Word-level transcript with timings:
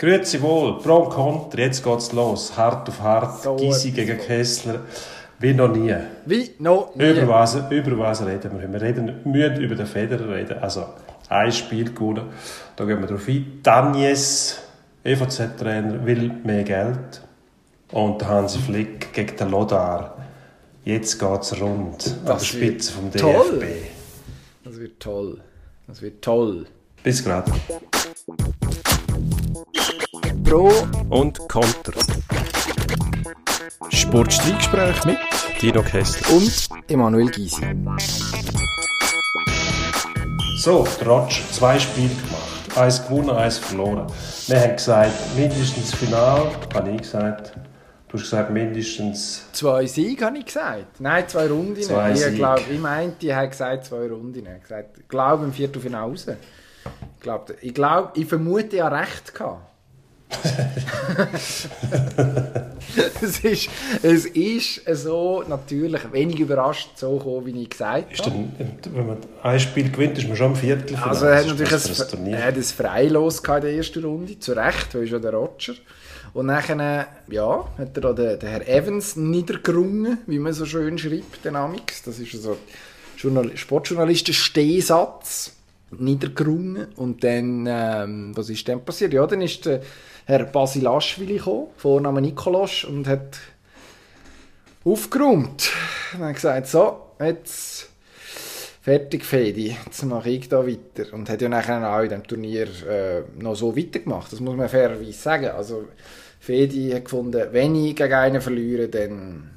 Grüezi 0.00 0.40
wohl, 0.40 0.78
Pro 0.78 0.96
und 1.00 1.10
Contra, 1.10 1.60
jetzt 1.60 1.84
geht's 1.84 2.12
los. 2.12 2.56
Hart 2.56 2.88
auf 2.88 3.02
hart, 3.02 3.42
So 3.42 3.54
Gysi 3.56 3.90
gegen 3.90 4.16
Kessler, 4.16 4.80
wie 5.38 5.52
noch 5.52 5.68
nie. 5.68 5.94
Wie 6.24 6.52
noch 6.58 6.94
nie. 6.94 7.10
Über 7.10 7.28
was, 7.28 7.54
über 7.68 7.98
was 7.98 8.24
reden 8.24 8.58
wir? 8.58 8.72
Wir 8.72 8.80
reden, 8.80 9.20
müssen 9.24 9.60
über 9.60 9.74
den 9.74 9.84
Federer 9.84 10.34
reden. 10.36 10.58
Also, 10.58 10.86
ein 11.28 11.52
Spiel 11.52 11.92
gewonnen. 11.92 12.30
Da 12.76 12.86
gehen 12.86 12.98
wir 12.98 13.08
drauf 13.08 13.28
ein. 13.28 13.60
Danjes, 13.62 14.62
EVZ-Trainer, 15.04 16.06
will 16.06 16.32
mehr 16.44 16.64
Geld. 16.64 17.20
Und 17.92 18.26
Hansi 18.26 18.58
Flick 18.58 19.12
gegen 19.12 19.36
den 19.36 19.50
Lodar. 19.50 20.16
Jetzt 20.82 21.18
geht's 21.18 21.60
rund 21.60 22.06
an 22.06 22.24
der 22.24 22.34
Das 22.36 22.46
Spitze 22.46 22.92
vom 22.92 23.12
wird 23.12 23.22
toll. 23.22 23.58
DFB. 23.58 23.86
Das 24.64 24.80
wird 24.80 24.98
toll. 24.98 25.40
Das 25.86 26.00
wird 26.00 26.22
toll. 26.22 26.66
Bis 27.02 27.22
gerade. 27.22 27.52
Pro 30.44 30.70
und 31.10 31.38
Konter. 31.48 31.92
Sportstreitgespräch 33.88 35.04
mit 35.04 35.18
Dino 35.60 35.82
Kessler. 35.82 36.36
und 36.36 36.68
Emanuel 36.88 37.30
Gysi. 37.30 37.62
So, 40.58 40.86
der 41.00 41.08
Rotsch, 41.08 41.42
zwei 41.52 41.78
Spiele 41.78 42.08
gemacht. 42.08 42.76
Eins 42.76 43.02
gewonnen, 43.06 43.30
eins 43.30 43.58
verloren. 43.58 44.06
Wir 44.46 44.60
haben 44.60 44.76
gesagt, 44.76 45.12
mindestens 45.36 45.94
Final, 45.94 46.50
habe 46.74 46.90
ich 46.90 47.02
gesagt. 47.02 47.52
Du 48.08 48.14
hast 48.14 48.24
gesagt, 48.24 48.50
mindestens 48.50 49.44
Zwei 49.52 49.86
Siege 49.86 50.24
habe 50.26 50.38
ich 50.38 50.46
gesagt. 50.46 51.00
Nein, 51.00 51.28
zwei 51.28 51.46
Runden. 51.46 51.80
Zwei 51.80 52.12
ich 52.12 52.34
glaube, 52.34 52.62
ich 52.70 52.80
meinte, 52.80 53.26
ich 53.26 53.32
habe 53.32 53.48
gesagt 53.48 53.84
zwei 53.86 54.06
Runden. 54.08 54.40
Ich 54.40 54.48
habe 54.48 54.60
gesagt, 54.60 55.08
glaube 55.08 55.44
im 55.44 55.52
Viertelfinale 55.52 56.10
raus. 56.10 56.26
Ich 57.20 57.24
glaube, 57.24 57.54
ich, 57.60 57.74
glaube, 57.74 58.12
ich 58.14 58.24
vermute, 58.24 58.82
habe 58.82 58.96
recht 58.96 59.34
gehabt. 59.34 59.60
es, 63.20 63.40
ist, 63.40 63.68
es 64.02 64.24
ist 64.24 64.80
so 64.96 65.44
natürlich 65.46 66.00
wenig 66.12 66.40
überrascht 66.40 66.96
so 66.96 67.18
gekommen, 67.18 67.44
wie 67.44 67.62
ich 67.62 67.68
gesagt 67.68 68.10
ist 68.10 68.24
habe. 68.24 68.48
dann, 68.56 68.78
wenn 68.94 69.06
man 69.06 69.18
ein 69.42 69.60
Spiel 69.60 69.90
gewinnt, 69.90 70.16
ist 70.16 70.28
man 70.28 70.36
schon 70.38 70.52
im 70.52 70.56
Viertelfinale. 70.56 71.10
Also 71.10 71.26
er 71.26 71.40
hat 71.40 71.48
natürlich 71.48 71.72
ein, 71.72 72.26
er 72.32 72.46
hat 72.46 72.54
ein 72.54 72.62
Freilos 72.62 73.40
in 73.40 73.60
der 73.60 73.74
ersten 73.74 74.02
Runde, 74.02 74.38
zu 74.38 74.52
Recht, 74.52 74.94
weil 74.94 75.02
ist 75.02 75.10
ja 75.10 75.18
der 75.18 75.34
Roger. 75.34 75.74
Und 76.32 76.48
dann 76.48 77.04
ja, 77.28 77.68
hat 77.76 77.98
er 77.98 78.14
den, 78.14 78.38
den 78.38 78.48
Herr 78.48 78.66
Evans 78.66 79.16
niedergerungen, 79.16 80.16
wie 80.26 80.38
man 80.38 80.54
so 80.54 80.64
schön 80.64 80.96
schreibt, 80.96 81.44
den 81.44 81.56
Amix. 81.56 82.02
Das 82.02 82.18
ist 82.18 82.32
so 82.40 82.56
Journal 83.18 83.54
Sportjournalisten-Stehsatz. 83.54 85.59
Niedergerungen. 85.90 86.86
Und 86.96 87.24
dann, 87.24 87.66
ähm, 87.68 88.32
was 88.36 88.50
ist 88.50 88.68
dann 88.68 88.84
passiert? 88.84 89.12
Ja, 89.12 89.26
dann 89.26 89.42
ist 89.42 89.66
der 89.66 89.82
Herr 90.26 90.44
Basilashvili 90.44 91.38
gekommen, 91.38 91.68
Vorname 91.76 92.20
Nikolasch, 92.20 92.84
und 92.84 93.06
hat 93.06 93.38
aufgeräumt. 94.84 95.70
Und 96.14 96.24
hat 96.24 96.34
gesagt, 96.34 96.66
so, 96.66 97.14
jetzt 97.20 97.90
fertig, 98.80 99.24
Fedi, 99.24 99.76
jetzt 99.84 100.02
mache 100.04 100.30
ich 100.30 100.48
da 100.48 100.66
weiter. 100.66 101.12
Und 101.12 101.28
hat 101.28 101.42
ja 101.42 101.48
nachher 101.48 101.94
auch 101.94 102.02
in 102.02 102.10
dem 102.10 102.26
Turnier 102.26 102.66
äh, 102.88 103.22
noch 103.36 103.56
so 103.56 103.76
weitergemacht, 103.76 104.32
das 104.32 104.40
muss 104.40 104.56
man 104.56 104.68
fairerweise 104.68 105.12
sagen. 105.12 105.48
Also 105.48 105.88
Fedi 106.38 106.90
hat 106.90 107.04
gefunden, 107.04 107.48
wenn 107.52 107.74
ich 107.74 107.94
gegen 107.96 108.14
einen 108.14 108.40
verliere, 108.40 108.88
dann 108.88 109.50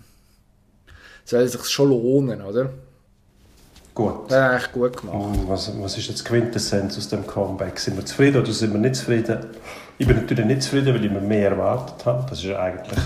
soll 1.24 1.44
es 1.44 1.54
sich 1.54 1.66
schon 1.66 1.90
lohnen, 1.90 2.42
oder? 2.42 2.74
Gut. 3.96 4.14
Das 4.28 4.40
hat 4.40 4.52
er 4.52 4.58
echt 4.58 4.72
gut 4.72 4.98
gemacht. 4.98 5.40
Was, 5.48 5.72
was 5.80 5.98
ist 5.98 6.08
jetzt 6.10 6.22
die 6.22 6.24
Quintessenz 6.30 6.98
aus 6.98 7.10
dem 7.10 7.28
Comeback? 7.28 7.80
Sind 7.80 7.96
wir 7.96 8.06
zufrieden 8.06 8.42
oder 8.42 8.52
sind 8.52 8.74
wir 8.74 8.80
nicht 8.80 8.96
zufrieden? 8.96 9.38
Ich 10.00 10.08
bin 10.08 10.16
natürlich 10.16 10.46
nicht 10.46 10.64
zufrieden, 10.64 10.96
weil 10.96 11.06
ich 11.06 11.12
mir 11.12 11.22
mehr 11.22 11.52
erwartet 11.52 12.04
habe. 12.06 12.26
Das 12.28 12.44
ist 12.44 12.56
eigentlich, 12.56 13.00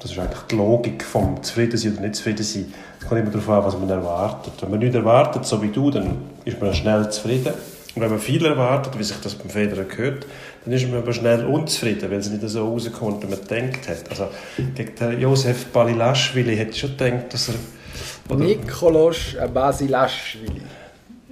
das 0.00 0.10
ist 0.10 0.18
eigentlich 0.18 0.40
die 0.50 0.56
Logik 0.56 1.04
vom 1.04 1.42
zufrieden 1.42 1.76
sein 1.76 1.92
oder 1.92 2.00
nicht 2.00 2.16
zufrieden 2.16 2.42
sein. 2.42 2.72
Es 2.98 3.06
kommt 3.06 3.20
immer 3.20 3.30
darauf 3.30 3.48
an, 3.50 3.64
was 3.64 3.78
man 3.78 3.90
erwartet. 3.90 4.54
Wenn 4.60 4.70
man 4.70 4.78
nichts 4.78 4.96
erwartet, 4.96 5.44
so 5.44 5.62
wie 5.62 5.68
du, 5.68 5.90
dann 5.90 6.16
ist 6.46 6.60
man 6.60 6.72
schnell 6.72 7.10
zufrieden. 7.10 7.52
Und 7.94 8.02
wenn 8.02 8.10
man 8.10 8.20
viel 8.20 8.46
erwartet, 8.46 8.98
wie 8.98 9.02
sich 9.02 9.20
das 9.20 9.34
beim 9.34 9.50
Federer 9.50 9.84
gehört, 9.84 10.24
dann 10.64 10.72
ist 10.72 10.88
man 10.88 11.02
aber 11.02 11.12
schnell 11.12 11.44
unzufrieden, 11.44 12.10
weil 12.10 12.18
es 12.18 12.30
nicht 12.30 12.48
so 12.48 12.68
rauskommt, 12.68 13.22
wie 13.22 13.30
man 13.30 13.40
gedacht 13.40 13.88
hat. 13.88 14.08
Also 14.08 14.28
gegen 14.76 14.94
den 14.94 15.20
Josef 15.20 15.66
Balilashvili 15.66 16.56
hätte 16.56 16.70
ich 16.70 16.80
schon 16.80 16.96
gedacht, 16.96 17.34
dass 17.34 17.48
er... 17.48 17.54
oder- 18.28 18.44
Nikolaus 18.44 19.36
Basilashvili. 19.52 20.62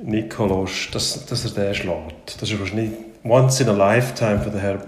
Nikolaus, 0.03 0.89
dass, 0.93 1.27
dass 1.27 1.45
er 1.45 1.51
den 1.51 1.75
schlägt. 1.75 2.41
Das 2.41 2.51
war 2.53 2.61
wahrscheinlich 2.61 2.91
once 3.25 3.61
in 3.61 3.69
a 3.69 3.73
lifetime 3.73 4.41
für 4.41 4.51
den 4.51 4.61
Herrn 4.61 4.83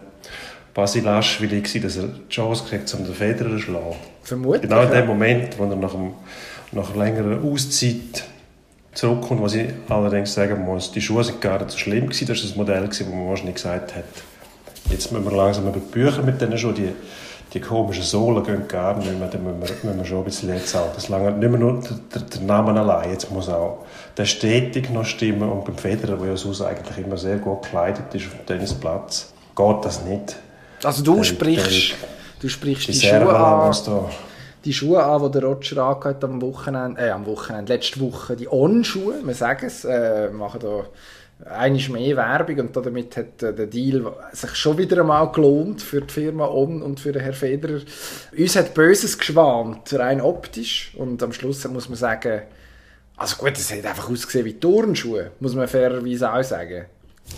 Basilashvili, 0.75 1.63
dass 1.63 1.97
er 1.97 2.05
die 2.05 2.29
Chance 2.29 2.65
kriegt, 2.69 2.93
um 2.95 3.05
den 3.05 3.15
Federer 3.15 3.51
zu 3.51 3.59
schlagen. 3.59 3.97
Vermutlich. 4.23 4.63
Genau 4.63 4.83
in 4.83 4.91
dem 4.91 5.07
Moment, 5.07 5.59
wo 5.59 5.65
er 5.65 5.77
nach, 5.77 5.91
dem, 5.93 6.13
nach 6.73 6.95
längerer 6.95 7.43
Auszeit 7.45 8.25
zurückkommt, 8.93 9.43
was 9.43 9.55
ich 9.55 9.69
allerdings 9.89 10.35
sagen 10.35 10.65
muss, 10.65 10.93
die 10.93 11.01
Schuhe 11.01 11.25
sind 11.25 11.41
gar 11.41 11.59
nicht 11.59 11.71
so 11.71 11.79
schlimm 11.79 12.07
gewesen. 12.07 12.27
Das 12.27 12.39
war 12.39 12.47
das 12.49 12.57
Modell, 12.57 12.89
wo 13.11 13.17
man 13.17 13.29
wahrscheinlich 13.29 13.57
gesagt 13.57 13.97
hat, 13.97 14.05
jetzt 14.91 15.11
müssen 15.13 15.25
wir 15.25 15.37
langsam 15.37 15.65
über 15.69 15.79
die 15.79 15.93
Bücher 15.93 16.23
mit 16.23 16.41
diesen 16.41 16.57
Schuhen, 16.59 16.75
die, 16.75 16.89
die 17.53 17.61
komischen 17.61 18.05
Sohlen 18.05 18.45
gehen 18.45 18.69
gar 18.69 18.97
nicht 18.97 19.19
mehr, 19.19 19.29
dann 19.29 19.43
müssen 19.43 19.61
wir, 19.61 19.67
müssen 19.91 19.99
wir 19.99 20.05
schon 20.05 20.19
ein 20.19 20.25
bisschen 20.25 20.55
jetzt 20.55 20.75
auch. 20.77 20.93
Das 20.95 21.09
lange 21.09 21.33
nicht 21.33 21.51
mehr 21.51 21.59
nur 21.59 21.81
der, 21.81 21.97
der, 22.15 22.23
der 22.23 22.41
Name 22.43 22.79
allein, 22.79 23.11
jetzt 23.11 23.31
muss 23.31 23.49
auch 23.49 23.85
der 24.17 24.25
Stetig 24.25 24.91
noch 24.91 25.05
stimmen 25.05 25.51
und 25.51 25.65
beim 25.65 25.77
Federer, 25.77 26.17
der 26.17 26.29
ja 26.29 26.37
sonst 26.37 26.61
eigentlich 26.63 27.05
immer 27.05 27.17
sehr 27.17 27.39
gut 27.39 27.63
gekleidet 27.63 28.15
ist 28.15 28.27
auf 28.27 28.33
dem 28.37 28.47
Tennisplatz, 28.47 29.33
geht 29.57 29.85
das 29.85 30.05
nicht. 30.05 30.37
Also 30.85 31.03
du 31.03 31.17
Der- 31.17 31.25
sprichst, 31.25 31.95
du 32.41 32.49
sprichst 32.49 32.89
die, 32.89 32.93
Die 32.93 32.99
Schuhe 33.01 33.37
an, 33.37 33.75
da... 33.87 34.05
die 34.65 34.73
Schuhe 34.73 35.03
an, 35.03 35.23
die 35.23 35.39
der 35.39 35.45
Roger 35.49 35.85
angehört 35.85 36.23
am 36.25 36.41
Wochenende, 36.43 37.01
äh, 37.01 37.11
am 37.11 37.27
Wochenende, 37.27 37.73
letzte 37.73 38.01
Woche, 38.01 38.37
die 38.37 38.51
On-Schuhe, 38.51 39.17
wir 39.23 39.35
sagen 39.35 39.67
es, 39.67 39.85
äh, 39.85 40.31
machen 40.31 40.61
da 40.61 40.85
einiges 41.49 41.89
mehr 41.89 42.17
Werbung 42.17 42.61
und 42.61 42.77
damit 42.77 43.17
hat 43.17 43.43
äh, 43.43 43.55
der 43.55 43.67
Deal 43.67 44.13
sich 44.33 44.55
schon 44.55 44.77
wieder 44.79 45.01
einmal 45.01 45.31
gelohnt 45.33 45.81
für 45.81 46.03
die 46.03 46.13
Firma 46.13 46.47
On 46.49 46.83
und 46.83 47.01
für 47.01 47.13
den 47.13 47.23
Herrn 47.23 47.35
Federer. 47.35 47.81
Uns 48.37 48.57
hat 48.57 48.75
Böses 48.75 49.17
geschwant, 49.17 49.93
rein 49.95 50.21
optisch 50.21 50.93
und 50.97 51.23
am 51.23 51.33
Schluss 51.33 51.67
muss 51.69 51.89
man 51.89 51.97
sagen, 51.97 52.43
also 53.17 53.37
gut, 53.37 53.53
es 53.53 53.73
hat 53.73 53.85
einfach 53.85 54.11
ausgesehen 54.11 54.45
wie 54.45 54.55
Turnschuhe, 54.55 55.33
muss 55.41 55.55
man 55.55 55.69
fairerweise 55.69 56.33
auch 56.33 56.43
sagen. 56.43 56.87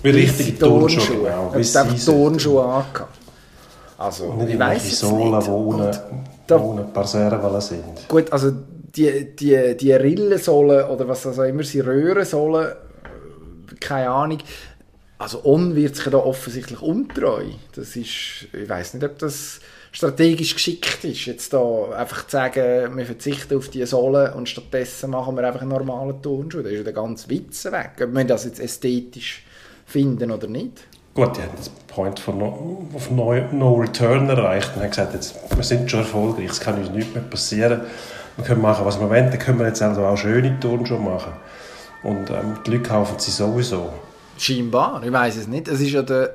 Wie 0.02 0.10
richtige 0.10 0.58
Turnschuhe, 0.58 1.16
genau. 1.24 1.50
Er 1.52 1.58
Wie 1.58 1.64
hat 1.64 1.76
einfach 1.76 2.04
Turnschuhe 2.04 2.64
angehabt. 2.64 3.18
Also, 3.98 4.32
nicht 4.34 4.54
ich 4.54 4.58
weiss 4.58 4.84
es 4.84 5.02
nicht. 5.02 5.48
Und 5.48 6.00
da- 6.46 6.60
ohne 6.60 6.82
ein 6.82 6.92
paar 6.92 7.06
Servalen 7.06 7.60
sind. 7.60 8.08
Gut, 8.08 8.32
also 8.32 8.52
die, 8.96 9.34
die, 9.36 9.76
die 9.76 9.92
Rillensohlen 9.92 10.86
oder 10.86 11.08
was 11.08 11.22
das 11.22 11.38
auch 11.38 11.44
immer 11.44 11.62
sie 11.64 11.80
Röhrensohlen, 11.80 12.72
äh, 12.72 13.74
keine 13.80 14.10
Ahnung. 14.10 14.38
Also 15.18 15.44
On 15.44 15.76
wird 15.76 15.94
sich 15.96 16.04
da 16.06 16.18
offensichtlich 16.18 16.82
untreu. 16.82 17.44
Das 17.74 17.94
ist, 17.96 18.48
ich 18.52 18.68
weiß 18.68 18.94
nicht, 18.94 19.04
ob 19.04 19.18
das 19.18 19.60
strategisch 19.92 20.54
geschickt 20.54 21.04
ist, 21.04 21.26
jetzt 21.26 21.52
da 21.52 21.90
einfach 21.96 22.24
zu 22.26 22.32
sagen, 22.32 22.96
wir 22.96 23.06
verzichten 23.06 23.56
auf 23.56 23.68
die 23.68 23.84
Sohlen 23.86 24.32
und 24.32 24.48
stattdessen 24.48 25.10
machen 25.10 25.36
wir 25.36 25.46
einfach 25.46 25.60
einen 25.60 25.70
normalen 25.70 26.20
Turnschuh. 26.20 26.62
Da 26.62 26.70
ist 26.70 26.78
ja 26.78 26.82
der 26.82 26.92
ganze 26.92 27.28
Witz 27.30 27.64
weg. 27.66 27.92
Ob 28.02 28.12
wir 28.14 28.24
das 28.24 28.44
jetzt 28.46 28.58
ästhetisch 28.58 29.44
finden 29.86 30.30
oder 30.30 30.48
nicht. 30.48 30.82
Gut, 31.14 31.36
die 31.36 31.42
haben 31.42 31.50
das 31.56 31.68
Point 31.68 32.18
von 32.18 32.38
no, 32.38 32.86
of 32.94 33.10
no, 33.10 33.34
no 33.52 33.74
Return 33.74 34.30
erreicht 34.30 34.70
und 34.74 34.82
haben 34.82 34.90
gesagt, 34.90 35.12
jetzt, 35.12 35.36
wir 35.54 35.62
sind 35.62 35.90
schon 35.90 36.00
erfolgreich, 36.00 36.50
es 36.50 36.60
kann 36.60 36.78
uns 36.78 36.90
nichts 36.90 37.14
mehr 37.14 37.22
passieren. 37.22 37.82
Wir 38.36 38.44
können 38.46 38.62
machen, 38.62 38.86
was 38.86 38.98
wir 38.98 39.10
wollen, 39.10 39.30
dann 39.30 39.38
können 39.38 39.58
wir 39.58 39.66
jetzt 39.66 39.82
also 39.82 40.04
auch 40.06 40.16
schöne 40.16 40.58
Turnschuhe 40.58 40.98
machen. 40.98 41.32
Und 42.02 42.30
ähm, 42.30 42.58
die 42.66 42.70
Leute 42.70 42.82
kaufen 42.84 43.18
sie 43.18 43.30
sowieso. 43.30 43.92
Scheinbar, 44.38 45.02
ich 45.04 45.12
weiß 45.12 45.36
es 45.36 45.46
nicht. 45.46 45.68
Es 45.68 45.80
ist 45.80 45.90
ja 45.90 46.00
der, 46.00 46.34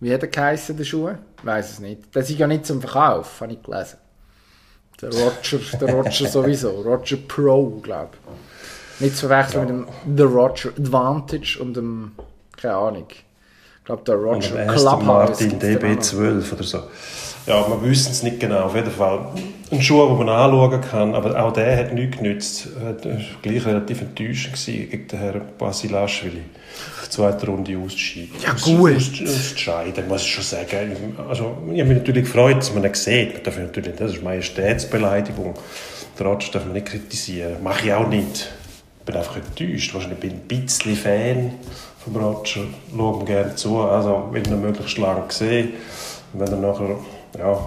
wie 0.00 0.12
hat 0.12 0.22
er 0.22 0.28
geheissen, 0.28 0.76
der 0.76 0.84
Schuh? 0.84 1.10
Ich 1.38 1.46
weiß 1.46 1.70
es 1.70 1.78
nicht. 1.78 2.02
Das 2.12 2.28
ist 2.28 2.38
ja 2.38 2.48
nicht 2.48 2.66
zum 2.66 2.80
Verkauf, 2.80 3.40
habe 3.40 3.52
ich 3.52 3.62
gelesen. 3.62 3.98
Der 5.00 5.10
Roger, 5.10 5.58
der 5.80 5.94
Roger 5.94 6.10
sowieso. 6.28 6.70
Roger 6.70 7.18
Pro, 7.28 7.78
glaube 7.80 8.10
ich. 8.14 9.00
Nicht 9.00 9.16
zu 9.16 9.28
verwechseln 9.28 9.60
mit 9.60 9.70
dem 9.70 10.16
The 10.16 10.24
Roger 10.24 10.70
Advantage 10.70 11.58
und 11.60 11.76
dem, 11.76 12.12
keine 12.56 12.74
Ahnung. 12.74 13.06
Glaube, 13.88 14.02
der 14.04 14.16
Roger 14.16 14.50
Martin 14.50 14.68
gibt's 14.68 14.84
dann 14.84 14.94
auch 14.94 15.02
noch. 15.02 15.30
DB12 15.32 16.52
oder 16.52 16.62
so. 16.62 16.82
Ja, 17.46 17.66
wir 17.66 17.82
wissen 17.88 18.12
es 18.12 18.22
nicht 18.22 18.38
genau. 18.38 18.64
Auf 18.64 18.74
jeden 18.74 18.90
Fall 18.90 19.28
ein 19.70 19.80
Schuh, 19.80 20.06
den 20.08 20.18
man 20.18 20.28
anschauen 20.28 20.78
kann, 20.82 21.14
aber 21.14 21.42
auch 21.42 21.54
der 21.54 21.74
hat 21.74 21.94
nichts 21.94 22.18
genützt. 22.18 22.68
Er 22.78 23.02
war 23.02 23.16
gleich 23.40 23.64
relativ 23.64 24.02
enttäuschend 24.02 24.62
gegen 24.62 25.08
den 25.08 25.18
Herrn 25.18 25.40
Basilashvili. 25.56 26.42
Die 27.06 27.08
zweite 27.08 27.46
Runde 27.46 27.78
auszuscheiden. 27.78 28.32
Ja, 28.42 28.52
gut. 28.52 28.94
Aus, 28.94 29.10
auszuscheiden, 29.22 30.06
muss 30.06 30.20
ich 30.20 30.34
schon 30.34 30.44
sagen. 30.44 31.16
Also, 31.26 31.56
ich 31.72 31.80
habe 31.80 31.88
mich 31.88 31.98
natürlich 31.98 32.24
gefreut, 32.24 32.58
dass 32.58 32.74
man 32.74 32.84
ihn 32.84 32.92
sieht. 32.92 33.32
Man 33.32 33.42
darf 33.42 33.56
natürlich, 33.56 33.96
das 33.96 34.12
ist 34.12 34.22
Majestätsbeleidigung. 34.22 35.54
Roger 36.20 36.52
darf 36.52 36.64
man 36.66 36.74
nicht 36.74 36.88
kritisieren. 36.88 37.62
Mache 37.62 37.86
ich 37.86 37.92
auch 37.94 38.06
nicht. 38.06 38.50
Bin 39.08 39.16
einfach 39.16 39.36
enttäuscht. 39.36 39.92
Wahrscheinlich 39.94 40.20
bin 40.20 40.30
ich 40.30 40.36
ein 40.36 40.62
bisschen 40.66 40.96
Fan 40.96 41.52
von 42.04 42.16
Roger, 42.16 42.60
schaue 42.94 43.20
ihm 43.20 43.26
gerne 43.26 43.54
zu, 43.56 43.78
also 43.80 44.28
will 44.30 44.46
ihn 44.46 44.60
möglichst 44.60 44.98
lange 44.98 45.24
sehen. 45.30 45.70
Und 46.32 46.40
wenn 46.40 46.48
er 46.48 46.56
nachher, 46.58 46.96
ja, 47.38 47.58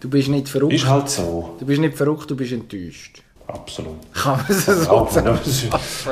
Du 0.00 0.10
bist 0.10 0.28
nicht 0.28 0.48
verrückt. 0.48 0.72
ist 0.72 0.86
halt 0.86 1.08
so, 1.08 1.56
Du 1.60 1.64
bist 1.66 1.80
nicht 1.80 1.96
verrückt, 1.96 2.28
du 2.30 2.36
bist 2.36 2.52
enttäuscht. 2.52 3.22
absolut. 3.46 3.94
Kann 4.12 4.40
man 4.48 4.58
so 4.58 4.72
Ja, 4.72 5.10
sagen? 5.10 5.38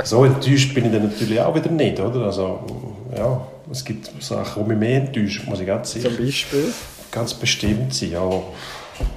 so 0.05 0.25
enttäuscht 0.25 0.75
bin 0.75 0.87
ich 0.87 0.93
dann 0.93 1.03
natürlich 1.09 1.41
auch 1.41 1.55
wieder 1.55 1.71
nicht, 1.71 1.99
oder? 2.01 2.27
Also, 2.27 2.61
ja, 3.17 3.47
es 3.71 3.85
gibt 3.85 4.11
Sachen, 4.23 4.63
die 4.65 4.69
mich 4.71 4.79
mehr 4.79 4.97
enttäuschen, 5.03 5.49
muss 5.49 5.61
ich 5.61 5.67
ganz 5.67 5.91
sicher 5.93 6.09
Zum 6.15 6.25
Beispiel. 6.25 6.73
ganz 7.11 7.35
bestimmt 7.35 7.93
sein. 7.93 8.13
Ja, 8.13 8.23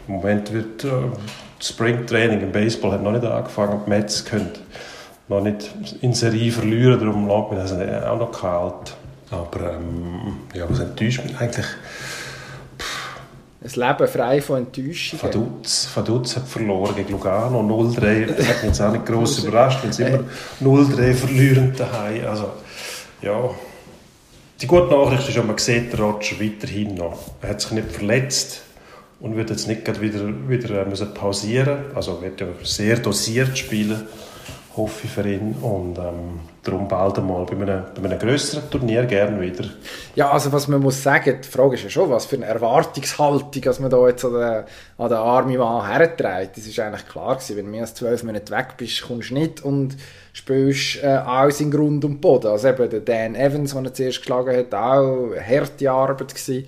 Im 0.08 0.14
Moment 0.16 0.52
wird 0.52 0.84
äh, 0.86 0.90
das 1.60 1.70
Springtraining 1.70 2.42
im 2.42 2.52
Baseball 2.52 2.92
hat 2.94 3.04
noch 3.04 3.12
nicht 3.12 3.24
angefangen. 3.26 3.80
Die 3.86 3.90
Mets 3.90 4.26
können 4.26 4.50
noch 5.28 5.42
nicht 5.42 5.74
in 6.02 6.14
Serie 6.14 6.52
verlieren, 6.52 7.00
darum 7.00 7.28
lässt 7.28 7.74
man 7.74 7.88
das 7.88 8.04
auch 8.04 8.18
noch 8.18 8.32
kalt. 8.32 8.96
Aber 9.32 9.74
ähm, 9.74 10.38
ja, 10.54 10.70
was 10.70 10.80
enttäuscht 10.80 11.24
mich 11.24 11.38
eigentlich? 11.40 11.66
Ein 13.64 13.72
Leben 13.76 14.08
frei 14.10 14.42
von 14.42 14.58
Enttäuschungen. 14.58 15.24
Vaduz, 15.24 15.88
Vaduz 15.96 16.36
hat 16.36 16.48
verloren 16.48 16.96
gegen 16.96 17.14
Lugano 17.14 17.62
0-3. 17.62 18.26
Das 18.26 18.48
hat 18.48 18.56
mich 18.58 18.64
jetzt 18.66 18.82
auch 18.82 18.92
nicht 18.92 19.06
gross 19.06 19.40
überrascht, 19.44 19.80
weil 19.84 19.94
sie 19.94 20.04
immer 20.04 20.26
0-3 20.62 21.14
verlieren 21.14 21.74
daheim. 21.78 22.26
Also, 22.28 22.52
ja. 23.22 23.50
Die 24.62 24.68
gute 24.68 24.94
Nachricht 24.94 25.30
ist, 25.30 25.44
man 25.44 25.58
sieht 25.58 25.94
den 25.94 26.00
Roger 26.00 26.40
weiterhin 26.42 26.96
noch. 26.96 27.18
Er 27.42 27.52
hat 27.52 27.62
sich 27.62 27.72
nicht 27.72 27.90
verletzt 27.90 28.64
und 29.22 29.38
wird 29.38 29.50
jetzt 29.50 29.70
nicht 29.70 30.02
wieder, 30.02 30.50
wieder 30.50 30.82
äh, 30.82 30.86
müssen 30.86 31.14
pausieren 31.14 31.86
Also 31.96 32.16
er 32.18 32.22
wird 32.22 32.42
ja 32.42 32.48
sehr 32.64 32.98
dosiert 32.98 33.58
spielen, 33.58 34.06
hoffe 34.76 35.06
ich 35.06 35.12
für 35.12 35.28
ihn. 35.28 35.56
Und 35.62 35.98
ähm, 35.98 36.40
darum 36.64 36.88
bald 36.88 37.18
einmal 37.20 37.46
bei 37.46 37.54
einem, 37.54 37.84
bei 37.96 38.10
einem 38.10 38.20
grösseren 38.20 38.70
Turnier 38.70 39.06
gerne 39.06 39.40
wieder. 39.40 39.66
Ja, 40.16 40.32
also 40.32 40.52
was 40.52 40.68
man 40.68 40.82
muss 40.82 41.02
sagen, 41.02 41.40
die 41.44 41.48
Frage 41.48 41.76
ist 41.76 41.84
ja 41.84 41.90
schon, 41.90 42.10
was 42.10 42.26
für 42.26 42.38
eine 42.38 42.46
Erwartungshaltung, 42.46 43.62
dass 43.62 43.80
man 43.80 43.92
da 43.92 44.08
jetzt 44.08 44.26
an 44.26 44.34
den, 44.34 44.64
an 44.98 45.10
den 45.10 45.18
armen 45.18 45.58
Mann 45.58 45.88
herträgt. 45.88 46.58
Das 46.58 46.66
ist 46.66 46.80
eigentlich 46.80 47.08
klar 47.08 47.36
gewesen, 47.36 47.58
wenn 47.58 47.66
du 47.66 47.72
mehr 47.72 47.82
als 47.82 47.94
zwölf 47.94 48.24
Monate 48.24 48.52
weg 48.52 48.76
bist, 48.78 49.02
kommst 49.04 49.30
du 49.30 49.36
nicht 49.36 49.64
und 49.64 49.98
spielst 50.34 51.04
äh, 51.04 51.08
alles 51.08 51.62
in 51.62 51.70
Grund 51.70 52.04
und 52.06 52.20
Boden. 52.20 52.48
Also 52.48 52.70
eben 52.70 52.90
der 52.90 53.02
Dan 53.02 53.36
Evans, 53.36 53.74
den 53.74 53.86
er 53.86 53.94
zuerst 53.94 54.20
geschlagen 54.20 54.58
hat, 54.58 54.74
auch 54.74 55.32
eine 55.32 55.46
harte 55.46 55.92
Arbeit 55.92 56.30
gewesen. 56.30 56.66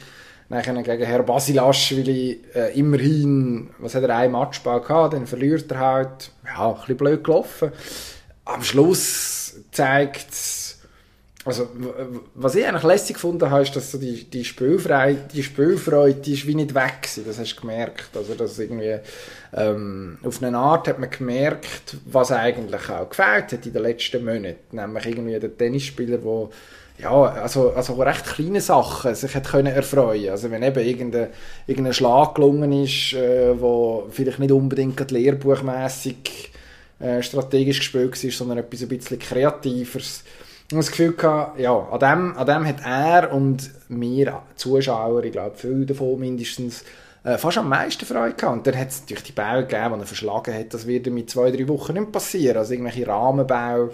Nachher 0.48 0.74
gegen 0.84 1.06
Herr 1.06 1.24
Basilaschwili 1.24 2.42
äh, 2.54 2.78
immerhin, 2.78 3.72
was 3.80 3.96
hat 3.96 4.04
er, 4.04 4.16
ein 4.16 4.32
Matchball 4.32 4.82
gehabt, 4.82 5.14
dann 5.14 5.26
verliert 5.26 5.72
er 5.72 5.80
halt, 5.80 6.32
ja, 6.46 6.70
ein 6.70 6.76
bisschen 6.76 6.98
blöd 6.98 7.24
gelaufen. 7.24 7.72
Am 8.46 8.62
Schluss 8.62 9.56
zeigt 9.72 10.28
also, 11.46 11.70
was 12.34 12.56
ich 12.56 12.66
eigentlich 12.66 12.84
lässig 12.84 13.14
gefunden 13.14 13.52
habe, 13.52 13.62
ist, 13.62 13.76
dass 13.76 13.92
so 13.92 14.00
die, 14.00 14.24
die, 14.24 14.44
Spielfreude, 14.44 15.28
die 15.32 15.44
Spielfreude, 15.44 16.20
die 16.20 16.34
ist 16.34 16.48
wie 16.48 16.56
nicht 16.56 16.74
weg 16.74 17.04
gewesen. 17.04 17.24
Das 17.28 17.38
hast 17.38 17.56
du 17.56 17.62
gemerkt. 17.62 18.18
Also, 18.18 18.34
dass 18.34 18.58
irgendwie, 18.58 18.98
ähm, 19.54 20.18
auf 20.24 20.42
eine 20.42 20.58
Art 20.58 20.88
hat 20.88 20.98
man 20.98 21.12
gemerkt, 21.12 21.98
was 22.06 22.32
eigentlich 22.32 22.90
auch 22.90 23.08
gefällt 23.08 23.52
hat 23.52 23.64
in 23.64 23.74
den 23.74 23.84
letzten 23.84 24.26
Monaten. 24.26 24.76
Nämlich 24.76 25.06
irgendwie 25.06 25.40
der 25.40 25.56
Tennisspieler, 25.56 26.18
der 26.18 26.50
ja, 26.98 27.12
also, 27.12 27.72
also 27.72 27.94
recht 27.96 28.26
kleine 28.26 28.62
Sachen 28.62 29.14
sich 29.16 29.36
hat 29.36 29.48
können 29.48 29.74
erfreuen. 29.74 30.30
Also 30.30 30.50
wenn 30.50 30.64
eben 30.64 30.86
irgendein, 30.86 31.28
irgendein 31.68 31.94
Schlag 31.94 32.36
gelungen 32.36 32.72
ist, 32.72 33.14
äh, 33.14 33.60
wo 33.60 34.08
vielleicht 34.10 34.40
nicht 34.40 34.52
unbedingt 34.52 35.12
lehrbuchmässig 35.12 36.52
äh, 37.00 37.22
strategisch 37.22 37.80
gespielt 37.80 38.24
war, 38.24 38.32
sondern 38.32 38.58
etwas 38.60 38.82
ein 38.82 38.88
bisschen 38.88 39.20
kreativeres. 39.20 40.24
Und 40.72 40.78
das 40.78 40.90
Gefühl 40.90 41.14
gehabt, 41.14 41.60
ja, 41.60 41.78
an 41.78 42.00
dem, 42.00 42.38
an 42.38 42.48
dem 42.48 42.66
hat 42.66 42.84
er 42.84 43.32
und 43.34 43.70
wir 43.90 44.42
Zuschauer, 44.56 45.24
ich 45.24 45.32
glaube, 45.32 45.56
viele 45.56 45.86
davon 45.86 46.20
mindestens, 46.20 46.84
äh, 47.24 47.38
fast 47.38 47.58
am 47.58 47.70
meisten 47.70 48.06
Freude 48.06 48.36
gehabt. 48.36 48.58
Und 48.58 48.68
dann 48.68 48.78
hat 48.78 48.90
es 48.90 49.02
natürlich 49.02 49.24
die 49.24 49.32
Bälle 49.32 49.66
gegeben, 49.66 49.96
die 49.96 50.02
er 50.02 50.08
verschlagen 50.08 50.54
hat. 50.54 50.74
Das 50.74 50.88
wird 50.88 51.08
in 51.08 51.28
zwei, 51.28 51.52
drei 51.52 51.68
Wochen 51.68 51.94
nicht 51.94 52.12
passieren. 52.12 52.58
Also 52.58 52.74
irgendwelche 52.74 53.06
Rahmenbälle, 53.06 53.92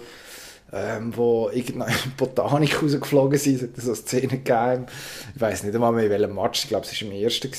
ähm, 0.72 1.14
wo 1.14 1.50
irgendeine 1.52 1.94
Botanik 2.16 2.82
rausgeflogen 2.82 3.38
sind. 3.38 3.56
Es 3.56 3.62
hat 3.62 3.76
so 3.76 3.94
Szenen 3.94 4.42
gegeben. 4.42 4.86
Ich 5.34 5.40
weiß 5.40 5.64
nicht 5.64 5.74
einmal 5.74 5.92
mehr, 5.92 6.04
in 6.04 6.10
welchem 6.10 6.34
Match. 6.34 6.64
Ich 6.64 6.68
glaube, 6.68 6.86
es 6.86 7.02
war 7.02 7.08
im 7.08 7.14
ersten. 7.14 7.50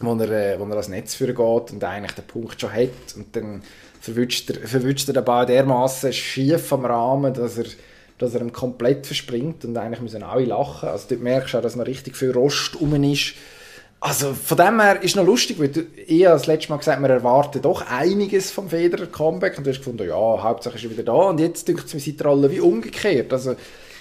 Wo 0.00 0.14
er, 0.14 0.30
äh, 0.30 0.60
wo 0.60 0.64
er 0.64 0.70
ans 0.70 0.88
Netz 0.88 1.18
geht 1.18 1.36
und 1.38 1.82
eigentlich 1.82 2.12
den 2.12 2.26
Punkt 2.26 2.60
schon 2.60 2.72
hat 2.72 3.16
und 3.16 3.34
dann 3.34 3.62
verwünscht 4.00 4.48
er, 4.48 4.62
er 4.62 5.12
den 5.12 5.24
Ball 5.24 5.44
dermaßen 5.44 6.12
schief 6.12 6.72
am 6.72 6.84
Rahmen, 6.84 7.34
dass 7.34 7.58
er, 7.58 7.64
dass 8.18 8.34
er 8.34 8.42
ihm 8.42 8.52
komplett 8.52 9.06
verspringt 9.06 9.64
und 9.64 9.76
eigentlich 9.76 10.00
müssen 10.00 10.22
alle 10.22 10.44
lachen. 10.44 10.88
Also 10.88 11.06
dort 11.08 11.20
merkst 11.20 11.54
du 11.54 11.58
auch, 11.58 11.62
dass 11.62 11.74
noch 11.74 11.86
richtig 11.86 12.16
viel 12.16 12.30
Rost 12.30 12.80
rum 12.80 13.02
ist. 13.02 13.34
Also 14.00 14.32
von 14.32 14.56
dem 14.56 14.80
her 14.80 15.02
ist 15.02 15.16
noch 15.16 15.26
lustig, 15.26 15.58
weil 15.58 15.68
du, 15.68 15.82
ich 16.06 16.24
habe 16.24 16.34
das 16.34 16.46
letzte 16.46 16.70
Mal 16.70 16.78
gesagt, 16.78 17.00
man 17.00 17.10
erwartet 17.10 17.64
doch 17.64 17.84
einiges 17.90 18.52
vom 18.52 18.68
Federer 18.68 19.06
Comeback 19.06 19.58
und 19.58 19.66
du 19.66 19.70
hast 19.70 19.78
gefunden, 19.78 20.08
ja, 20.08 20.14
Hauptsache 20.14 20.76
ist 20.76 20.84
er 20.84 20.90
wieder 20.90 21.02
da 21.02 21.12
und 21.12 21.40
jetzt 21.40 21.66
denkt 21.66 21.86
es 21.86 21.94
mir 21.94 22.00
seit 22.00 22.20
der 22.20 22.28
Rolle 22.28 22.50
wie 22.50 22.60
umgekehrt. 22.60 23.32
Also 23.32 23.56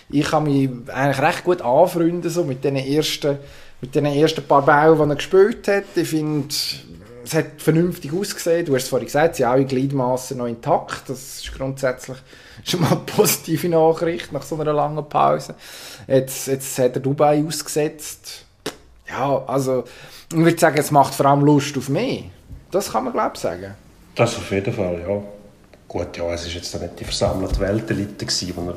ich 0.09 0.25
kann 0.25 0.43
mich 0.43 0.69
eigentlich 0.87 1.21
recht 1.21 1.43
gut 1.43 1.61
anfreunden 1.61 2.29
so 2.29 2.43
mit 2.43 2.63
den 2.63 2.75
ersten 2.75 3.39
mit 3.81 3.93
den 3.93 4.05
ersten 4.05 4.43
paar 4.43 4.63
Bällen, 4.65 4.97
die 4.97 5.11
er 5.11 5.15
gespielt 5.15 5.67
hat. 5.67 5.83
Ich 5.95 6.07
finde, 6.07 6.47
es 6.49 7.33
hat 7.33 7.61
vernünftig 7.61 8.11
ausgesehen. 8.13 8.65
Du 8.65 8.75
hast 8.75 8.83
es 8.83 8.89
vorhin 8.89 9.05
gesagt, 9.05 9.35
sie 9.35 9.43
sind 9.43 9.51
alle 9.51 9.65
Gliedmaßen 9.65 10.37
noch 10.37 10.47
intakt. 10.47 11.09
Das 11.09 11.41
ist 11.41 11.53
grundsätzlich 11.53 12.17
schon 12.63 12.81
mal 12.81 12.91
eine 12.91 13.01
positive 13.01 13.69
Nachricht 13.69 14.31
nach 14.31 14.41
so 14.41 14.59
einer 14.59 14.73
langen 14.73 15.07
Pause. 15.07 15.55
Jetzt, 16.07 16.47
jetzt 16.47 16.77
hat 16.79 16.95
er 16.95 17.01
Dubai 17.01 17.43
ausgesetzt. 17.45 18.46
Ja, 19.09 19.43
also 19.47 19.83
ich 20.31 20.37
würde 20.37 20.59
sagen, 20.59 20.77
es 20.77 20.91
macht 20.91 21.13
vor 21.13 21.25
allem 21.27 21.41
Lust 21.41 21.77
auf 21.77 21.89
mehr. 21.89 22.23
Das 22.71 22.91
kann 22.91 23.05
man, 23.05 23.13
glaube 23.13 23.31
ich, 23.35 23.41
sagen. 23.41 23.75
Das 24.15 24.35
auf 24.35 24.51
jeden 24.51 24.73
Fall, 24.73 24.99
ja. 25.07 25.21
Gut, 25.87 26.17
ja, 26.17 26.33
es 26.33 26.45
war 26.45 26.53
jetzt 26.53 26.81
nicht 26.81 26.99
die 26.99 27.05
versammelte 27.05 27.59
Weltelite, 27.59 28.25
die 28.25 28.25
er, 28.25 28.73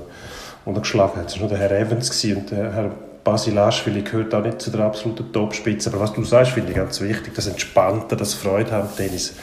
die 0.67 0.71
er 0.71 0.81
geschlagen 0.81 1.19
hat. 1.19 1.27
Es 1.27 1.35
war 1.35 1.41
nur 1.41 1.49
der 1.49 1.59
Herr 1.59 1.73
Evans 1.73 2.25
und 2.25 2.50
der 2.50 2.73
Herr 2.73 2.91
Basilashvili 3.25 4.03
gehört 4.03 4.35
auch 4.35 4.43
nicht 4.43 4.62
zu 4.62 4.71
der 4.71 4.82
absoluten 4.82 5.32
Topspitze. 5.32 5.91
Aber 5.91 6.00
was 6.00 6.12
du 6.12 6.23
sagst, 6.25 6.53
finde 6.53 6.71
ich 6.71 6.77
ganz 6.77 7.00
wichtig, 7.00 7.35
das 7.35 7.49
Entspannte, 7.49 8.17
das 8.17 8.35
Freude 8.35 8.77
am 8.77 8.94
Tennis. 8.97 9.35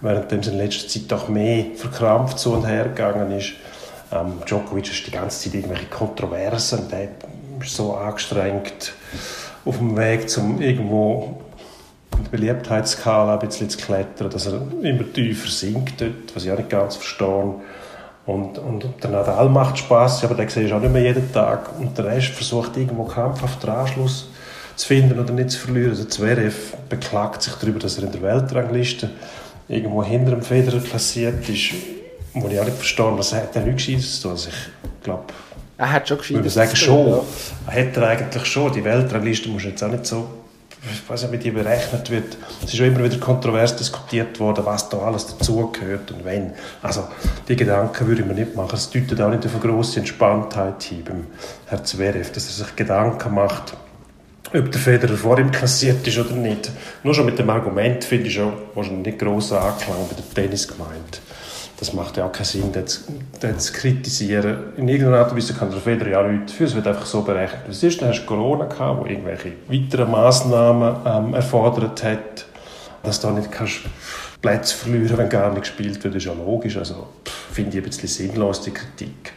Während 0.00 0.32
es 0.32 0.48
in 0.48 0.56
letzter 0.56 0.88
Zeit 0.88 1.12
doch 1.12 1.28
mehr 1.28 1.66
verkrampft 1.76 2.38
so 2.38 2.52
und 2.52 2.66
her 2.66 2.84
gegangen 2.84 3.32
ist. 3.32 3.52
Ähm, 4.10 4.40
Djokovic 4.46 4.90
ist 4.90 5.06
die 5.06 5.10
ganze 5.10 5.44
Zeit 5.44 5.54
irgendwelche 5.54 5.86
Kontroversen, 5.86 6.88
der 6.88 7.08
ist 7.60 7.76
so 7.76 7.94
angestrengt 7.94 8.94
auf 9.64 9.78
dem 9.78 9.96
Weg 9.96 10.28
zum 10.30 10.60
irgendwo 10.60 11.40
in 12.16 12.24
der 12.24 12.30
Beliebtheitsskala 12.30 13.34
ein 13.34 13.46
bisschen 13.46 13.70
zu 13.70 13.78
klettern, 13.78 14.30
dass 14.30 14.46
er 14.46 14.60
immer 14.82 15.12
tiefer 15.12 15.48
sinkt 15.48 16.00
dort, 16.00 16.34
was 16.34 16.44
ich 16.44 16.52
auch 16.52 16.56
nicht 16.56 16.70
ganz 16.70 16.96
verstehe. 16.96 17.54
Und, 18.26 18.58
und 18.58 18.84
der 19.02 19.10
Nadal 19.10 19.48
macht 19.48 19.78
Spaß, 19.78 20.24
aber 20.24 20.34
den 20.34 20.48
siehst 20.48 20.70
du 20.70 20.76
auch 20.76 20.80
nicht 20.80 20.92
mehr 20.92 21.02
jeden 21.02 21.32
Tag. 21.32 21.70
Und 21.78 21.96
der 21.96 22.04
Rest 22.06 22.28
versucht 22.28 22.76
irgendwo 22.76 23.04
krampfhaft 23.04 23.62
den 23.62 23.70
Anschluss 23.70 24.28
zu 24.76 24.86
finden 24.86 25.18
oder 25.18 25.32
nicht 25.32 25.50
zu 25.50 25.58
verlieren. 25.58 25.90
Also 25.90 26.04
Zverev 26.04 26.76
beklagt 26.88 27.42
sich 27.42 27.54
darüber, 27.54 27.78
dass 27.78 27.98
er 27.98 28.04
in 28.04 28.12
der 28.12 28.22
Weltrangliste 28.22 29.10
irgendwo 29.68 30.04
hinter 30.04 30.32
dem 30.32 30.42
Federer 30.42 30.80
passiert 30.80 31.48
ist, 31.48 31.72
wo 32.34 32.48
ich 32.48 32.60
auch 32.60 32.64
nicht 32.64 32.76
verstehe, 32.76 33.18
was 33.18 33.34
hat 33.34 33.56
er 33.56 33.62
nicht 33.62 33.78
Gescheites 33.78 34.16
zu 34.16 34.22
tun. 34.22 34.30
Also 34.32 34.48
ich 34.50 35.02
glaube, 35.02 35.24
Er 35.80 35.92
hat 35.92 36.06
schon 36.06 36.18
ich 36.20 36.28
würde 36.28 36.42
gescheit. 36.42 36.68
sagen 36.68 36.76
schon. 36.76 37.22
Hat 37.66 37.96
er 37.96 38.08
eigentlich 38.08 38.44
schon. 38.44 38.70
Die 38.70 38.84
Weltrangliste 38.84 39.48
muss 39.48 39.64
jetzt 39.64 39.82
auch 39.82 39.88
nicht 39.88 40.04
so, 40.04 40.28
ich 40.92 41.08
weiß 41.08 41.22
nicht, 41.22 41.32
wie 41.32 41.38
die 41.38 41.50
berechnet 41.52 42.10
wird. 42.10 42.36
Es 42.62 42.66
ist 42.66 42.76
schon 42.76 42.88
immer 42.88 43.02
wieder 43.02 43.16
kontrovers 43.16 43.76
diskutiert 43.76 44.38
worden, 44.40 44.66
was 44.66 44.90
da 44.90 44.98
alles 44.98 45.26
dazugehört 45.26 46.10
und 46.10 46.22
wenn. 46.26 46.52
Also 46.82 47.04
die 47.48 47.56
Gedanken 47.56 48.06
würde 48.06 48.20
ich 48.20 48.28
mir 48.28 48.34
nicht 48.34 48.54
machen. 48.54 48.74
Es 48.74 48.90
deutet 48.90 49.22
auch 49.22 49.30
nicht 49.30 49.46
auf 49.46 49.52
eine 49.54 49.72
grosse 49.72 50.00
Entspanntheit 50.00 50.82
hin 50.82 51.02
beim 51.02 51.26
Herrn 51.68 51.82
Zverev, 51.86 52.30
dass 52.30 52.46
er 52.46 52.64
sich 52.66 52.76
Gedanken 52.76 53.34
macht, 53.34 53.72
ob 54.52 54.70
der 54.70 54.80
Federer 54.82 55.16
vor 55.16 55.38
ihm 55.38 55.50
kassiert 55.50 56.06
ist 56.06 56.18
oder 56.18 56.32
nicht. 56.32 56.70
Nur 57.04 57.14
schon 57.14 57.24
mit 57.24 57.38
dem 57.38 57.48
Argument 57.48 58.04
finde 58.04 58.26
ich 58.26 58.34
schon 58.34 58.52
wahrscheinlich 58.74 59.06
nicht 59.06 59.18
grosser 59.18 59.62
Anklang 59.62 59.96
bei 60.10 60.14
der 60.14 60.44
Tennisgemeinde. 60.44 61.20
Das 61.80 61.94
macht 61.94 62.16
ja 62.18 62.26
auch 62.26 62.32
keinen 62.32 62.44
Sinn, 62.44 62.70
das, 62.72 63.04
das 63.40 63.64
zu 63.64 63.72
kritisieren. 63.72 64.74
In 64.76 64.86
irgendeiner 64.86 65.18
Art 65.24 65.30
und 65.32 65.38
Weise 65.38 65.54
kann 65.54 65.70
der 65.70 65.80
Federer 65.80 66.10
ja 66.10 66.22
nichts 66.22 66.52
dafür. 66.52 66.66
Es 66.66 66.74
wird 66.74 66.86
einfach 66.86 67.06
so 67.06 67.22
berechnet, 67.22 67.62
es 67.70 67.82
ist. 67.82 68.00
Dann 68.02 68.10
hast 68.10 68.20
du 68.20 68.26
Corona 68.26 68.66
gehabt, 68.66 69.00
wo 69.00 69.06
irgendwelche 69.06 69.52
weiteren 69.66 70.10
Massnahmen 70.10 70.96
ähm, 71.06 71.34
erfordert 71.34 72.04
hat. 72.04 72.44
Dass 73.02 73.18
du 73.20 73.28
da 73.28 73.32
nicht 73.32 73.50
kannst 73.50 73.80
Plätze 74.42 74.76
verlieren 74.76 75.16
wenn 75.16 75.28
gar 75.30 75.48
nicht 75.50 75.62
gespielt 75.62 76.04
wird, 76.04 76.14
ist 76.14 76.26
ja 76.26 76.34
logisch. 76.34 76.76
Also 76.76 77.08
finde 77.50 77.78
ich 77.78 77.82
ein 77.82 77.88
bisschen 77.88 78.08
sinnlos, 78.08 78.60
die 78.60 78.72
Kritik. 78.72 79.32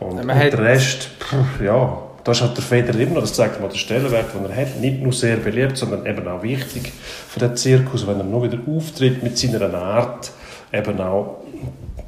Und, 0.00 0.18
und 0.20 0.34
hat- 0.34 0.52
der 0.52 0.58
Rest, 0.58 1.08
pff, 1.20 1.62
ja, 1.64 1.98
da 2.24 2.32
ist 2.32 2.42
halt 2.42 2.56
der 2.56 2.64
Federer 2.64 2.98
immer 2.98 3.14
noch, 3.14 3.20
das 3.20 3.34
zeigt 3.34 3.60
mal 3.60 3.68
den 3.68 3.78
Stellenwert, 3.78 4.34
den 4.34 4.50
er 4.50 4.56
hat. 4.56 4.80
Nicht 4.80 5.00
nur 5.00 5.12
sehr 5.12 5.36
beliebt, 5.36 5.76
sondern 5.76 6.04
eben 6.04 6.26
auch 6.26 6.42
wichtig 6.42 6.92
für 7.28 7.38
den 7.38 7.56
Zirkus, 7.56 8.04
wenn 8.08 8.18
er 8.18 8.24
nur 8.24 8.42
wieder 8.42 8.58
auftritt 8.66 9.22
mit 9.22 9.38
seiner 9.38 9.72
Art, 9.72 10.32
eben 10.72 11.00
auch 11.00 11.38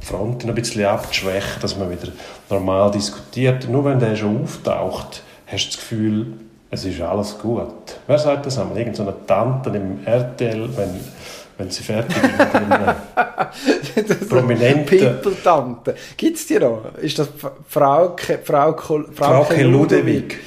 die 0.00 0.06
Fronten 0.06 0.48
ein 0.48 0.54
bisschen 0.54 0.84
abzuschwächen, 0.84 1.60
dass 1.60 1.76
man 1.76 1.90
wieder 1.90 2.12
normal 2.50 2.90
diskutiert. 2.90 3.68
Nur 3.68 3.84
wenn 3.84 3.98
der 3.98 4.16
schon 4.16 4.44
auftaucht, 4.44 5.22
hast 5.46 5.64
du 5.64 5.68
das 5.68 5.76
Gefühl, 5.76 6.26
es 6.70 6.84
ist 6.84 7.00
alles 7.00 7.38
gut. 7.38 7.72
Wer 8.06 8.18
sagt 8.18 8.46
das 8.46 8.58
einmal? 8.58 8.78
Irgend 8.78 8.96
so 8.96 9.02
eine 9.02 9.14
Tante 9.26 9.70
im 9.70 10.00
RTL, 10.04 10.68
wenn, 10.76 11.00
wenn 11.56 11.70
sie 11.70 11.82
fertig 11.82 12.16
ist 13.94 14.28
prominenten... 14.28 14.98
People-Tante. 14.98 15.94
Gibt 16.16 16.36
es 16.36 16.46
die 16.46 16.58
noch? 16.58 16.82
Ist 17.00 17.18
das 17.18 17.28
Frauke, 17.68 18.38
Frauke, 18.44 18.82
Frauke, 18.82 19.14
Frauke 19.14 19.62
Ludewig? 19.62 20.38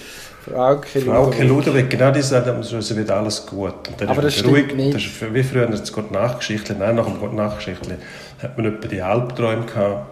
Frauke 0.43 0.99
Ludwig. 0.99 1.13
Frauke 1.13 1.43
Ludwig, 1.43 1.89
genau 1.89 2.11
die 2.11 2.21
sagt, 2.21 2.47
es 2.47 2.95
wird 2.95 3.11
alles 3.11 3.45
gut. 3.45 3.87
Und 3.87 4.01
dann 4.01 4.09
Aber 4.09 4.23
das 4.23 4.35
stimmt 4.35 4.75
nicht. 4.75 4.95
Das 4.95 5.03
ist 5.03 5.33
wie 5.33 5.43
früher 5.43 5.67
das 5.67 5.93
Gott 5.93 6.11
Nachgeschichte, 6.11 6.73
nein, 6.73 6.95
nach 6.95 7.05
dem 7.05 7.19
Gott 7.19 7.33
Nachgeschichte 7.33 7.97
hat 8.41 8.57
man 8.57 8.65
etwa 8.65 8.87
die 8.87 9.01
Albträume 9.01 9.65
gehabt, 9.65 10.07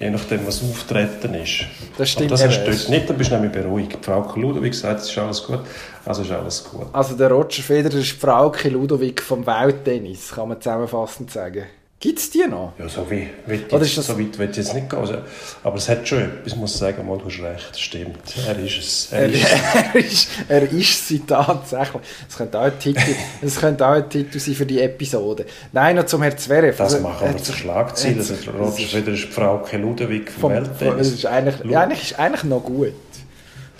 je 0.00 0.08
nachdem, 0.10 0.46
was 0.46 0.62
auftreten 0.62 1.34
ist. 1.34 1.66
Das 1.98 2.10
stimmt. 2.10 2.30
Und 2.30 2.40
das 2.40 2.46
hast 2.46 2.64
du 2.64 2.70
dort 2.70 2.88
nicht, 2.88 3.10
dann 3.10 3.18
bist 3.18 3.30
du 3.30 3.34
nämlich 3.34 3.52
beruhigt. 3.52 4.04
Frauke 4.04 4.40
Ludwig 4.40 4.74
sagt, 4.74 5.00
es 5.00 5.10
ist 5.10 5.18
alles 5.18 5.44
gut, 5.44 5.60
also 6.06 6.22
ist 6.22 6.30
alles 6.30 6.64
gut. 6.64 6.86
Also 6.92 7.14
der 7.14 7.30
Roger 7.30 7.62
Federer 7.62 7.98
ist 7.98 8.12
Frauke 8.12 8.70
Ludwig 8.70 9.20
vom 9.20 9.46
Welttennis, 9.46 10.32
kann 10.34 10.48
man 10.48 10.60
zusammenfassend 10.60 11.30
sagen. 11.30 11.64
Gibt 12.04 12.18
es 12.18 12.28
die 12.28 12.46
noch? 12.46 12.74
Ja, 12.78 12.86
so, 12.86 13.10
wie, 13.10 13.30
jetzt, 13.48 13.72
das... 13.72 13.94
so 13.94 14.18
weit 14.18 14.38
ich 14.38 14.56
jetzt 14.58 14.74
nicht 14.74 14.90
gehen. 14.90 14.98
Also, 14.98 15.14
aber 15.62 15.76
es 15.76 15.88
hat 15.88 16.06
schon 16.06 16.18
etwas, 16.18 16.52
ich 16.52 16.56
muss 16.58 16.76
sagen, 16.76 17.06
mal, 17.06 17.16
du 17.16 17.24
hast 17.24 17.40
recht, 17.40 17.80
stimmt. 17.80 18.18
Er 18.46 18.58
ist 18.58 18.76
es. 18.76 19.08
Er, 19.10 19.20
er, 19.20 19.30
ist, 19.30 19.46
er, 19.94 19.94
ist, 19.94 20.28
er 20.46 20.70
ist 20.70 21.08
sie 21.08 21.20
tatsächlich. 21.20 22.02
Das 22.28 22.36
könnte 22.36 22.60
auch 22.60 22.64
ein 22.64 22.78
Titel, 22.78 23.14
das 23.40 23.56
könnte 23.56 23.86
auch 23.86 23.92
ein 23.92 24.10
Titel 24.10 24.38
sein 24.38 24.54
für 24.54 24.66
die 24.66 24.82
Episode. 24.82 25.46
Nein, 25.72 25.96
noch 25.96 26.04
zum 26.04 26.20
Herrn 26.20 26.36
Zverev. 26.36 26.76
Das 26.76 26.92
also, 26.92 27.08
machen 27.08 27.26
wir 27.26 27.42
zur 27.42 27.54
Schlagzeile. 27.54 28.18
Also, 28.18 28.34
Roger 28.50 28.86
Federer 28.86 29.14
ist 29.14 29.24
Frau 29.32 29.66
Ludwig 29.72 30.30
vom, 30.30 30.40
vom 30.42 30.52
Welttennis. 30.52 31.08
Das 31.08 31.08
ist 31.08 31.24
eigentlich, 31.24 31.70
ja, 31.70 31.80
eigentlich 31.80 32.02
ist 32.02 32.18
eigentlich 32.18 32.44
noch 32.44 32.64
gut. 32.64 32.92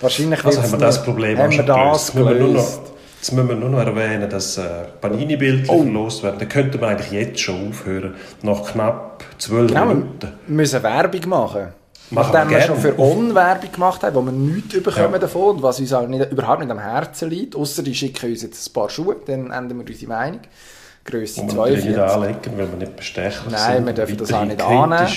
Wahrscheinlich 0.00 0.42
also 0.42 0.62
haben 0.62 0.72
wir 0.72 0.78
das 0.78 1.04
Problem 1.04 1.36
haben 1.36 1.52
wir 1.52 1.62
das 1.62 2.10
gelöst. 2.10 2.93
Jetzt 3.24 3.32
müssen 3.32 3.48
wir 3.48 3.56
nur 3.56 3.70
noch 3.70 3.78
erwähnen, 3.78 4.28
dass 4.28 4.58
äh, 4.58 4.84
Panini-Bilder 5.00 5.72
oh. 5.72 5.82
verlost 5.82 6.22
werden. 6.22 6.36
Da 6.38 6.44
könnte 6.44 6.76
man 6.76 6.90
eigentlich 6.90 7.10
jetzt 7.10 7.40
schon 7.40 7.70
aufhören, 7.70 8.16
nach 8.42 8.70
knapp 8.70 9.24
zwölf 9.38 9.68
genau, 9.68 9.86
Minuten. 9.86 10.28
Wir 10.46 10.56
müssen 10.56 10.82
Werbung 10.82 11.28
machen. 11.30 11.62
machen 11.62 11.72
Nachdem 12.10 12.50
wir, 12.50 12.58
wir 12.58 12.62
schon 12.66 12.76
für 12.76 12.98
On 12.98 13.34
Werbung 13.34 13.72
gemacht 13.72 14.02
haben, 14.02 14.14
wo 14.14 14.20
wir 14.20 14.30
nichts 14.30 14.74
bekommen 14.74 15.14
ja. 15.14 15.18
davon, 15.20 15.62
was 15.62 15.80
uns 15.80 15.94
auch 15.94 16.06
nicht, 16.06 16.32
überhaupt 16.32 16.60
nicht 16.60 16.70
am 16.70 16.78
Herzen 16.78 17.30
liegt, 17.30 17.56
außer 17.56 17.82
die 17.82 17.94
schicken 17.94 18.30
uns 18.30 18.42
jetzt 18.42 18.68
ein 18.68 18.72
paar 18.74 18.90
Schuhe, 18.90 19.16
dann 19.24 19.50
ändern 19.50 19.78
wir 19.78 19.86
unsere 19.86 20.06
Meinung. 20.10 20.40
Und 21.10 21.50
42. 21.50 21.84
nicht 21.86 21.98
anlegen, 21.98 22.58
weil 22.58 22.70
wir 22.70 22.76
nicht 22.76 22.94
bestechlich 22.94 23.50
Nein, 23.50 23.76
sind. 23.76 23.86
wir 23.86 23.92
dürfen 23.94 24.16
das 24.18 24.32
auch 24.34 24.44
nicht 24.44 24.60
annehmen. 24.60 25.08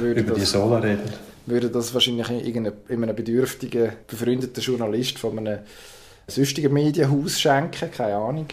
Wir 0.00 0.16
über 0.16 0.34
die 0.34 0.46
Sola 0.46 0.78
reden. 0.78 1.12
Würden 1.44 1.70
das 1.74 1.92
wahrscheinlich 1.92 2.30
irgendeinem 2.30 3.14
bedürftigen, 3.14 3.92
befreundeten 4.06 4.62
Journalist 4.62 5.18
von 5.18 5.38
einem 5.38 5.58
sonstigen 6.30 6.72
Medienhaus 6.72 7.40
schenken, 7.40 7.90
keine 7.90 8.16
Ahnung. 8.16 8.46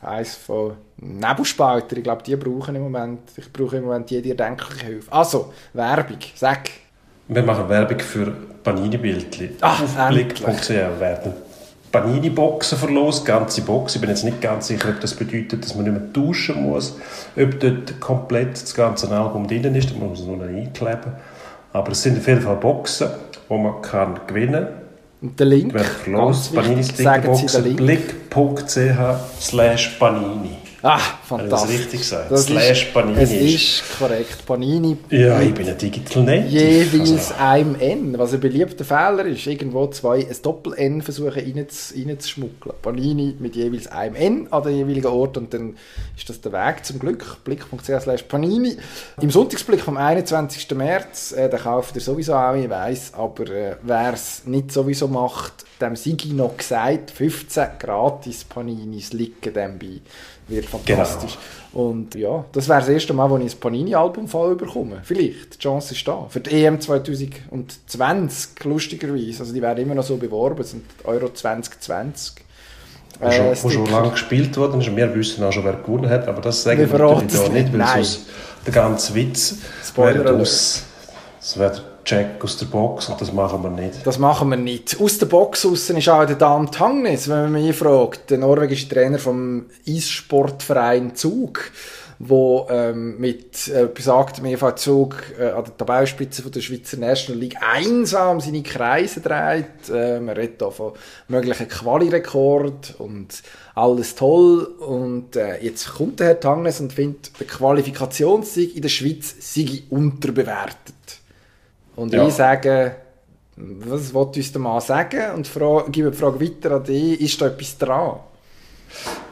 Eins 0.00 0.34
von 0.34 0.74
Nebelspalter, 0.98 1.96
ich 1.96 2.02
glaube, 2.02 2.22
die 2.22 2.36
brauchen 2.36 2.76
im 2.76 2.82
Moment, 2.82 3.20
ich 3.36 3.52
brauche 3.52 3.76
im 3.76 3.84
Moment 3.84 4.10
jede 4.10 4.30
erdenkliche 4.30 4.86
Hilfe. 4.86 5.12
Also, 5.12 5.52
Werbung, 5.72 6.18
sag. 6.34 6.70
Wir 7.28 7.42
machen 7.42 7.68
Werbung 7.68 7.98
für 8.00 8.32
Panini-Bildchen. 8.62 9.56
Auf 9.62 9.96
blick.ch 10.08 10.68
werden 10.68 11.32
Panini-Boxen 11.90 12.76
verlost, 12.76 13.24
ganze 13.24 13.62
Box. 13.62 13.94
Ich 13.94 14.00
bin 14.00 14.10
jetzt 14.10 14.24
nicht 14.24 14.40
ganz 14.40 14.66
sicher, 14.66 14.88
ob 14.90 15.00
das 15.00 15.14
bedeutet, 15.14 15.64
dass 15.64 15.74
man 15.74 15.84
nicht 15.84 15.94
mehr 15.94 16.12
tauschen 16.12 16.62
muss, 16.62 16.98
ob 17.36 17.60
dort 17.60 18.00
komplett 18.00 18.54
das 18.54 18.74
ganze 18.74 19.08
Album 19.10 19.46
drin 19.46 19.74
ist, 19.74 19.90
da 19.90 19.94
muss 19.94 20.02
man 20.02 20.12
es 20.12 20.24
nur 20.24 20.36
noch 20.36 20.46
einkleben. 20.46 21.12
Aber 21.72 21.92
es 21.92 22.02
sind 22.02 22.18
auf 22.18 22.26
jeden 22.26 22.42
Fall 22.42 22.56
Boxen, 22.56 23.08
die 23.48 23.54
man 23.54 23.80
kann 23.80 24.20
gewinnen 24.26 24.64
kann 24.64 24.83
und 25.24 25.40
der 25.40 25.46
Link, 25.46 25.74
ganz 26.04 26.52
wichtig, 26.52 26.96
sagen 26.96 27.34
Sie 27.34 27.46
den 27.46 27.64
Link. 27.64 27.76
blick.ch 27.78 29.40
slash 29.40 29.96
panini. 29.98 30.58
Ah, 30.86 30.98
fantastisch. 30.98 31.50
Das 31.50 31.68
richtig 31.70 32.00
gesagt. 32.00 32.30
Das 32.30 32.44
Slash 32.44 32.84
Panini. 32.92 33.18
Es 33.18 33.32
ist 33.32 33.98
korrekt. 33.98 34.44
Panini. 34.44 34.98
Ja, 35.08 35.40
ich 35.40 35.54
bin 35.54 35.66
ein 35.66 35.78
Digital 35.78 36.24
Native. 36.24 36.48
Jeweils 36.48 37.32
also. 37.32 37.42
einem 37.42 37.74
N. 37.80 38.18
Was 38.18 38.34
ein 38.34 38.40
beliebter 38.40 38.84
Fehler 38.84 39.24
ist, 39.24 39.46
irgendwo 39.46 39.86
zwei, 39.86 40.18
ein 40.18 40.36
Doppel-N 40.42 41.00
versuchen 41.00 41.32
reinzuschmuggeln. 41.32 42.76
Panini 42.82 43.34
mit 43.38 43.56
jeweils 43.56 43.86
einem 43.86 44.14
N 44.14 44.48
an 44.50 44.62
den 44.62 44.76
jeweiligen 44.76 45.06
Ort 45.06 45.38
und 45.38 45.54
dann 45.54 45.76
ist 46.18 46.28
das 46.28 46.42
der 46.42 46.52
Weg 46.52 46.84
zum 46.84 46.98
Glück. 46.98 47.38
Blick.ch 47.44 48.02
slash 48.02 48.24
Panini. 48.24 48.76
Im 49.22 49.30
Sonntagsblick 49.30 49.80
vom 49.80 49.96
21. 49.96 50.70
März, 50.72 51.32
äh, 51.32 51.48
den 51.48 51.60
kauft 51.60 51.94
ihr 51.94 52.02
sowieso 52.02 52.34
auch, 52.34 52.54
ich 52.54 52.68
weiss, 52.68 53.14
aber 53.14 53.48
äh, 53.48 53.76
wer 53.82 54.12
es 54.12 54.42
nicht 54.44 54.70
sowieso 54.70 55.08
macht, 55.08 55.64
dem 55.80 55.96
Sigi 55.96 56.32
noch 56.32 56.56
gesagt, 56.56 57.10
15 57.10 57.66
gratis 57.78 58.44
Paninis 58.44 59.12
liegen 59.12 59.52
dem 59.52 59.78
bei 59.78 60.00
wird 60.48 60.66
fantastisch. 60.66 61.32
Genau. 61.72 61.86
Und 61.86 62.14
ja, 62.14 62.44
das 62.52 62.68
wäre 62.68 62.80
das 62.80 62.88
erste 62.88 63.12
Mal, 63.12 63.28
wo 63.28 63.36
ich 63.38 63.52
ein 63.52 63.58
Panini-Album 63.58 64.28
voll 64.28 64.54
bekomme. 64.54 65.00
Vielleicht, 65.02 65.54
die 65.54 65.58
Chance 65.58 65.94
ist 65.94 66.06
da. 66.06 66.26
Für 66.28 66.40
die 66.40 66.64
EM 66.64 66.80
2020, 66.80 68.64
lustigerweise, 68.64 69.40
also 69.40 69.52
die 69.52 69.60
werden 69.60 69.84
immer 69.84 69.94
noch 69.94 70.04
so 70.04 70.16
beworben, 70.16 70.62
sind 70.62 70.84
Euro 71.04 71.30
2020. 71.30 72.44
Wo 73.20 73.30
schon, 73.30 73.46
äh, 73.46 73.56
wo 73.62 73.70
schon 73.70 73.86
lange 73.86 74.10
gespielt 74.10 74.56
worden 74.56 74.80
ist. 74.80 74.94
Wir 74.94 75.14
wissen 75.14 75.42
auch 75.44 75.52
schon, 75.52 75.64
wer 75.64 75.74
gewonnen 75.74 76.08
hat, 76.10 76.28
aber 76.28 76.40
das 76.40 76.62
sagen 76.62 76.90
wir 76.90 76.98
natürlich 76.98 77.22
nicht, 77.22 77.52
nicht, 77.52 77.72
weil 77.72 77.78
Nein. 77.78 78.04
sonst 78.04 78.26
der 78.66 78.72
ganze 78.72 79.14
Witz 79.14 79.56
wäre 79.96 80.32
aus. 80.32 80.84
Das 81.40 81.58
wäre 81.58 81.93
Check 82.04 82.42
aus 82.42 82.58
der 82.58 82.66
Box 82.66 83.08
und 83.08 83.20
das 83.20 83.32
machen 83.32 83.62
wir 83.62 83.70
nicht. 83.70 84.06
Das 84.06 84.18
machen 84.18 84.50
wir 84.50 84.56
nicht. 84.56 85.00
Aus 85.00 85.18
der 85.18 85.26
Box 85.26 85.64
raus 85.64 85.88
ist 85.88 86.08
auch 86.08 86.26
der 86.26 86.36
Dan 86.36 86.70
Tangnes, 86.70 87.28
wenn 87.28 87.50
man 87.50 87.52
mich 87.52 87.74
fragt, 87.74 88.30
der 88.30 88.38
norwegische 88.38 88.88
Trainer 88.88 89.18
vom 89.18 89.66
Eissportverein 89.88 91.14
Zug, 91.14 91.70
wo 92.18 92.66
ähm, 92.70 93.18
mit 93.18 93.68
äh, 93.68 93.86
besagtem 93.86 94.44
EV 94.44 94.74
Zug 94.74 95.16
äh, 95.38 95.50
an 95.50 95.64
der 95.64 95.76
Tabellenspitze 95.76 96.42
der 96.50 96.60
Schweizer 96.60 96.98
National 96.98 97.40
League 97.40 97.56
einsam 97.60 98.40
seine 98.40 98.62
Kreise 98.62 99.20
dreht. 99.20 99.88
Äh, 99.92 100.20
man 100.20 100.36
redet 100.36 100.60
hier 100.60 100.70
von 100.70 100.92
möglichen 101.28 101.68
Quali-Rekord 101.68 102.96
und 102.98 103.42
alles 103.74 104.14
toll. 104.14 104.64
Und 104.78 105.36
äh, 105.36 105.62
jetzt 105.62 105.94
kommt 105.94 106.20
der 106.20 106.28
Herr 106.28 106.40
Tangnes 106.40 106.80
und 106.80 106.92
findet, 106.92 107.38
der 107.40 107.46
Qualifikationssieg 107.46 108.76
in 108.76 108.82
der 108.82 108.88
Schweiz 108.90 109.34
sei 109.40 109.82
unterbewertet. 109.90 110.93
Und 111.96 112.12
ja. 112.12 112.26
ich 112.26 112.34
sage, 112.34 112.96
was 113.56 114.12
wollt 114.12 114.36
uns 114.36 114.52
der 114.52 114.60
Mann 114.60 114.80
sagen? 114.80 115.34
Und 115.34 115.46
frage, 115.46 115.90
gebe 115.90 116.10
die 116.10 116.16
Frage 116.16 116.40
weiter 116.40 116.76
an 116.76 116.84
dich, 116.84 117.20
ist 117.20 117.40
da 117.40 117.46
etwas 117.46 117.78
dran? 117.78 118.16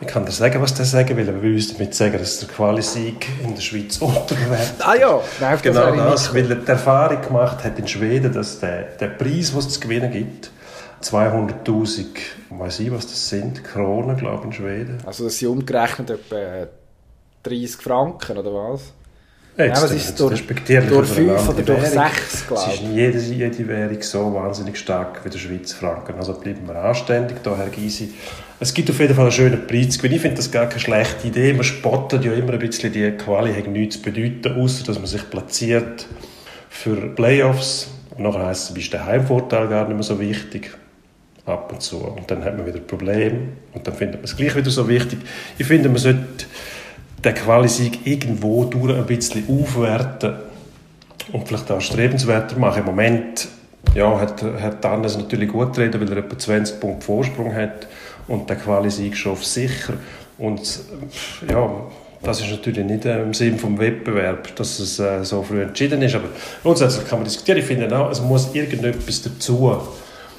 Ich 0.00 0.08
kann 0.08 0.24
dir 0.26 0.32
sagen, 0.32 0.60
was 0.60 0.74
der 0.74 0.84
sagen 0.84 1.16
will, 1.16 1.28
aber 1.28 1.42
wir 1.42 1.50
müssen 1.50 1.76
damit 1.78 1.94
sagen, 1.94 2.18
dass 2.18 2.40
der 2.40 2.48
Quali-Sieg 2.48 3.26
in 3.44 3.54
der 3.54 3.62
Schweiz 3.62 3.98
unterbewertet 4.00 4.74
Ah 4.80 4.94
ja, 4.96 5.20
Nein, 5.40 5.58
genau 5.62 5.94
das, 5.94 6.24
das 6.24 6.34
weil 6.34 6.50
er 6.50 6.56
die 6.56 6.68
Erfahrung 6.68 7.22
gemacht 7.22 7.62
hat 7.62 7.78
in 7.78 7.86
Schweden, 7.86 8.32
dass 8.32 8.58
der, 8.58 8.82
der 8.82 9.08
Preis, 9.08 9.54
was 9.54 9.66
es 9.66 9.74
zu 9.74 9.80
gewinnen 9.80 10.10
gibt, 10.10 10.50
200'000, 11.02 12.06
weiß 12.50 12.80
ich, 12.80 12.90
was 12.90 13.06
das 13.06 13.28
sind, 13.28 13.62
Kronen, 13.64 14.16
glaube 14.16 14.38
ich, 14.40 14.44
in 14.46 14.52
Schweden. 14.52 14.98
Also 15.06 15.24
das 15.24 15.38
sind 15.38 15.48
umgerechnet 15.48 16.10
etwa 16.10 16.66
30 17.44 17.76
Franken, 17.76 18.38
oder 18.38 18.52
was? 18.52 18.92
Jetzt, 19.54 19.76
ja, 19.76 19.82
was 19.82 19.92
ist 19.92 20.18
durch, 20.18 20.46
durch 20.46 21.08
5 21.08 21.48
oder 21.48 21.62
durch 21.62 21.82
6, 21.82 22.46
glaube 22.46 22.62
ich. 22.68 22.72
Es 22.72 22.74
ist 22.74 22.82
nicht 22.82 22.96
jede, 22.96 23.18
jede 23.18 23.68
Währung 23.68 24.00
so 24.00 24.32
wahnsinnig 24.32 24.78
stark 24.78 25.22
wie 25.24 25.28
der 25.28 25.38
Schweizer 25.38 25.76
Franken. 25.76 26.14
Also 26.16 26.32
bleiben 26.32 26.66
wir 26.66 26.76
anständig 26.76 27.42
da, 27.42 27.54
Herr 27.54 27.68
Gysi. 27.68 28.14
Es 28.58 28.72
gibt 28.72 28.88
auf 28.88 28.98
jeden 28.98 29.14
Fall 29.14 29.24
einen 29.24 29.32
schönen 29.32 29.66
Preis. 29.66 29.96
Ich 30.02 30.20
finde 30.20 30.36
das 30.36 30.50
gar 30.50 30.68
keine 30.68 30.80
schlechte 30.80 31.28
Idee. 31.28 31.52
Man 31.52 31.64
spottet 31.64 32.24
ja 32.24 32.32
immer 32.32 32.54
ein 32.54 32.60
bisschen, 32.60 32.92
die 32.94 33.10
Quali 33.10 33.52
hat 33.52 33.66
nichts 33.66 33.96
zu 33.96 34.02
bedeuten, 34.02 34.58
außer 34.58 34.84
dass 34.84 34.96
man 34.96 35.06
sich 35.06 35.28
platziert 35.28 36.06
für 36.70 36.96
Playoffs. 37.14 37.88
Und 38.16 38.24
nachher 38.24 38.46
heisst 38.46 38.70
es, 38.70 38.76
ist 38.78 38.92
der 38.94 39.04
Heimvorteil 39.04 39.68
gar 39.68 39.86
nicht 39.86 39.94
mehr 39.94 40.02
so 40.02 40.18
wichtig. 40.18 40.70
Ab 41.44 41.70
und 41.72 41.82
zu. 41.82 41.98
Und 41.98 42.30
dann 42.30 42.42
hat 42.42 42.56
man 42.56 42.66
wieder 42.66 42.78
ein 42.78 42.86
Problem. 42.86 43.48
Und 43.74 43.86
dann 43.86 43.94
findet 43.94 44.16
man 44.16 44.24
es 44.24 44.34
gleich 44.34 44.56
wieder 44.56 44.70
so 44.70 44.88
wichtig. 44.88 45.18
Ich 45.58 45.66
finde, 45.66 45.90
man 45.90 45.98
sollte 45.98 46.46
den 47.24 47.34
Quali-Sieg 47.34 48.06
irgendwo 48.06 48.64
durch 48.64 48.96
ein 48.96 49.06
bisschen 49.06 49.44
aufwerten 49.48 50.34
und 51.32 51.46
vielleicht 51.46 51.70
auch 51.70 51.80
strebenswerter 51.80 52.58
machen. 52.58 52.80
Im 52.80 52.86
Moment 52.86 53.48
ja, 53.94 54.18
hat 54.18 54.42
Herr 54.42 54.80
Tannes 54.80 55.16
natürlich 55.16 55.50
gut 55.50 55.76
reden, 55.78 56.00
weil 56.00 56.10
er 56.10 56.18
etwa 56.18 56.38
20 56.38 56.80
Punkte 56.80 57.06
Vorsprung 57.06 57.54
hat 57.54 57.86
und 58.28 58.48
der 58.48 58.56
Quali-Sieg 58.56 59.16
schon 59.16 59.32
auf 59.32 59.44
sicher. 59.44 59.94
Und 60.38 60.80
ja, 61.48 61.70
das 62.22 62.40
ist 62.40 62.50
natürlich 62.50 62.84
nicht 62.84 63.04
äh, 63.04 63.20
im 63.22 63.34
Sinn 63.34 63.58
vom 63.58 63.78
Wettbewerb, 63.78 64.54
dass 64.56 64.78
es 64.78 64.98
äh, 64.98 65.24
so 65.24 65.42
früh 65.42 65.62
entschieden 65.62 66.02
ist. 66.02 66.14
Aber 66.14 66.28
grundsätzlich 66.62 67.06
kann 67.08 67.18
man 67.18 67.24
diskutieren. 67.24 67.58
Ich 67.58 67.64
finde 67.64 67.96
auch, 67.96 68.10
es 68.10 68.20
muss 68.20 68.54
irgendetwas 68.54 69.22
dazu, 69.22 69.76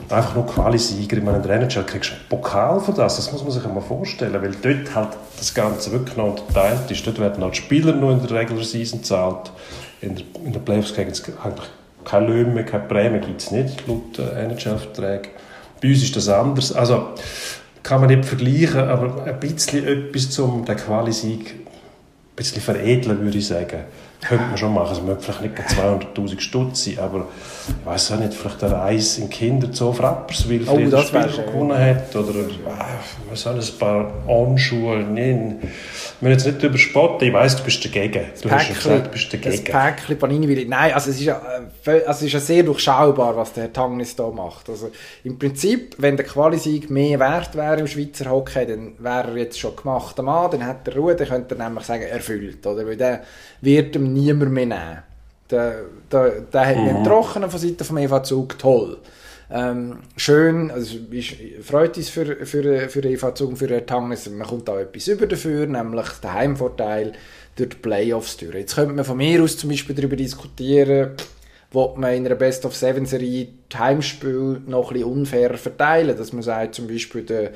einfach 0.10 0.36
nur 0.36 0.46
Quali-Sieger. 0.46 1.18
Ich 1.18 1.24
meine, 1.24 1.38
in 1.38 1.44
der 1.44 1.56
NHL 1.62 1.84
kriegst 1.84 2.12
du 2.12 2.16
einen 2.16 2.28
Pokal 2.30 2.80
für 2.80 2.94
das, 2.94 3.16
das 3.16 3.32
muss 3.32 3.44
man 3.44 3.52
sich 3.52 3.66
einmal 3.66 3.84
vorstellen, 3.84 4.34
weil 4.34 4.56
dort 4.62 4.96
halt 4.96 5.18
das 5.38 5.54
Ganze 5.54 5.92
wirklich 5.92 6.18
noch 6.18 6.30
unterteilt 6.32 6.90
ist. 6.90 7.06
Dort 7.06 7.20
werden 7.20 7.44
halt 7.44 7.56
Spieler 7.56 7.94
nur 7.94 8.12
in 8.12 8.22
der 8.22 8.32
Regular 8.32 8.64
Season 8.64 9.00
gezahlt. 9.00 9.52
In 10.02 10.16
der, 10.16 10.26
in 10.44 10.54
der 10.54 10.60
Playoffs 10.60 10.94
kriegen 10.94 11.14
sie 11.14 11.24
eigentlich 11.44 11.70
keine 12.04 12.28
Löhne 12.28 12.52
mehr, 12.52 12.66
keine 12.66 12.84
Prämie 12.86 13.20
gibt 13.20 13.42
es 13.42 13.52
nicht, 13.52 13.88
laut 13.88 14.20
äh, 14.20 14.46
NHL-Verträgen. 14.46 15.32
Bei 15.82 15.90
uns 15.90 16.04
ist 16.04 16.16
das 16.16 16.28
anders. 16.28 16.74
Also, 16.74 17.10
kann 17.84 18.00
man 18.00 18.10
nicht 18.10 18.26
vergleichen, 18.26 18.82
aber 18.82 19.26
ein 19.26 19.40
bisschen 19.40 19.86
etwas 19.86 20.30
zum 20.30 20.66
den 20.66 20.78
Quali-Sieg 20.78 21.52
ein 21.52 22.36
bisschen 22.36 22.62
veredeln, 22.62 23.22
würde 23.22 23.38
ich 23.38 23.48
sagen. 23.48 23.82
Könnte 24.24 24.46
man 24.46 24.58
schon 24.58 24.74
machen. 24.74 24.90
Also, 24.90 25.02
man 25.02 25.20
vielleicht 25.20 25.42
nicht 25.42 25.58
200'000 25.58 26.40
Stutz 26.40 26.86
sein, 26.86 27.00
aber 27.00 27.28
ich 27.68 27.86
weiß 27.86 28.12
auch 28.14 28.20
nicht, 28.20 28.34
vielleicht 28.34 28.64
eine 28.64 28.74
Reise 28.76 29.22
in 29.22 29.30
Kinderzoo 29.30 29.90
auf 29.90 30.02
Rapperswil, 30.02 30.68
Oh, 30.68 30.76
für 30.76 30.86
das 30.90 31.08
Spiel 31.08 31.30
gewonnen 31.46 31.78
hat, 31.78 32.16
oder 32.16 32.40
äh, 32.40 33.34
auch 33.34 33.46
ein 33.46 33.80
paar 33.80 34.14
Anschuhe. 34.28 34.98
Nein, 35.00 35.60
wir 36.20 36.30
müssen 36.30 36.46
jetzt 36.46 36.46
nicht 36.46 36.64
überspotten. 36.64 37.28
Ich 37.28 37.34
weiss, 37.34 37.56
du 37.56 37.64
bist 37.64 37.84
dagegen. 37.84 38.26
Du 38.42 38.50
hast 38.50 38.70
ja 38.70 38.76
gesagt, 38.76 39.08
du 39.08 39.10
bist 39.12 39.34
das 39.34 39.42
dagegen. 39.42 39.64
Päckchen 39.64 40.20
Panini 40.20 40.48
will 40.48 40.60
ich, 40.60 40.68
nein, 40.68 40.94
also 40.94 41.10
es 41.10 41.18
ist 41.20 41.26
ja, 41.26 41.42
also 41.86 42.02
es 42.08 42.22
ist 42.22 42.34
ja 42.34 42.40
sehr 42.40 42.64
durchschaubar, 42.64 43.36
was 43.36 43.54
der 43.54 43.64
Herr 43.64 43.74
Tangnis 43.74 44.16
da 44.16 44.30
macht. 44.30 44.70
Also 44.70 44.92
im 45.24 45.38
Prinzip, 45.38 45.96
wenn 45.98 46.18
der 46.18 46.26
Qualisieg 46.26 46.90
mehr 46.90 47.20
wert 47.20 47.56
wäre 47.56 47.80
im 47.80 47.88
Schweizer 47.88 48.30
Hockey, 48.30 48.66
dann 48.66 48.94
wäre 49.00 49.32
er 49.32 49.38
jetzt 49.38 49.60
schon 49.60 49.76
gemacht 49.76 50.18
am 50.20 50.26
Mann, 50.26 50.52
dann 50.52 50.66
hat 50.66 50.88
er 50.88 50.96
Ruhe, 50.96 51.16
dann 51.16 51.28
könnte 51.28 51.56
er 51.56 51.68
nämlich 51.68 51.86
sagen, 51.86 52.04
erfüllt, 52.04 52.66
oder? 52.66 52.86
Weil 52.86 52.98
der 52.98 53.22
wird 53.62 53.96
niemand 54.14 54.52
mehr 54.52 54.66
nehmen. 54.66 55.04
Der, 55.50 55.76
der, 56.12 56.42
der 56.42 56.66
hat 56.66 56.78
mich 56.78 56.90
entrochen 56.90 57.50
von 57.50 57.60
Seiten 57.60 57.84
vom 57.84 57.98
EV 57.98 58.22
Zug, 58.24 58.58
toll. 58.58 58.98
Ähm, 59.52 60.00
schön, 60.18 60.72
also 60.72 60.98
ist, 61.12 61.36
freut 61.62 61.98
uns 61.98 62.10
für, 62.10 62.46
für, 62.46 62.90
für 62.90 63.02
den 63.02 63.14
EV 63.14 63.34
Zug 63.34 63.50
und 63.50 63.58
für 63.58 63.68
den 63.68 63.86
Tangnes, 63.86 64.30
man 64.30 64.48
kommt 64.48 64.68
da 64.68 64.80
etwas 64.80 65.08
über 65.08 65.28
dafür, 65.28 65.68
nämlich 65.68 66.08
den 66.24 66.34
Heimvorteil 66.34 67.14
durch 67.56 67.70
die 67.70 67.76
Playoffs 67.76 68.38
durch. 68.38 68.56
Jetzt 68.56 68.76
könnte 68.76 68.94
man 68.94 69.06
von 69.06 69.18
mir 69.18 69.44
aus 69.44 69.58
zum 69.58 69.70
Beispiel 69.70 69.96
darüber 69.96 70.16
diskutieren, 70.16 71.12
wo 71.72 71.94
man 71.98 72.14
in 72.14 72.26
einer 72.26 72.36
Best-of-Seven-Serie 72.36 73.48
die 73.72 73.78
Heimspiele 73.78 74.62
noch 74.66 74.90
ein 74.90 74.94
bisschen 74.94 75.12
unfair 75.12 75.58
verteilen, 75.58 76.18
dass 76.18 76.34
man 76.34 76.44
sagt, 76.44 76.76
zum 76.76 76.88
Beispiel 76.88 77.24
der, 77.24 77.52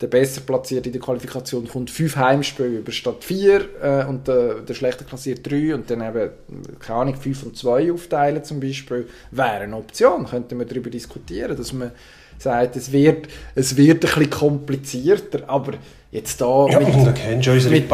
der 0.00 0.06
besser 0.06 0.40
platzierte 0.40 0.88
in 0.88 0.92
der 0.94 1.02
Qualifikation 1.02 1.68
kommt 1.68 1.90
fünf 1.90 2.16
Heimspiele 2.16 2.78
über 2.78 2.92
statt 2.92 3.22
vier 3.22 3.68
äh, 3.82 4.04
und 4.06 4.26
der, 4.26 4.60
der 4.60 4.74
schlechter 4.74 5.04
klassiert 5.04 5.50
drei 5.50 5.74
und 5.74 5.90
dann 5.90 6.00
eben, 6.00 6.30
keine 6.78 7.00
Ahnung, 7.00 7.16
fünf 7.16 7.42
und 7.42 7.56
zwei 7.56 7.92
aufteilen 7.92 8.42
zum 8.42 8.60
Beispiel, 8.60 9.08
wäre 9.30 9.60
eine 9.60 9.76
Option, 9.76 10.26
könnte 10.26 10.54
man 10.54 10.66
darüber 10.66 10.88
diskutieren, 10.88 11.56
dass 11.56 11.72
man 11.72 11.90
sagt, 12.38 12.76
es 12.76 12.90
wird, 12.90 13.28
es 13.54 13.76
wird 13.76 13.96
ein 13.96 14.00
bisschen 14.00 14.30
komplizierter, 14.30 15.48
aber 15.48 15.74
jetzt 16.10 16.40
da 16.40 16.66
Ja, 16.68 16.80
mit, 16.80 16.88
mit, 17.70 17.88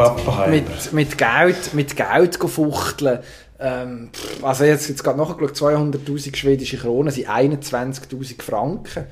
mit, 0.49 0.93
mit 0.93 1.17
Geld, 1.17 1.73
mit 1.73 1.95
Geld 1.95 2.35
fuchteln. 2.37 3.19
Ähm, 3.59 4.09
also 4.41 4.63
jetzt, 4.63 4.87
jetzt 4.87 5.03
gerade 5.03 5.17
nachgeschaut, 5.17 5.55
200'000 5.55 6.35
schwedische 6.35 6.77
Kronen 6.77 7.11
sind 7.11 7.27
21'000 7.27 8.41
Franken. 8.41 9.05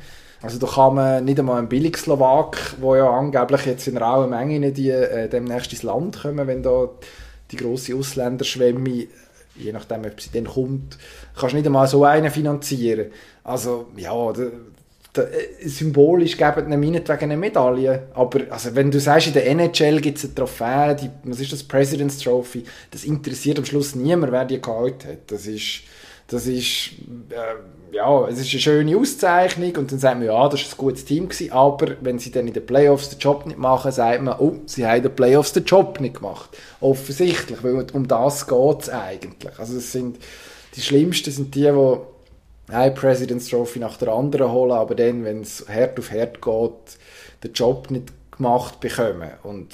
Also 0.45 0.59
da 0.59 0.67
kann 0.67 0.93
man 0.93 1.25
nicht 1.25 1.39
einmal 1.39 1.57
ein 1.57 1.67
Billigslowak, 1.67 2.75
wo 2.79 2.95
ja 2.95 3.09
angeblich 3.09 3.65
jetzt 3.65 3.87
in 3.87 3.97
rauen 3.97 4.29
Mengen 4.29 4.75
die, 4.75 4.91
äh, 4.91 5.27
demnächst 5.27 5.73
ins 5.73 5.81
Land 5.81 6.21
kommen, 6.21 6.45
wenn 6.45 6.61
da 6.61 6.87
die 7.51 7.55
grosse 7.55 7.95
Ausländerschwemme, 7.95 9.07
je 9.55 9.71
nachdem, 9.71 10.05
ob 10.05 10.21
sie 10.21 10.29
dann 10.31 10.45
kommt, 10.45 10.99
kannst 11.35 11.53
du 11.53 11.57
nicht 11.57 11.65
einmal 11.65 11.87
so 11.87 12.03
einen 12.03 12.29
finanzieren. 12.29 13.07
Also 13.43 13.87
ja, 13.97 14.13
da, 14.33 14.43
da, 15.13 15.23
äh, 15.23 15.67
symbolisch 15.67 16.37
geben 16.37 16.71
ihnen 16.71 16.79
meinetwegen 16.79 17.23
eine 17.23 17.37
Medaille. 17.37 18.09
Aber 18.13 18.41
also, 18.51 18.75
wenn 18.75 18.91
du 18.91 18.99
sagst, 18.99 19.25
in 19.25 19.33
der 19.33 19.47
NHL 19.47 19.99
gibt 19.99 20.19
es 20.19 20.25
eine 20.25 20.35
Trophäe, 20.35 20.95
die, 20.95 21.09
was 21.23 21.39
ist 21.39 21.53
das, 21.53 21.63
President's 21.63 22.19
Trophy, 22.19 22.65
das 22.91 23.03
interessiert 23.03 23.57
am 23.57 23.65
Schluss 23.65 23.95
niemand, 23.95 24.31
wer 24.31 24.45
die 24.45 24.61
geholt 24.61 25.05
hat. 25.05 25.31
Das 25.31 25.47
ist, 25.47 25.81
das 26.27 26.45
ist, 26.45 26.91
äh, 27.31 27.84
ja, 27.95 28.27
es 28.27 28.39
ist 28.39 28.51
eine 28.51 28.59
schöne 28.59 28.97
Auszeichnung 28.97 29.73
und 29.77 29.91
dann 29.91 29.99
sagt 29.99 30.17
man, 30.17 30.27
ja, 30.27 30.49
das 30.49 30.65
war 30.65 30.73
ein 30.73 30.77
gutes 30.77 31.05
Team 31.05 31.29
gewesen, 31.29 31.53
aber 31.53 31.95
wenn 32.01 32.19
sie 32.19 32.29
dann 32.29 32.45
in 32.45 32.53
den 32.53 32.65
Playoffs 32.65 33.09
den 33.09 33.19
Job 33.19 33.45
nicht 33.45 33.57
machen, 33.57 33.91
sagt 33.91 34.21
man, 34.21 34.37
oh, 34.37 34.57
sie 34.65 34.85
haben 34.85 34.97
in 34.97 35.03
den 35.03 35.15
Playoffs 35.15 35.53
den 35.53 35.63
Job 35.63 36.01
nicht 36.01 36.15
gemacht. 36.15 36.49
Offensichtlich, 36.81 37.63
weil 37.63 37.87
um 37.93 38.07
das 38.07 38.47
geht 38.47 38.81
es 38.81 38.89
eigentlich. 38.89 39.57
Also 39.57 39.77
es 39.77 39.93
sind, 39.93 40.17
die 40.75 40.81
Schlimmsten 40.81 41.31
sind 41.31 41.55
die, 41.55 41.61
die 41.61 41.97
eine 42.73 42.91
President's 42.93 43.47
Trophy 43.47 43.79
nach 43.79 43.95
der 43.95 44.09
anderen 44.09 44.51
holen, 44.51 44.73
aber 44.73 44.95
dann, 44.95 45.23
wenn 45.23 45.41
es 45.41 45.63
Herd 45.65 45.97
auf 45.97 46.11
Herd 46.11 46.41
geht, 46.41 46.97
den 47.45 47.53
Job 47.53 47.91
nicht 47.91 48.11
gemacht 48.35 48.81
bekommen. 48.81 49.31
Und 49.43 49.73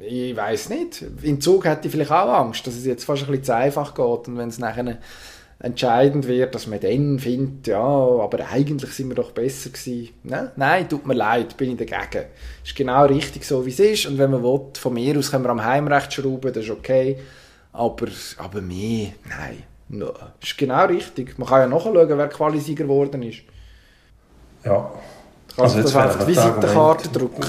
ich 0.00 0.34
weiß 0.34 0.70
nicht. 0.70 1.04
In 1.20 1.42
Zug 1.42 1.66
hätte 1.66 1.88
ich 1.88 1.92
vielleicht 1.92 2.12
auch 2.12 2.32
Angst, 2.32 2.66
dass 2.66 2.76
es 2.76 2.86
jetzt 2.86 3.04
fast 3.04 3.24
ein 3.24 3.28
bisschen 3.28 3.44
zu 3.44 3.54
einfach 3.54 3.92
geht 3.92 4.28
und 4.28 4.38
wenn 4.38 4.48
es 4.48 4.58
nachher 4.58 4.98
entscheidend 5.60 6.28
wird, 6.28 6.54
dass 6.54 6.66
man 6.66 6.80
dann 6.80 7.18
findet, 7.18 7.66
ja, 7.66 7.80
aber 7.80 8.48
eigentlich 8.50 8.92
sind 8.92 9.08
wir 9.08 9.16
doch 9.16 9.32
besser 9.32 9.70
gewesen. 9.70 10.10
Nein, 10.22 10.50
nein, 10.56 10.88
tut 10.88 11.06
mir 11.06 11.14
leid, 11.14 11.56
bin 11.56 11.72
ich 11.72 11.76
dagegen. 11.88 12.26
Ist 12.64 12.76
genau 12.76 13.06
richtig 13.06 13.44
so, 13.44 13.66
wie 13.66 13.70
es 13.70 13.80
ist 13.80 14.06
und 14.06 14.18
wenn 14.18 14.30
man 14.30 14.42
will, 14.42 14.60
von 14.78 14.94
mir 14.94 15.18
aus 15.18 15.30
können 15.30 15.44
wir 15.44 15.50
am 15.50 15.64
Heimrecht 15.64 16.12
schrauben, 16.12 16.52
das 16.52 16.64
ist 16.64 16.70
okay, 16.70 17.18
aber, 17.72 18.06
aber 18.38 18.60
mehr, 18.60 19.08
nein. 19.28 19.64
No. 19.88 20.12
Ist 20.42 20.58
genau 20.58 20.84
richtig. 20.84 21.38
Man 21.38 21.48
kann 21.48 21.60
ja 21.60 21.66
nachschauen, 21.66 22.08
wer 22.08 22.28
Qualisieger 22.28 22.84
geworden 22.84 23.22
ist. 23.22 23.38
Ja. 24.64 24.92
Kannst 25.56 25.76
Also 25.76 25.76
du 25.78 25.82
das 25.82 25.96
einfach 25.96 26.24
die 26.24 26.32
Visitenkarte 26.32 27.08
drucken. 27.08 27.44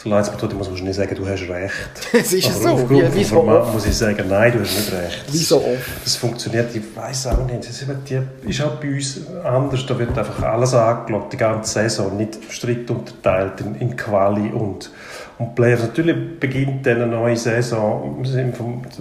So 0.00 0.08
leid 0.08 0.22
es 0.24 0.30
mir 0.30 0.36
tut, 0.38 0.52
ich 0.52 0.56
muss 0.56 0.70
wahrscheinlich 0.70 0.94
sagen, 0.94 1.12
du 1.16 1.26
hast 1.26 1.48
recht. 1.48 1.74
Es 2.12 2.32
ist 2.32 2.46
Aber 2.46 2.54
so, 2.54 2.68
aufgrund 2.68 3.02
vom 3.02 3.14
wie 3.16 3.24
so 3.24 3.34
Format 3.34 3.62
oft. 3.62 3.74
muss 3.74 3.86
ich 3.86 3.96
sagen, 3.96 4.28
nein, 4.28 4.52
du 4.52 4.60
hast 4.60 4.76
nicht 4.76 4.92
recht. 4.92 5.24
Wie 5.32 5.38
so 5.38 5.56
oft. 5.56 6.04
Das 6.04 6.14
funktioniert, 6.14 6.72
ich 6.72 6.96
weiß 6.96 7.26
auch 7.26 7.44
nicht. 7.46 7.58
Das 7.58 7.70
ist, 7.70 7.82
eben 7.82 7.98
die, 8.08 8.48
ist 8.48 8.62
auch 8.62 8.76
bei 8.76 8.94
uns 8.94 9.20
anders. 9.42 9.84
Da 9.86 9.98
wird 9.98 10.16
einfach 10.16 10.40
alles 10.44 10.72
angeschaut, 10.72 11.32
die 11.32 11.36
ganze 11.36 11.72
Saison, 11.72 12.16
nicht 12.16 12.38
strikt 12.48 12.88
unterteilt 12.92 13.60
in, 13.60 13.74
in 13.74 13.96
Quali 13.96 14.50
und, 14.52 14.88
und 15.38 15.54
Players. 15.54 15.82
Natürlich 15.82 16.16
beginnt 16.40 16.84
dann 16.84 17.02
eine 17.02 17.06
neue 17.06 17.36
Saison, 17.36 18.22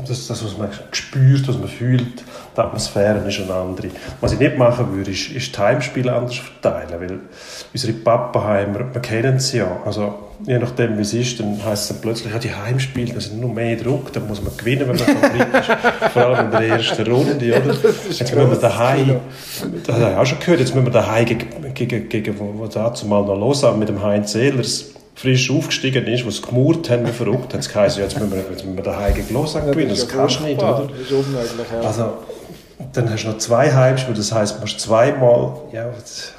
das, 0.07 0.27
das, 0.27 0.43
was 0.43 0.57
man 0.57 0.69
spürt, 0.91 1.47
was 1.47 1.57
man 1.57 1.67
fühlt, 1.67 2.23
die 2.55 2.61
Atmosphäre 2.61 3.27
ist 3.27 3.39
eine 3.39 3.53
andere. 3.53 3.89
Was 4.21 4.33
ich 4.33 4.39
nicht 4.39 4.57
machen 4.57 4.95
würde, 4.95 5.11
ist, 5.11 5.31
ist 5.31 5.55
die 5.55 5.59
Heimspiele 5.59 6.13
anders 6.13 6.37
verteilen, 6.37 6.99
weil 6.99 7.19
unsere 7.73 7.93
Pappenheimer, 7.93 8.93
wir 8.93 9.01
kennen 9.01 9.39
sie 9.39 9.57
ja, 9.57 9.77
also 9.83 10.13
je 10.45 10.59
nachdem 10.59 10.97
wie 10.97 11.01
es 11.01 11.13
ist, 11.15 11.39
dann 11.39 11.59
heisst 11.65 11.83
es 11.83 11.87
dann 11.89 12.01
plötzlich, 12.01 12.31
ja, 12.31 12.37
die 12.37 12.53
Heimspiele, 12.53 13.13
da 13.13 13.19
sind 13.19 13.41
nur 13.41 13.51
mehr 13.51 13.75
Druck, 13.75 14.13
da 14.13 14.19
muss 14.19 14.41
man 14.41 14.55
gewinnen, 14.55 14.87
wenn 14.87 14.95
man 14.95 14.97
Favorit 14.97 15.47
ist, 15.59 16.11
vor 16.13 16.25
allem 16.27 16.45
in 16.45 16.51
der 16.51 16.61
ersten 16.61 17.11
Runde, 17.11 17.35
oder? 17.35 17.75
Jetzt 18.09 18.35
müssen 18.35 18.51
wir 18.51 18.57
daheim, 18.57 19.05
Kino. 19.05 19.19
das 19.83 19.95
habe 19.95 20.11
ich 20.11 20.17
auch 20.17 20.25
schon 20.25 20.39
gehört, 20.39 20.59
jetzt 20.59 20.75
müssen 20.75 20.85
wir 20.85 20.93
daheim 20.93 21.25
gegen, 21.25 21.73
gegen, 21.73 22.09
gegen 22.09 22.39
wo, 22.39 22.53
wo 22.55 22.67
dazu 22.67 23.07
mal 23.07 23.23
noch 23.25 23.35
Lausanne 23.35 23.77
mit 23.77 23.89
dem 23.89 24.03
Heinz 24.03 24.35
Ehlers 24.35 24.93
frisch 25.17 25.49
aufgestiegen 25.49 26.05
ist, 26.05 26.25
wo 26.25 26.29
sie 26.29 26.43
gemurrt 26.43 26.89
haben, 26.91 27.07
wie 27.07 27.11
verrückt, 27.11 27.51
haben 27.53 27.61
sie 27.61 27.69
geheißen, 27.71 28.03
jetzt 28.03 28.19
müssen 28.19 28.31
wir, 28.31 28.37
jetzt 28.37 28.63
müssen 28.63 28.75
wir 28.77 28.83
daheim 28.83 29.15
gegen 29.15 29.33
Lausanne 29.33 29.71
gewinnen, 29.71 29.89
das, 29.89 29.99
ist 30.03 30.11
ja 30.11 30.17
kannst 30.17 30.39
du 30.39 30.43
nicht, 30.43 30.61
oder? 30.61 30.87
Das 30.91 30.99
ist 31.01 31.11
unmöglich, 31.11 31.67
ja. 31.73 31.79
Also, 31.81 32.13
dann 32.93 33.09
hast 33.11 33.23
du 33.23 33.27
noch 33.29 33.37
zwei 33.39 33.73
Heimspiele, 33.73 34.15
das 34.15 34.31
heisst, 34.31 34.57
du 34.57 34.61
musst 34.61 34.79
zweimal, 34.79 35.53
ja, 35.73 35.89
jetzt- 35.89 36.33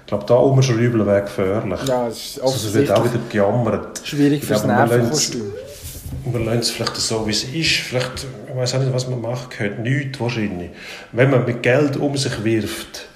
ich 0.00 0.06
glaube, 0.10 0.24
da 0.26 0.34
rumschrauben 0.34 1.06
wäre 1.06 1.22
gefährlich. 1.22 1.80
ja, 1.86 2.08
es 2.08 2.16
ist 2.16 2.40
also, 2.42 2.68
es 2.68 2.74
wird 2.74 2.90
auch 2.90 3.04
wieder 3.04 3.20
gejammert. 3.28 4.00
schwierig 4.02 4.42
fürs 4.42 4.64
Nervenkostüm. 4.64 5.52
wir 6.24 6.40
lassen 6.40 6.58
es 6.60 6.70
vielleicht 6.70 6.96
so, 6.96 7.26
wie 7.26 7.30
es 7.30 7.44
ist. 7.44 7.70
Vielleicht, 7.76 8.26
ich 8.48 8.56
weiß 8.56 8.74
auch 8.74 8.78
nicht, 8.80 8.92
was 8.94 9.06
man 9.06 9.20
machen 9.20 9.50
könnte. 9.50 9.82
Nichts 9.82 10.18
wahrscheinlich. 10.18 10.70
Wenn 11.12 11.30
man 11.30 11.44
mit 11.44 11.62
Geld 11.62 11.98
um 11.98 12.16
sich 12.16 12.42
wirft 12.42 13.06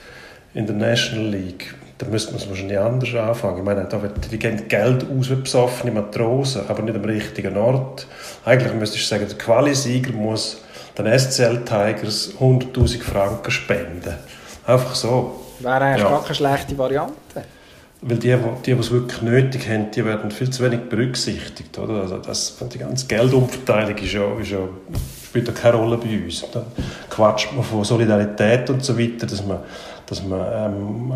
in 0.52 0.66
der 0.66 0.76
National 0.76 1.28
League, 1.30 1.74
dann 2.02 2.10
müsste 2.10 2.32
man 2.32 2.42
es 2.42 2.48
wahrscheinlich 2.48 2.78
anders 2.78 3.14
anfangen. 3.14 3.58
Ich 3.58 3.64
meine, 3.64 3.84
da 3.84 4.02
wird, 4.02 4.32
die 4.32 4.38
geben 4.38 4.66
Geld 4.66 5.06
aus 5.08 5.30
wie 5.30 5.36
besoffene 5.36 5.92
Matrosen, 5.92 6.62
aber 6.68 6.82
nicht 6.82 6.96
am 6.96 7.04
richtigen 7.04 7.56
Ort. 7.56 8.08
Eigentlich 8.44 8.74
müsstest 8.74 9.04
du 9.04 9.08
sagen, 9.14 9.28
der 9.28 9.38
Qualisieger 9.38 10.12
muss 10.12 10.62
den 10.98 11.06
SCL 11.16 11.58
Tigers 11.64 12.32
100'000 12.40 13.02
Franken 13.02 13.50
spenden. 13.52 14.14
Einfach 14.66 14.96
so. 14.96 15.40
Wäre 15.60 15.76
eigentlich 15.76 16.02
Ja. 16.02 16.08
gar 16.10 16.22
keine 16.22 16.34
schlechte 16.34 16.76
Variante. 16.76 17.14
Weil 18.00 18.16
die, 18.16 18.36
die, 18.36 18.74
die 18.74 18.80
es 18.80 18.90
wirklich 18.90 19.22
nötig 19.22 19.68
haben, 19.68 19.92
die 19.92 20.04
werden 20.04 20.32
viel 20.32 20.50
zu 20.50 20.64
wenig 20.64 20.88
berücksichtigt. 20.88 21.78
Oder? 21.78 22.00
Also 22.02 22.18
das, 22.18 22.56
die 22.74 22.78
ganze 22.78 23.06
Geldumverteilung 23.06 23.96
ist 23.96 24.12
ja, 24.12 24.22
ist 24.40 24.50
ja, 24.50 24.58
spielt 25.32 25.54
keine 25.54 25.76
Rolle 25.76 25.96
bei 25.96 26.22
uns. 26.24 26.44
Dann 26.52 26.64
quatscht 27.08 27.52
man 27.54 27.64
von 27.64 27.84
Solidarität 27.84 28.68
und 28.68 28.84
so 28.84 28.98
weiter, 28.98 29.26
dass 29.26 29.44
man, 29.46 29.60
dass 30.04 30.22
man 30.22 30.40
ähm, 30.40 31.12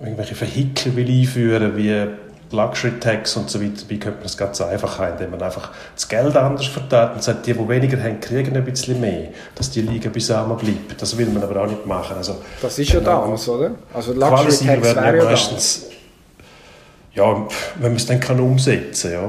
äh, 0.00 0.04
irgendwelche 0.04 0.40
Vehikel 0.40 0.96
will 0.96 1.10
einführen 1.10 1.76
wie 1.76 2.06
Luxury 2.50 2.98
Tax 2.98 3.36
und 3.36 3.50
so 3.50 3.60
weiter, 3.60 3.82
dabei 3.82 3.96
könnte 3.96 4.10
man 4.12 4.22
das 4.22 4.38
ganz 4.38 4.58
einfach 4.62 4.98
haben, 4.98 5.12
indem 5.12 5.32
man 5.32 5.42
einfach 5.42 5.72
das 5.94 6.08
Geld 6.08 6.34
anders 6.34 6.68
verteilt 6.68 7.16
und 7.16 7.22
sagt, 7.22 7.46
die, 7.46 7.52
die 7.52 7.68
weniger 7.68 8.02
haben, 8.02 8.18
kriegen 8.18 8.56
ein 8.56 8.64
bisschen 8.64 8.98
mehr, 8.98 9.28
dass 9.54 9.70
die 9.70 9.82
Liga 9.82 10.08
beisammen 10.08 10.56
bleibt. 10.56 11.02
Das 11.02 11.18
will 11.18 11.26
man 11.26 11.42
aber 11.42 11.62
auch 11.62 11.66
nicht 11.66 11.84
machen. 11.84 12.16
Also, 12.16 12.36
Das 12.62 12.78
ist 12.78 12.90
ja 12.90 13.00
das, 13.00 13.46
oder? 13.46 13.72
Also 13.92 14.14
Luxury 14.14 14.66
Tax 14.66 14.94
wäre 14.96 15.18
ja 15.18 15.24
meistens, 15.24 15.86
ja, 17.12 17.46
wenn 17.74 17.90
man 17.90 17.96
es 17.96 18.06
dann 18.06 18.20
kann 18.20 18.40
umsetzen 18.40 19.12
kann, 19.12 19.20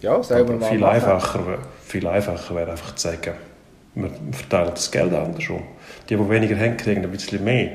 ja. 0.00 0.16
Ja, 0.16 0.22
sagen 0.22 0.48
wir 0.48 0.56
mal. 0.56 0.70
viel 0.70 0.78
machen. 0.78 0.94
einfacher, 0.94 1.58
viel 1.86 2.06
einfacher 2.06 2.54
wäre 2.54 2.70
einfach 2.70 2.94
zu 2.94 3.08
sagen, 3.08 3.34
wir 3.94 4.10
verteilen 4.32 4.72
das 4.74 4.90
Geld 4.90 5.14
andersrum. 5.14 5.62
Die, 6.08 6.16
die 6.16 6.30
weniger 6.30 6.56
haben, 6.58 6.76
kriegen 6.76 7.02
ein 7.02 7.10
bisschen 7.10 7.42
mehr. 7.42 7.70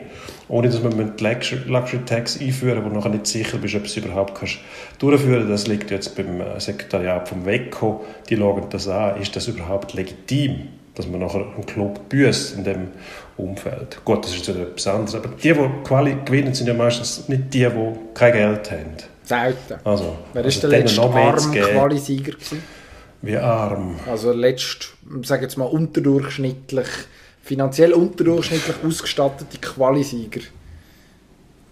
Ohne 0.48 0.70
dass 0.70 0.82
man 0.84 1.16
die 1.16 1.24
Luxury 1.24 2.06
Tax 2.06 2.40
einführen 2.40 2.86
wo 2.86 2.90
du 2.90 2.96
nachher 2.96 3.10
nicht 3.10 3.26
sicher 3.26 3.58
bist, 3.58 3.74
ob 3.76 3.82
du 3.82 3.88
es 3.88 3.98
überhaupt 3.98 4.36
kannst 4.36 4.60
durchführen 5.00 5.50
Das 5.50 5.66
liegt 5.68 5.90
jetzt 5.90 6.16
beim 6.16 6.40
äh, 6.42 6.60
Sekretariat 6.60 7.28
vom 7.28 7.46
WECO. 7.46 8.06
Die 8.30 8.38
schauen 8.38 8.64
das 8.70 8.88
an. 8.88 9.20
Ist 9.20 9.36
das 9.36 9.48
überhaupt 9.48 9.94
legitim, 9.94 10.68
dass 10.94 11.08
man 11.08 11.22
nachher 11.22 11.46
einen 11.56 11.66
Club 11.66 12.08
büßt 12.10 12.58
in 12.58 12.66
dem 12.66 12.88
Umfeld? 13.38 14.00
Gut, 14.06 14.24
das 14.24 14.36
ist 14.36 14.46
jetzt 14.46 14.60
etwas 14.60 14.88
anderes. 14.88 15.16
Aber 15.16 15.30
die, 15.30 15.54
die 15.54 15.70
Quali 15.84 16.18
gewinnen, 16.24 16.54
sind 16.54 16.68
ja 16.68 16.76
meistens 16.76 17.28
nicht 17.30 17.52
die, 17.54 17.66
die 17.68 17.92
kein 18.14 18.34
Geld 18.34 18.72
haben. 18.72 18.98
Selten. 19.24 19.76
Also, 19.86 20.18
Wer 20.34 20.44
also 20.44 20.48
ist 20.50 20.64
der 20.64 20.70
denen 20.70 20.82
letzte 20.84 21.02
noch 21.02 21.14
mehr 21.14 21.38
zu 21.38 21.48
arme 21.48 21.54
geben, 21.54 21.72
Qualisieger 21.72 22.32
gewesen? 22.34 22.64
Wie 23.22 23.38
arm. 23.38 24.00
Also 24.08 24.32
letzt, 24.32 24.94
sage 25.24 25.44
jetzt 25.44 25.58
mal 25.58 25.66
unterdurchschnittlich, 25.66 26.88
finanziell 27.44 27.94
unterdurchschnittlich 27.94 28.76
ausgestattete 28.84 29.58
Qualisieger. 29.60 30.42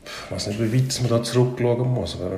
Ich 0.06 0.32
weiß 0.32 0.48
nicht, 0.48 0.60
wie 0.60 0.74
weit 0.74 1.02
man 1.02 1.10
da 1.10 1.24
zurückschauen 1.24 1.94
muss. 1.94 2.16
Aber 2.16 2.38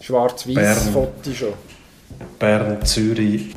Schwarz-Weiß. 0.00 0.88
Foto 0.88 1.32
schon. 1.32 1.52
Bern, 2.38 2.84
Zürich, 2.84 3.54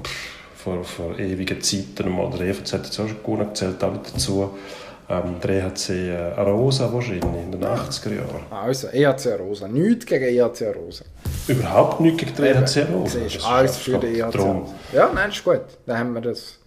vor, 0.55 0.83
vor 0.83 1.17
ewigen 1.19 1.61
Zeiten 1.61 2.09
mal. 2.09 2.29
Der 2.37 2.47
EVZ 2.47 2.73
hat 2.73 2.85
jetzt 2.85 2.99
auch 2.99 3.07
schon 3.07 3.23
gewonnen, 3.23 3.53
zählt 3.55 3.83
alle 3.83 3.99
dazu. 3.99 4.51
Ähm, 5.07 5.39
der 5.39 5.67
EHC 5.67 5.89
äh, 5.89 6.15
Arosa 6.35 6.91
wahrscheinlich 6.91 7.23
in 7.23 7.51
den 7.51 7.63
80er 7.63 8.15
Jahren. 8.15 8.41
Also, 8.49 8.87
EHC 8.87 9.39
Rosa. 9.39 9.67
Nichts 9.67 10.05
gegen 10.07 10.25
EHC 10.25 10.73
Rosa. 10.75 11.05
Überhaupt 11.47 12.01
nichts 12.01 12.19
gegen 12.19 12.35
den 12.35 12.45
EHC 12.63 12.77
Arosa. 12.89 13.19
Das 13.19 13.45
alles 13.45 13.71
ist 13.71 13.81
für 13.81 13.99
den 13.99 14.15
EHC 14.15 14.31
drum. 14.31 14.61
Rosa. 14.61 14.73
Ja, 14.93 15.11
nein, 15.13 15.29
ist 15.29 15.43
gut. 15.43 15.61
Dann 15.85 15.99
haben 15.99 16.13
wir 16.13 16.21
das. 16.21 16.57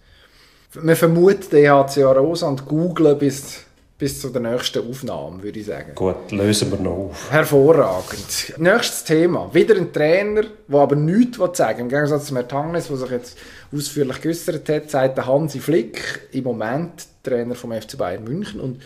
Wir 0.73 0.95
vermuten 0.95 1.49
den 1.51 1.65
EHC 1.65 2.03
Rosa 2.03 2.47
und 2.47 2.65
googlen 2.65 3.17
bis, 3.17 3.65
bis 3.99 4.21
zu 4.21 4.29
der 4.29 4.41
nächsten 4.41 4.89
Aufnahme, 4.89 5.43
würde 5.43 5.59
ich 5.59 5.65
sagen. 5.65 5.93
Gut, 5.93 6.31
lösen 6.31 6.71
wir 6.71 6.79
noch 6.79 7.09
auf. 7.09 7.31
Hervorragend. 7.31 8.53
Nächstes 8.57 9.03
Thema. 9.03 9.53
Wieder 9.53 9.75
ein 9.75 9.91
Trainer, 9.91 10.43
der 10.67 10.79
aber 10.79 10.95
nichts 10.95 11.37
sagen 11.57 11.79
will. 11.79 11.83
Im 11.83 11.89
Gegensatz 11.89 12.27
zu 12.27 12.33
Mert 12.33 12.53
Hangnes, 12.53 12.87
der 12.87 12.95
sich 12.95 13.11
jetzt 13.11 13.37
ausführlich 13.75 14.21
geäußert 14.21 14.69
hat, 14.69 14.89
sagt 14.89 15.17
der 15.17 15.27
Hansi 15.27 15.59
Flick, 15.59 16.29
im 16.31 16.45
Moment 16.45 17.07
Trainer 17.23 17.55
vom 17.55 17.73
FC 17.73 17.97
Bayern 17.97 18.23
München 18.23 18.61
und 18.61 18.81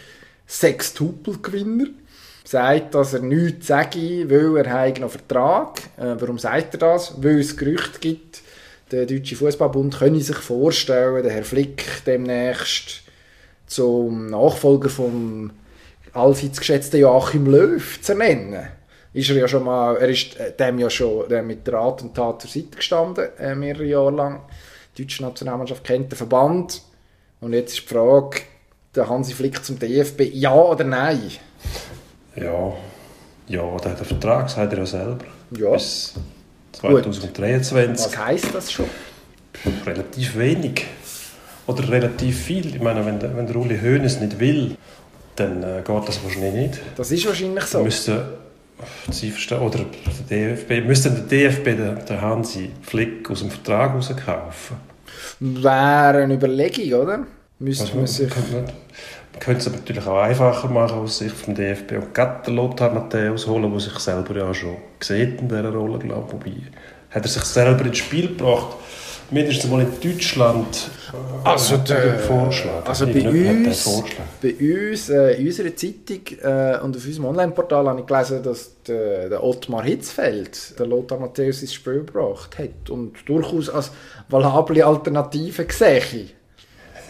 Sextupel-Gewinner, 0.47 1.89
sagt, 2.43 2.95
dass 2.95 3.13
er 3.13 3.21
nichts 3.21 3.67
sage, 3.67 4.28
weil 4.30 4.65
er 4.65 4.99
noch 4.99 5.12
Vertrag. 5.12 5.80
Äh, 5.97 6.15
warum 6.19 6.39
sagt 6.39 6.73
er 6.73 6.80
das? 6.80 7.13
Weil 7.21 7.39
es 7.39 7.56
Gerüchte 7.56 7.99
gibt, 7.99 8.41
der 8.91 9.06
Deutsche 9.06 9.36
Fußballbund 9.36 9.99
könne 9.99 10.19
sich 10.21 10.38
vorstellen, 10.38 11.21
der 11.21 11.32
Herr 11.32 11.43
Flick 11.43 12.04
demnächst 12.06 13.02
zum 13.73 14.27
Nachfolger 14.27 14.89
vom 14.89 15.51
allseits 16.13 16.59
geschätzten 16.59 16.99
Joachim 16.99 17.47
Löw 17.47 18.01
zu 18.01 18.12
ernennen. 18.12 18.67
Ist 19.13 19.29
er 19.29 19.36
ja 19.36 19.47
schon 19.47 19.63
mal, 19.63 19.97
er 19.97 20.09
ist 20.09 20.38
äh, 20.39 20.51
dem 20.51 20.79
ja 20.79 20.89
schon 20.89 21.29
äh, 21.31 21.41
mit 21.41 21.71
Rat 21.71 22.01
und 22.01 22.15
Tat 22.15 22.41
zur 22.41 22.49
Seite 22.49 22.77
gestanden, 22.77 23.27
äh, 23.39 23.55
mehrere 23.55 23.86
Jahre 23.86 24.12
lang. 24.12 24.41
Die 24.97 25.03
deutsche 25.03 25.23
Nationalmannschaft 25.23 25.83
kennt 25.83 26.12
den 26.12 26.17
Verband. 26.17 26.81
Und 27.39 27.53
jetzt 27.53 27.73
ist 27.73 27.89
die 27.89 27.93
Frage, 27.93 28.41
der 28.95 29.09
Hansi 29.09 29.33
Flick 29.33 29.63
zum 29.63 29.77
DFB, 29.77 30.21
ja 30.33 30.53
oder 30.53 30.83
nein? 30.83 31.31
Ja, 32.36 32.73
ja, 33.47 33.77
der 33.77 33.91
hat 33.91 33.97
einen 33.97 34.05
Vertrag, 34.05 34.49
sagt 34.49 34.73
er 34.73 34.79
ja 34.79 34.86
selber. 34.86 35.25
Ja. 35.57 35.71
Bis 35.71 36.13
2023. 36.73 38.05
Was 38.05 38.17
heisst 38.17 38.55
das 38.55 38.71
schon? 38.71 38.88
relativ 39.86 40.38
wenig. 40.38 40.86
Oder 41.67 41.89
relativ 41.89 42.43
viel. 42.43 42.76
Ich 42.76 42.82
meine, 42.82 43.06
wenn 43.06 43.19
der, 43.19 43.36
wenn 43.36 43.47
der 43.47 43.56
Uli 43.56 43.80
Hoeneß 43.80 44.19
nicht 44.19 44.39
will, 44.39 44.76
dann 45.36 45.63
äh, 45.63 45.82
geht 45.86 46.08
das 46.08 46.23
wahrscheinlich 46.23 46.54
nicht. 46.54 46.80
Das 46.95 47.12
ist 47.12 47.26
wahrscheinlich 47.26 47.63
so. 47.63 47.84
Müsste, 47.84 48.26
Sie 49.10 49.32
verstehen, 49.32 49.60
oder 49.60 49.80
der 50.30 50.56
DFB, 50.56 50.86
müsste 50.86 51.10
der 51.10 51.23
DFB 51.23 51.63
den, 51.65 52.06
den 52.06 52.21
Hansi 52.21 52.71
Flick 52.82 53.30
aus 53.32 53.39
dem 53.39 53.49
Vertrag 53.49 53.95
rauskaufen? 53.95 54.78
Wäre 55.39 56.23
eine 56.23 56.34
Überlegung, 56.34 57.02
oder? 57.02 57.19
Müsste 57.60 57.86
Also, 57.86 57.97
man 57.97 58.08
sich... 58.08 58.30
könnte, 58.30 58.56
man 58.56 59.39
könnte 59.39 59.60
es 59.69 59.71
natürlich 59.71 60.06
auch 60.06 60.21
einfacher 60.21 60.67
machen 60.67 60.97
aus 60.99 61.19
Sicht 61.19 61.36
vom 61.36 61.56
DFB 61.56 61.93
und 61.93 62.13
gerade 62.13 62.43
den 62.45 62.56
Lothar 62.56 62.93
Matthäus 62.93 63.47
holen, 63.47 63.71
der 63.71 63.80
sich 63.80 63.97
selber 63.99 64.36
ja 64.36 64.54
schon 64.54 64.78
sieht 64.99 65.39
in 65.39 65.47
dieser 65.47 65.71
Rolle, 65.71 65.99
glaube 65.99 66.28
ich. 66.28 66.34
Wobei, 66.34 66.62
hat 67.12 67.23
er 67.23 67.30
sich 67.30 67.43
selber 67.43 67.86
ins 67.86 67.99
Spiel 67.99 68.28
gebracht, 68.30 68.76
mindestens 69.31 69.69
mal 69.69 69.81
in 69.81 69.91
Deutschland 70.01 70.89
äh, 71.13 71.47
Also, 71.49 71.75
er 71.75 71.79
der- 71.81 72.19
Vorschlag. 72.19 72.86
also 72.88 73.05
bei 73.07 73.27
uns, 73.29 73.81
Vorschlag. 73.83 74.25
bei 74.41 74.55
uns 74.91 75.09
äh, 75.09 75.33
in 75.33 75.47
unserer 75.47 75.75
Zeitung 75.75 76.21
äh, 76.41 76.77
und 76.79 76.95
auf 76.97 77.05
unserem 77.05 77.25
Online-Portal 77.25 77.88
habe 77.88 77.99
ich 78.01 78.05
gelesen, 78.05 78.43
dass 78.43 78.71
der, 78.88 79.29
der 79.29 79.43
Ottmar 79.43 79.83
Hitzfeld 79.83 80.77
der 80.79 80.86
Lothar 80.88 81.19
Matthäus 81.19 81.62
ins 81.62 81.73
Spiel 81.73 82.03
gebracht 82.05 82.57
hat 82.59 82.89
und 82.89 83.13
durchaus 83.27 83.69
als 83.69 83.91
valable 84.29 84.86
Alternative 84.86 85.65
gesehen. 85.65 86.29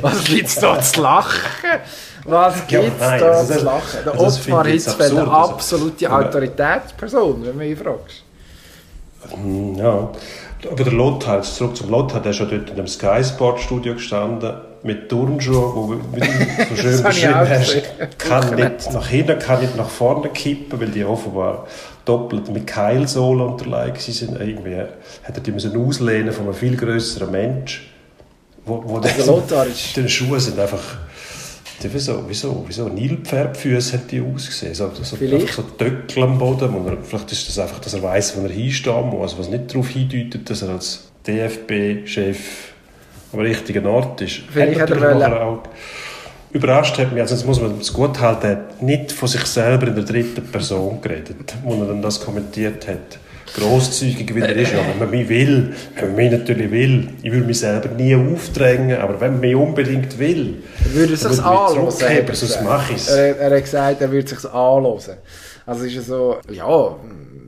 Was 0.00 0.24
gibt's 0.24 0.56
da 0.56 0.80
zu 0.80 1.00
lachen? 1.02 1.40
Was 2.24 2.56
Ja, 2.68 2.80
gibt's 2.80 3.00
nein, 3.00 3.20
da 3.20 3.30
also 3.30 3.54
zu 3.54 3.64
lachen? 3.64 3.98
Der 4.04 4.12
also 4.12 4.40
Ottmar 4.40 4.66
Hitzfeld, 4.66 5.12
eine 5.12 5.20
absurd. 5.20 5.36
Also, 5.38 5.52
absolute 5.54 6.12
Autoritätsperson, 6.12 7.42
wenn 7.46 7.52
du 7.52 7.58
mich 7.58 7.78
fragst. 7.78 8.22
Hm, 9.34 9.76
Ja, 9.76 10.10
aber 10.70 10.84
der 10.84 10.92
Lothar, 10.92 11.36
jetzt 11.36 11.54
zurück 11.56 11.76
zum 11.76 11.90
Lothar, 11.90 12.20
der 12.20 12.30
ist 12.32 12.40
ja 12.40 12.46
dort 12.46 12.70
in 12.70 12.76
einem 12.76 12.86
Sky 12.86 13.22
Sport 13.22 13.60
Studio 13.60 13.94
gestanden 13.94 14.54
mit 14.82 15.08
Turnschuhen, 15.08 15.74
wo 15.74 15.94
du 15.94 16.00
so 16.70 16.76
schön 16.82 17.02
beschrieben 17.02 17.48
hast, 17.48 17.82
kann 18.18 18.54
nicht 18.54 18.92
nach 18.92 19.06
hinten, 19.08 19.38
kann 19.38 19.60
nicht 19.60 19.76
nach 19.76 19.88
vorne 19.88 20.28
kippen, 20.28 20.80
weil 20.80 20.88
die 20.88 21.04
offenbar 21.04 21.66
doppelt 22.04 22.48
mit 22.50 22.66
Keilsohlen 22.66 23.46
unterlegt 23.48 24.00
sind. 24.00 24.40
Irgendwie 24.40 24.76
hat 24.76 25.34
er 25.34 25.40
die 25.40 25.50
müssen 25.52 25.76
auslehnen 25.76 26.32
von 26.32 26.44
einem 26.46 26.54
viel 26.54 26.76
größeren 26.76 27.30
Mensch. 27.30 27.88
Wo, 28.64 28.82
wo 28.84 28.98
Der 29.00 29.26
Lothar 29.26 29.66
ist... 29.66 29.96
die 29.96 30.08
Schuhe 30.08 30.40
sind 30.40 30.58
einfach 30.58 30.82
wieso, 31.82 32.24
wieso, 32.26 32.64
wieso 32.66 32.88
Nilpferdfüße 32.88 33.94
hat 33.94 34.10
die 34.10 34.20
ausgesehen? 34.20 34.74
So, 34.74 34.90
so, 35.02 35.16
Vielleicht. 35.16 35.52
so 35.52 35.62
Töckel 35.62 36.22
am 36.22 36.38
Boden. 36.38 36.72
Wo 36.72 36.88
er, 36.88 36.98
vielleicht 37.02 37.32
ist 37.32 37.48
das 37.48 37.58
einfach, 37.58 37.78
dass 37.80 37.94
er 37.94 38.02
weiß, 38.02 38.36
wo 38.36 38.46
er 38.46 38.52
hinstehen 38.52 39.10
muss. 39.10 39.38
Was 39.38 39.48
nicht 39.48 39.72
darauf 39.72 39.88
hindeutet, 39.88 40.48
dass 40.48 40.62
er 40.62 40.70
als 40.70 41.10
DFB-Chef 41.26 42.38
am 43.32 43.40
richtigen 43.40 43.86
Ort 43.86 44.20
ist. 44.20 44.42
Vielleicht 44.50 44.80
hat 44.80 44.90
er 44.90 45.46
auch 45.46 45.62
Überrascht 46.52 46.96
hat 46.96 47.12
mich, 47.12 47.20
also 47.20 47.34
das 47.34 47.44
muss 47.44 47.60
man 47.60 47.80
es 47.80 47.92
gut 47.92 48.18
halten, 48.18 48.46
er 48.46 48.50
hat 48.52 48.82
nicht 48.82 49.12
von 49.12 49.28
sich 49.28 49.42
selber 49.42 49.88
in 49.88 49.94
der 49.94 50.04
dritten 50.04 50.42
Person 50.42 51.02
geredet, 51.02 51.54
wo 51.62 51.74
er 51.74 51.88
dann 51.88 52.00
das 52.00 52.24
kommentiert 52.24 52.88
hat. 52.88 53.18
Grosszügig 53.54 54.34
wie 54.34 54.40
er 54.40 54.56
ist, 54.56 54.72
ja, 54.72 54.78
wenn 54.88 54.98
man 54.98 55.10
mich 55.10 55.28
will, 55.28 55.72
wenn 55.94 56.06
man 56.08 56.16
mich 56.16 56.32
natürlich 56.32 56.70
will, 56.70 57.08
ich 57.22 57.32
würde 57.32 57.46
mich 57.46 57.58
selber 57.58 57.88
nie 57.88 58.14
aufdrängen, 58.14 58.98
aber 58.98 59.20
wenn 59.20 59.32
man 59.32 59.40
mich 59.40 59.54
unbedingt 59.54 60.18
will, 60.18 60.62
Er 60.84 60.94
würde 60.94 61.14
es 61.14 61.20
sich 61.20 61.40
anhören. 61.42 61.86
er 62.00 62.34
sonst 62.34 62.62
mache 62.62 62.92
ich 62.92 62.98
es. 62.98 63.08
Er, 63.08 63.38
er 63.38 63.56
hat 63.56 63.64
gesagt, 63.64 64.00
er 64.00 64.10
würde 64.10 64.24
es 64.24 64.42
sich 64.42 64.50
anhören. 64.50 65.16
Also 65.64 65.80
es 65.82 65.86
ist 65.88 65.94
ja 65.94 66.02
so, 66.02 66.36
ja, 66.50 66.96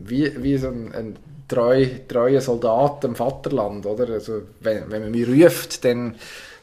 wie, 0.05 0.33
wie 0.43 0.57
so 0.57 0.69
ein, 0.69 0.93
ein 0.95 1.17
treu, 1.49 1.87
treuer 2.07 2.41
Soldat 2.41 3.05
im 3.05 3.15
Vaterland, 3.15 3.87
oder? 3.87 4.09
Also 4.13 4.43
wenn, 4.61 4.91
wenn 4.91 5.03
man 5.03 5.11
mich 5.11 5.27
ruft, 5.29 5.85
dann, 5.85 6.15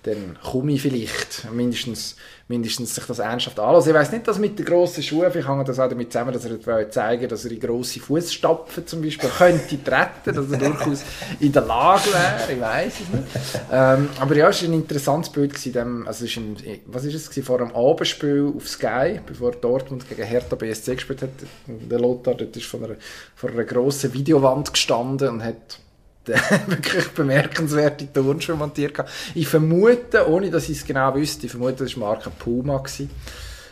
dann 0.06 0.38
komme 0.44 0.74
ich 0.74 0.82
vielleicht. 0.82 1.52
Mindestens, 1.52 2.16
mindestens 2.48 2.94
sich 2.94 3.06
das 3.06 3.18
ernsthaft 3.18 3.60
anhören. 3.60 3.84
Ich 3.88 3.94
weiss 3.94 4.12
nicht, 4.12 4.28
dass 4.28 4.38
mit 4.38 4.60
den 4.60 4.66
grossen 4.66 5.02
Schuhen, 5.02 5.32
vielleicht 5.32 5.50
hängt 5.50 5.68
das 5.68 5.80
auch 5.80 5.90
damit 5.90 6.12
zusammen, 6.12 6.32
dass 6.32 6.46
er 6.46 6.92
zeigen 6.92 7.28
dass 7.28 7.46
er 7.46 7.52
in 7.52 7.60
grosse 7.60 8.00
Fußstapfen 8.00 8.86
zum 8.86 9.02
Beispiel 9.02 9.30
könnte 9.30 9.84
treten, 9.84 10.36
dass 10.36 10.52
er 10.52 10.58
durchaus 10.58 11.04
in 11.40 11.52
der 11.52 11.64
Lage 11.64 12.06
wäre, 12.06 12.54
ich 12.54 12.62
weiß 12.62 12.94
es 12.94 13.10
nicht. 13.10 13.64
Ähm, 13.72 14.10
aber 14.20 14.36
ja, 14.36 14.50
es 14.50 14.62
war 14.62 14.70
ein 14.70 14.74
interessantes 14.74 15.32
Bild. 15.32 15.56
Dem, 15.74 16.08
also 16.08 16.26
es 16.26 16.38
ein, 16.38 16.56
was 16.86 17.06
ist 17.06 17.38
es, 17.38 17.46
vor 17.46 17.60
einem 17.60 17.76
Abendspiel 17.76 18.54
auf 18.56 18.68
Sky, 18.68 19.20
bevor 19.26 19.54
Dortmund 19.54 20.08
gegen 20.08 20.24
Hertha 20.24 20.56
BSC 20.56 20.96
gespielt 20.96 21.24
hat. 21.24 21.30
Der 21.66 22.00
Lothar 22.00 22.36
dort 22.36 22.56
ist 22.56 22.68
vor 22.68 22.84
einer, 22.84 22.96
vor 23.36 23.50
einer 23.50 23.64
grossen 23.64 24.14
Videowand 24.14 24.72
gestanden 24.72 25.30
und 25.30 25.44
hat 25.44 25.80
wirklich 26.68 27.08
bemerkenswerte 27.10 28.12
Turnschuhe 28.12 28.56
montiert. 28.56 28.94
gehabt. 28.94 29.12
Ich 29.34 29.48
vermute, 29.48 30.30
ohne 30.30 30.50
dass 30.50 30.70
ich 30.70 30.78
es 30.78 30.86
genau 30.86 31.14
wüsste, 31.16 31.46
ich 31.46 31.52
vermute, 31.52 31.84
das 31.84 32.00
war 32.00 32.10
Marke 32.10 32.30
Puma. 32.30 32.78
Gewesen. 32.78 33.10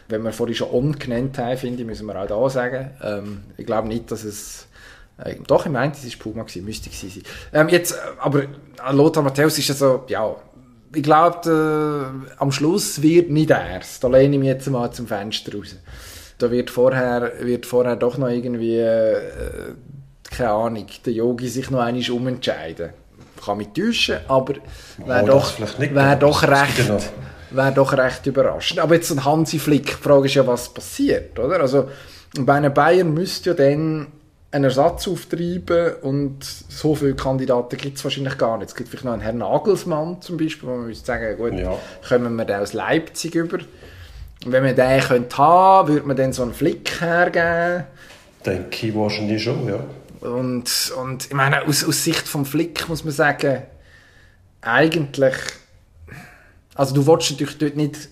Wenn 0.09 0.23
wir 0.23 0.33
vorhin 0.33 0.55
schon 0.55 0.69
On 0.71 0.91
genannt 0.97 1.37
haben, 1.37 1.57
finde 1.57 1.81
ich, 1.81 1.87
müssen 1.87 2.05
wir 2.05 2.21
auch 2.21 2.27
da 2.27 2.49
sagen. 2.49 2.91
Ähm, 3.01 3.41
ich 3.57 3.65
glaube 3.65 3.87
nicht, 3.87 4.11
dass 4.11 4.23
es 4.23 4.67
äh, 5.17 5.35
doch, 5.47 5.65
ich 5.65 5.71
meinte, 5.71 5.97
es 6.05 6.13
war 6.13 6.23
Puma, 6.23 6.43
gewesen, 6.43 6.65
müsste 6.65 6.89
gewesen 6.89 7.21
sein. 7.51 7.61
Ähm, 7.61 7.69
jetzt, 7.69 7.93
äh, 7.93 7.95
aber 8.19 8.43
an 8.83 8.97
Lothar 8.97 9.23
Matthäus 9.23 9.57
ist 9.57 9.69
ja 9.69 9.75
so, 9.75 10.03
ja, 10.07 10.35
ich 10.95 11.03
glaube, 11.03 12.11
am 12.37 12.51
Schluss 12.51 13.01
wird 13.01 13.29
nicht 13.31 13.49
erst. 13.49 14.03
Da 14.03 14.07
lehne 14.07 14.35
ich 14.35 14.39
mich 14.39 14.49
jetzt 14.49 14.69
mal 14.69 14.91
zum 14.91 15.07
Fenster 15.07 15.55
raus. 15.55 15.75
Da 16.37 16.51
wird 16.51 16.69
vorher, 16.69 17.31
wird 17.39 17.65
vorher 17.65 17.95
doch 17.95 18.17
noch 18.17 18.29
irgendwie, 18.29 18.77
äh, 18.77 19.73
keine 20.35 20.51
Ahnung, 20.51 20.85
der 21.05 21.13
Yogi 21.13 21.47
sich 21.47 21.69
noch 21.69 21.79
einmal 21.81 22.09
umentscheiden. 22.11 22.89
Kann 23.43 23.57
mich 23.57 23.69
täuschen, 23.69 24.17
aber 24.27 24.53
wäre 25.05 25.23
Oh, 25.23 25.27
doch, 25.27 25.59
wär 25.59 26.15
doch 26.15 26.43
recht, 26.43 26.99
wäre 27.51 27.71
doch 27.73 27.93
recht 27.93 28.25
überraschend. 28.25 28.79
Aber 28.79 28.95
jetzt 28.95 29.11
ein 29.11 29.23
Hansi 29.23 29.59
Flick, 29.59 29.85
die 29.87 29.91
Frage 29.93 30.25
ist 30.27 30.33
ja, 30.35 30.47
was 30.47 30.69
passiert, 30.69 31.37
oder? 31.37 31.59
Also, 31.59 31.89
bei 32.39 32.53
einem 32.53 32.73
Bayern 32.73 33.13
müsste 33.13 33.51
ja 33.51 33.55
dann 33.55 34.07
einen 34.51 34.63
Ersatz 34.65 35.07
auftreiben 35.07 35.95
und 36.03 36.43
so 36.43 36.93
viele 36.95 37.15
Kandidaten 37.15 37.75
gibt 37.75 37.97
es 37.97 38.03
wahrscheinlich 38.03 38.37
gar 38.37 38.57
nicht. 38.57 38.69
Es 38.69 38.75
gibt 38.75 38.89
vielleicht 38.89 39.03
noch 39.05 39.13
einen 39.13 39.21
Herrn 39.23 39.39
Nagelsmann 39.39 40.21
zum 40.21 40.37
Beispiel, 40.37 40.69
wo 40.69 40.75
man 40.75 40.85
müsste 40.87 41.07
sagen, 41.07 41.37
gut, 41.37 41.53
Ja. 41.53 41.75
kommen 42.07 42.35
wir 42.35 42.45
den 42.45 42.57
aus 42.61 42.73
Leipzig 42.73 43.33
über. 43.35 43.57
Und 44.45 44.51
wenn 44.51 44.63
man 44.63 44.75
den 44.75 44.99
könnte 45.01 45.37
haben, 45.37 45.87
würde 45.89 46.07
man 46.07 46.15
dann 46.15 46.33
so 46.33 46.43
einen 46.43 46.53
Flick 46.53 47.01
hergeben. 47.01 47.85
Denke 48.45 48.87
ich 48.87 48.95
wahrscheinlich 48.95 49.43
schon, 49.43 49.67
ja. 49.67 49.79
Und, 50.23 50.93
und 51.01 51.25
ich 51.25 51.33
meine, 51.33 51.63
aus, 51.67 51.83
aus 51.83 52.03
Sicht 52.03 52.27
vom 52.27 52.45
Flick 52.45 52.87
muss 52.87 53.03
man 53.03 53.13
sagen, 53.13 53.63
eigentlich, 54.61 55.35
also 56.75 56.95
du 56.95 57.05
willst 57.05 57.31
natürlich 57.31 57.57
dort 57.57 57.75
nicht 57.75 58.09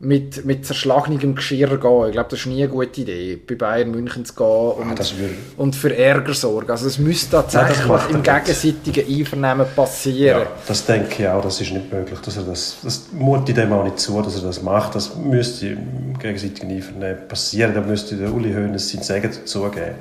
mit, 0.00 0.44
mit 0.44 0.66
zerschlagenem 0.66 1.34
Geschirr 1.34 1.78
gehen. 1.78 2.06
Ich 2.06 2.12
glaube, 2.12 2.28
das 2.30 2.40
ist 2.40 2.46
nie 2.46 2.62
eine 2.62 2.72
gute 2.72 3.00
Idee, 3.02 3.36
bei 3.36 3.54
Bayern 3.54 3.90
München 3.90 4.24
zu 4.24 4.34
gehen 4.34 4.46
und, 4.46 4.90
Ah, 4.90 4.94
das 4.94 5.16
würde- 5.16 5.34
und 5.56 5.76
für 5.76 5.96
Ärger 5.96 6.34
sorgen. 6.34 6.70
Also 6.70 6.86
es 6.86 6.98
müsste 6.98 7.36
Nein, 7.36 7.44
tatsächlich 7.44 7.86
macht 7.86 8.10
im 8.10 8.22
gegenseitigen 8.22 9.06
Einvernehmen 9.06 9.66
passieren. 9.76 10.40
Ja, 10.40 10.46
das 10.66 10.84
denke 10.84 11.22
ich 11.22 11.28
auch, 11.28 11.42
das 11.42 11.60
ist 11.60 11.72
nicht 11.72 11.92
möglich, 11.92 12.18
dass 12.20 12.36
er 12.36 12.42
das, 12.42 12.76
das 12.82 13.06
mut 13.12 13.48
ich 13.48 13.54
dem 13.54 13.72
auch 13.72 13.84
nicht 13.84 13.98
zu, 13.98 14.20
dass 14.20 14.36
er 14.36 14.42
das 14.42 14.62
macht, 14.62 14.94
das 14.94 15.14
müsste 15.14 15.68
im 15.68 16.18
gegenseitigen 16.18 16.70
Einvernehmen 16.70 17.28
passieren, 17.28 17.74
da 17.74 17.80
müsste 17.80 18.16
der 18.16 18.32
Uli 18.32 18.52
Hoeneß 18.52 18.90
sein 18.90 19.02
Segen 19.02 19.30
dazugeben, 19.30 19.94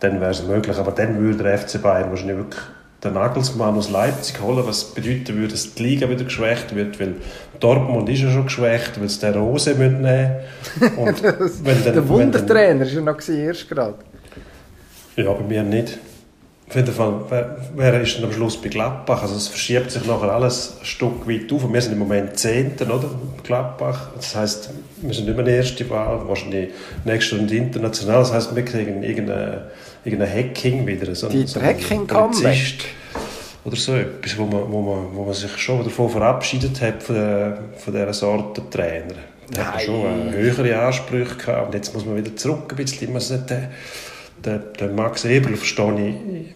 dann 0.00 0.20
wäre 0.20 0.30
es 0.30 0.46
möglich, 0.46 0.76
aber 0.76 0.92
dann 0.92 1.18
würde 1.18 1.42
der 1.44 1.58
FC 1.58 1.80
Bayern 1.80 2.10
wahrscheinlich 2.10 2.36
wirklich 2.36 2.62
den 3.04 3.14
Nagelsmann 3.14 3.76
aus 3.76 3.90
Leipzig 3.90 4.40
holen, 4.40 4.66
was 4.66 4.94
bedeuten 4.94 5.36
würde, 5.36 5.48
dass 5.48 5.74
die 5.74 5.82
Liga 5.82 6.08
wieder 6.08 6.24
geschwächt 6.24 6.74
wird, 6.74 6.98
weil 6.98 7.14
Dortmund 7.60 8.08
ist 8.08 8.20
ja 8.20 8.30
schon 8.30 8.44
geschwächt, 8.44 9.00
weil 9.00 9.08
sie 9.08 9.20
den 9.20 9.34
Rose 9.34 9.74
müssen 9.74 10.02
nehmen 10.02 10.36
und 10.96 11.22
wenn 11.64 11.84
dann, 11.84 11.94
Der 11.94 12.08
Wundertrainer 12.08 12.80
war 12.80 12.86
ja 12.86 13.00
noch 13.00 13.28
erst 13.28 13.68
gerade. 13.68 13.94
Ja, 15.16 15.32
bei 15.32 15.42
mir 15.44 15.62
nicht. 15.62 15.98
Auf 16.68 16.74
jeden 16.74 16.92
Fall, 16.92 17.14
wer, 17.28 17.56
wer 17.76 18.00
ist 18.00 18.16
denn 18.16 18.24
am 18.24 18.32
Schluss 18.32 18.60
bei 18.60 18.68
Gladbach? 18.68 19.22
Also 19.22 19.36
es 19.36 19.46
verschiebt 19.46 19.88
sich 19.92 20.04
nachher 20.04 20.32
alles 20.32 20.78
ein 20.80 20.84
Stück 20.84 21.28
weit 21.28 21.52
auf. 21.52 21.72
Wir 21.72 21.80
sind 21.80 21.92
im 21.92 22.00
Moment 22.00 22.36
Zehnten, 22.36 22.90
oder? 22.90 23.08
Gladbach. 23.44 24.08
Das 24.16 24.34
heisst, 24.34 24.70
wir 25.00 25.14
sind 25.14 25.26
nicht 25.26 25.36
mehr 25.36 25.44
die 25.44 25.52
erste 25.52 25.88
Wahl, 25.88 26.26
wahrscheinlich 26.26 26.70
nächste 27.04 27.38
und 27.38 27.52
international. 27.52 28.18
Das 28.18 28.32
heisst, 28.32 28.56
wir 28.56 28.64
kriegen 28.64 29.04
irgendein, 29.04 29.60
irgendein 30.04 30.32
Hacking 30.32 30.84
wieder. 30.88 31.14
So, 31.14 31.28
Dieter 31.28 31.60
so 31.60 31.60
Polizist 32.04 32.84
Oder 33.64 33.76
so 33.76 33.94
etwas, 33.94 34.36
wo 34.36 34.46
man, 34.46 34.72
wo 34.72 34.82
man, 34.82 35.04
wo 35.14 35.24
man 35.24 35.34
sich 35.34 35.56
schon 35.58 35.84
davon 35.84 36.10
verabschiedet 36.10 36.80
hat, 36.80 37.00
von, 37.00 37.14
der, 37.14 37.58
von 37.78 37.94
dieser 37.94 38.12
Sorte 38.12 38.62
Trainer. 38.70 39.14
Da 39.52 39.66
hat 39.66 39.74
man 39.74 39.84
schon 39.84 40.32
höhere 40.32 40.80
Ansprüche 40.80 41.36
gehabt. 41.36 41.66
Und 41.66 41.74
jetzt 41.74 41.94
muss 41.94 42.04
man 42.04 42.16
wieder 42.16 42.34
zurück 42.34 42.66
ein 42.70 42.76
bisschen. 42.76 43.12
Man 43.12 43.22
sagt, 43.22 43.52
der, 44.46 44.58
der, 44.58 44.88
der 44.88 44.88
Max 44.88 45.24
Eberl 45.24 45.56
verstehe 45.56 46.08
ich 46.08 46.54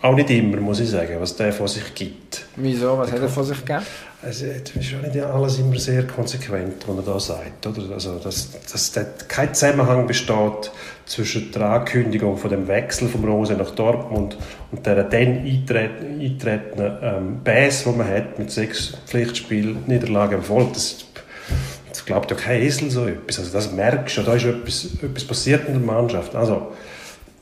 auch 0.00 0.14
nicht 0.14 0.30
immer, 0.30 0.58
muss 0.58 0.78
ich 0.78 0.90
sagen, 0.90 1.16
was 1.18 1.34
der 1.36 1.52
von 1.52 1.66
sich 1.66 1.92
gibt. 1.94 2.46
Wieso? 2.56 2.96
Was 2.98 3.10
hat 3.10 3.20
er 3.20 3.28
von 3.28 3.44
sich 3.44 3.58
gegeben? 3.64 3.84
Also, 4.22 4.46
es 4.46 4.70
ist 4.74 4.84
schon 4.84 5.02
nicht 5.02 5.16
alles 5.20 5.58
immer 5.58 5.78
sehr 5.78 6.04
konsequent, 6.06 6.86
was 6.86 6.96
er 6.96 7.02
da 7.02 7.20
sagt. 7.20 7.66
Oder? 7.66 7.94
Also, 7.94 8.18
dass, 8.18 8.48
dass 8.70 8.92
da 8.92 9.04
kein 9.26 9.54
Zusammenhang 9.54 10.06
besteht 10.06 10.70
zwischen 11.06 11.50
der 11.52 11.62
Ankündigung 11.62 12.36
von 12.36 12.50
dem 12.50 12.68
Wechsel 12.68 13.08
vom 13.08 13.24
Rose 13.24 13.54
nach 13.54 13.70
Dortmund 13.72 14.36
und 14.70 14.86
der 14.86 15.02
dann 15.02 15.12
eintreten- 15.12 16.20
eintretenden 16.20 16.92
ähm, 17.02 17.40
Bass, 17.42 17.84
die 17.84 17.90
man 17.90 18.08
hat 18.08 18.38
mit 18.38 18.50
sechs 18.52 18.96
Pflichtspielen, 19.06 19.78
Niederlagen 19.86 20.38
im 20.38 20.42
Volk. 20.44 20.74
Das, 20.74 21.04
das 21.88 22.04
glaubt 22.04 22.30
ja 22.30 22.36
kein 22.36 22.62
Esel 22.62 22.90
so 22.90 23.06
etwas. 23.06 23.38
Also 23.40 23.52
das 23.52 23.72
merkst 23.72 24.16
du, 24.16 24.22
da 24.22 24.34
ist 24.34 24.44
etwas, 24.44 24.88
etwas 25.02 25.24
passiert 25.24 25.66
in 25.66 25.74
der 25.74 25.82
Mannschaft. 25.82 26.36
Also, 26.36 26.68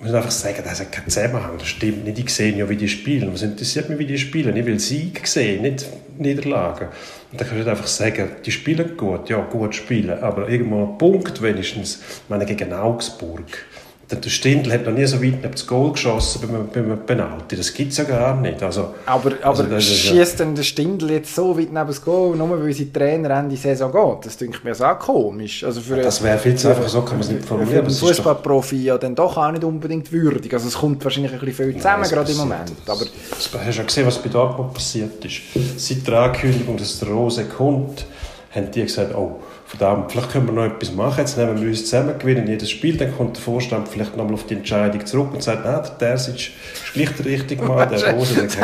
muss 0.00 0.12
einfach 0.12 0.30
sagen, 0.30 0.62
das 0.62 0.80
hat 0.80 0.92
keinen 0.92 1.08
Zusammenhang. 1.08 1.52
Das 1.58 1.68
stimmt 1.68 2.04
nicht. 2.04 2.18
Ich 2.18 2.30
sehe 2.30 2.54
ja, 2.54 2.68
wie 2.68 2.76
die 2.76 2.88
spielen. 2.88 3.32
Was 3.32 3.42
interessiert 3.42 3.88
mich, 3.88 3.98
wie 3.98 4.06
die 4.06 4.18
spielen? 4.18 4.56
Ich 4.56 4.66
will 4.66 4.78
Sieg 4.78 5.26
sehen, 5.26 5.62
nicht 5.62 5.86
Niederlagen. 6.18 6.88
Und 7.32 7.40
dann 7.40 7.48
kannst 7.48 7.66
du 7.66 7.70
einfach 7.70 7.86
sagen, 7.86 8.28
die 8.44 8.52
spielen 8.52 8.96
gut. 8.96 9.28
Ja, 9.28 9.40
gut 9.40 9.74
spielen. 9.74 10.22
Aber 10.22 10.48
irgendwo 10.48 10.84
ein 10.84 10.98
Punkt 10.98 11.40
wenigstens. 11.40 11.96
Ich 11.96 12.28
meine, 12.28 12.44
gegen 12.44 12.72
Augsburg. 12.72 13.64
Der 14.08 14.18
der 14.18 14.30
Stindl 14.30 14.72
hat 14.72 14.86
noch 14.86 14.92
nie 14.92 15.04
so 15.04 15.16
weit 15.16 15.32
neben 15.42 15.50
das 15.50 15.66
Goal 15.66 15.90
geschossen 15.90 16.40
bei 16.42 16.48
einem, 16.54 16.68
bei 16.68 16.78
einem 16.80 16.98
Penalty. 17.04 17.56
Das 17.56 17.74
gibt 17.74 17.90
es 17.90 17.98
ja 17.98 18.04
gar 18.04 18.36
nicht. 18.40 18.62
Also, 18.62 18.94
Aber, 19.04 19.32
aber 19.32 19.48
Also 19.48 19.64
das 19.64 19.88
ja- 19.88 20.12
schießt 20.24 20.38
denn 20.38 20.54
der 20.54 20.62
Stindl 20.62 21.10
jetzt 21.10 21.34
so 21.34 21.58
weit 21.58 21.72
neben 21.72 21.88
das 21.88 22.04
Goal, 22.04 22.36
nur 22.36 22.48
weil 22.50 22.72
sein 22.72 22.92
Trainer 22.92 23.30
Ende 23.30 23.56
Saison 23.56 23.90
geht? 23.90 24.26
Das 24.26 24.36
denke 24.36 24.58
ich 24.58 24.64
mir 24.64 24.76
so 24.76 24.84
auch 24.84 24.96
komisch. 25.00 25.64
Also 25.64 25.80
für 25.80 25.96
das 25.96 26.22
wäre 26.22 26.38
viel 26.38 26.54
zu 26.54 26.68
einfach, 26.68 26.86
so 26.88 27.00
kann 27.02 27.14
man 27.14 27.20
es 27.22 27.28
nicht 27.30 27.40
für 27.42 27.48
formulieren. 27.48 27.72
einen 27.78 27.80
aber 27.86 27.90
ist 27.90 28.00
doch- 28.02 28.08
Fußballprofi 28.08 28.76
ja 28.84 28.96
dann 28.96 29.16
doch 29.16 29.36
auch 29.36 29.50
nicht 29.50 29.64
unbedingt 29.64 30.12
würdig. 30.12 30.54
Also 30.54 30.68
es 30.68 30.74
kommt 30.74 31.02
wahrscheinlich 31.02 31.32
ein 31.32 31.40
bisschen 31.40 31.54
viel 31.72 31.76
zusammen, 31.76 32.02
Nein, 32.02 32.10
gerade 32.10 32.30
im. 32.30 32.38
Moment. 32.38 32.72
Aber 32.86 33.00
Das- 33.04 33.10
Hast 33.38 33.54
du 33.54 33.58
ja 33.80 33.82
gesehen, 33.82 34.06
was 34.06 34.18
bei 34.18 34.28
Dortmund 34.28 34.72
passiert 34.72 35.24
ist? 35.24 35.40
Seit 35.78 36.06
der 36.06 36.14
Ankündigung, 36.20 36.76
dass 36.76 37.00
der 37.00 37.08
Rose 37.08 37.44
kommt, 37.44 38.06
haben 38.54 38.70
die 38.70 38.82
gesagt, 38.82 39.12
oh, 39.16 39.40
verdammt, 39.76 40.12
vielleicht 40.12 40.30
können 40.30 40.46
wir 40.46 40.52
noch 40.52 40.64
etwas 40.64 40.92
machen, 40.92 41.18
jetzt 41.18 41.36
nehmen 41.36 41.60
wir 41.60 41.68
uns 41.68 41.84
zusammen, 41.84 42.18
gewinnen 42.18 42.46
jedes 42.46 42.70
Spiel, 42.70 42.96
dann 42.96 43.16
kommt 43.16 43.36
der 43.36 43.42
Vorstand 43.42 43.88
vielleicht 43.88 44.16
nochmal 44.16 44.34
auf 44.34 44.46
die 44.46 44.54
Entscheidung 44.54 45.04
zurück 45.04 45.32
und 45.32 45.42
sagt, 45.42 45.64
nein, 45.64 45.82
der 45.82 45.98
Terzic 45.98 46.34
ist 46.34 46.52
gleich 46.94 47.10
der 47.16 47.26
richtige 47.26 47.62
Mann, 47.62 47.88
der 47.88 48.14
Rose, 48.14 48.34
den 48.34 48.46
ich 48.46 48.58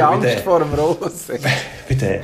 habe 0.00 0.14
Angst 0.14 0.24
der, 0.24 0.38
vor 0.38 0.60
dem 0.60 0.72
Rose. 0.74 1.38
wie 1.88 1.94
der, 1.94 2.20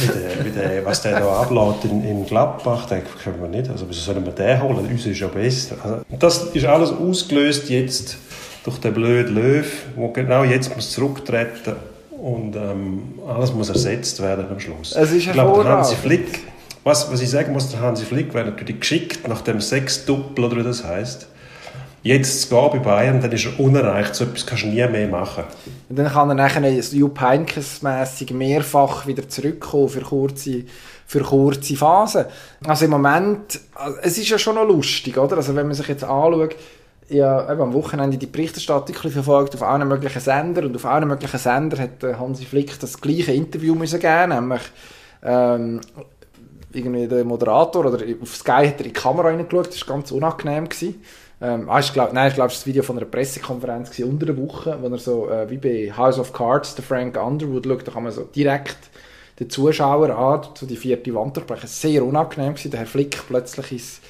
wie 0.00 0.06
der, 0.06 0.44
wie 0.44 0.50
der, 0.50 0.84
was 0.84 1.02
der 1.02 1.20
da 1.20 1.42
ablädt 1.42 1.84
in, 1.84 2.04
in 2.04 2.26
Gladbach, 2.26 2.86
den 2.86 3.02
können 3.22 3.40
wir 3.40 3.48
nicht. 3.48 3.70
Also 3.70 3.86
wieso 3.88 4.00
sollen 4.00 4.24
wir 4.24 4.32
den 4.32 4.62
holen? 4.62 4.86
Uns 4.86 5.06
ist 5.06 5.20
ja 5.20 5.28
besser. 5.28 5.76
Also, 5.82 6.00
das 6.18 6.42
ist 6.54 6.64
alles 6.64 6.90
ausgelöst 6.90 7.70
jetzt 7.70 8.16
durch 8.64 8.78
den 8.78 8.94
blöden 8.94 9.34
Löw, 9.34 9.66
der 9.96 10.08
genau 10.08 10.42
jetzt 10.42 10.74
muss 10.74 10.90
zurücktreten 10.90 11.76
und 12.10 12.56
ähm, 12.56 13.02
alles 13.28 13.52
muss 13.52 13.68
ersetzt 13.68 14.20
werden 14.20 14.46
am 14.50 14.58
Schluss. 14.58 14.92
Es 14.96 15.12
ist 15.12 15.26
ich 15.26 15.32
glaube, 15.32 15.62
der 15.62 15.72
Hansi. 15.72 15.94
Flick, 15.94 16.40
was, 16.86 17.10
was 17.10 17.20
ich 17.20 17.28
sagen 17.28 17.52
muss, 17.52 17.68
der 17.68 17.80
Hansi 17.80 18.04
Flick 18.04 18.32
wäre 18.32 18.44
natürlich 18.44 18.78
geschickt 18.78 19.26
nach 19.26 19.40
dem 19.40 19.60
Sechs-Doppel 19.60 20.44
oder 20.44 20.56
wie 20.58 20.62
das 20.62 20.84
heißt. 20.84 21.26
Jetzt 22.04 22.42
zu 22.42 22.48
gehen 22.48 22.70
bei 22.74 22.78
Bayern, 22.78 23.20
dann 23.20 23.32
ist 23.32 23.44
er 23.44 23.58
unerreicht. 23.58 24.14
So 24.14 24.22
etwas 24.22 24.46
kannst 24.46 24.62
du 24.62 24.68
nie 24.68 24.86
mehr 24.86 25.08
machen. 25.08 25.42
Und 25.88 25.98
dann 25.98 26.06
kann 26.06 26.28
er 26.28 26.36
nachher 26.36 26.62
Jupp 26.70 27.20
Heynckes-mässig 27.20 28.32
mehrfach 28.32 29.04
wieder 29.04 29.28
zurückkommen 29.28 29.88
für 29.88 30.02
kurze, 30.02 30.62
für 31.08 31.22
kurze 31.22 31.74
Phasen. 31.74 32.26
Also 32.64 32.84
im 32.84 32.92
Moment, 32.92 33.58
also 33.74 33.96
es 34.02 34.18
ist 34.18 34.28
ja 34.28 34.38
schon 34.38 34.54
noch 34.54 34.68
lustig, 34.68 35.18
oder? 35.18 35.38
Also 35.38 35.56
wenn 35.56 35.66
man 35.66 35.74
sich 35.74 35.88
jetzt 35.88 36.04
anschaut, 36.04 36.54
ja, 37.08 37.50
eben 37.50 37.62
am 37.62 37.72
Wochenende 37.72 38.16
die 38.16 38.26
Berichterstattung 38.26 38.94
verfolgt 39.10 39.56
auf 39.56 39.64
allen 39.64 39.88
möglichen 39.88 40.20
Sendern 40.20 40.66
und 40.66 40.76
auf 40.76 40.86
allen 40.86 41.08
möglichen 41.08 41.38
Sendern 41.38 41.80
hat 41.80 42.04
der 42.04 42.20
Hansi 42.20 42.44
Flick 42.44 42.78
das 42.78 43.00
gleiche 43.00 43.32
Interview 43.32 43.74
müssen 43.74 43.98
geben, 43.98 44.28
nämlich 44.28 44.62
ähm, 45.24 45.80
irgendwie 46.76 47.06
der 47.06 47.24
Moderator 47.24 47.86
oder 47.86 48.04
auf 48.20 48.36
Sky 48.36 48.68
hat 48.68 48.80
er 48.80 48.80
in 48.80 48.84
die 48.84 48.92
Kamera 48.92 49.28
reingeschaut, 49.28 49.68
das 49.68 49.88
war 49.88 49.96
ganz 49.96 50.10
unangenehm. 50.12 50.68
Gewesen. 50.68 51.02
Ähm, 51.40 51.68
ah, 51.68 51.80
ich 51.80 51.92
glaub, 51.92 52.12
nein, 52.12 52.28
ich 52.28 52.34
glaube, 52.34 52.50
das 52.50 52.66
Video 52.66 52.82
von 52.82 52.96
einer 52.96 53.06
Pressekonferenz 53.06 53.90
gewesen, 53.90 54.10
unter 54.10 54.26
der 54.26 54.38
Woche, 54.38 54.78
wo 54.80 54.88
er 54.88 54.98
so, 54.98 55.28
äh, 55.28 55.50
wie 55.50 55.58
bei 55.58 55.92
House 55.94 56.18
of 56.18 56.32
Cards, 56.32 56.74
der 56.74 56.84
Frank 56.84 57.22
Underwood 57.22 57.66
schaut, 57.66 57.86
da 57.86 57.92
kann 57.92 58.04
man 58.04 58.12
so 58.12 58.24
direkt 58.24 58.78
den 59.38 59.50
Zuschauer 59.50 60.10
an, 60.16 60.48
so 60.54 60.64
die 60.64 60.76
vierte 60.76 61.14
Wand 61.14 61.36
durchbrechen. 61.36 61.68
Sehr 61.68 62.04
unangenehm 62.04 62.54
gewesen, 62.54 62.70
der 62.70 62.80
Herr 62.80 62.86
Flick 62.86 63.22
plötzlich 63.28 63.72
ins, 63.72 64.00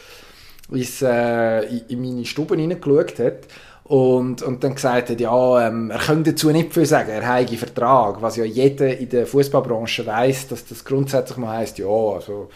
ins, 0.70 1.02
äh, 1.02 1.62
in, 1.62 1.82
in 1.88 2.00
meine 2.00 2.24
Stube 2.24 2.56
reingeschaut 2.56 3.18
hat 3.18 3.48
und, 3.88 4.42
und 4.42 4.64
dann 4.64 4.74
gesagt 4.74 5.10
hat, 5.10 5.20
ja, 5.20 5.68
ähm, 5.68 5.90
er 5.90 5.98
könnte 5.98 6.32
dazu 6.32 6.50
nicht 6.50 6.74
viel 6.74 6.86
sagen, 6.86 7.10
er 7.10 7.24
habe 7.26 7.46
einen 7.46 7.56
Vertrag, 7.56 8.20
was 8.20 8.36
ja 8.36 8.44
jeder 8.44 8.98
in 8.98 9.08
der 9.08 9.26
Fußballbranche 9.26 10.04
weiß, 10.04 10.48
dass 10.48 10.66
das 10.66 10.84
grundsätzlich 10.84 11.38
mal 11.38 11.58
heisst, 11.58 11.78
ja, 11.78 11.86
also 11.86 12.48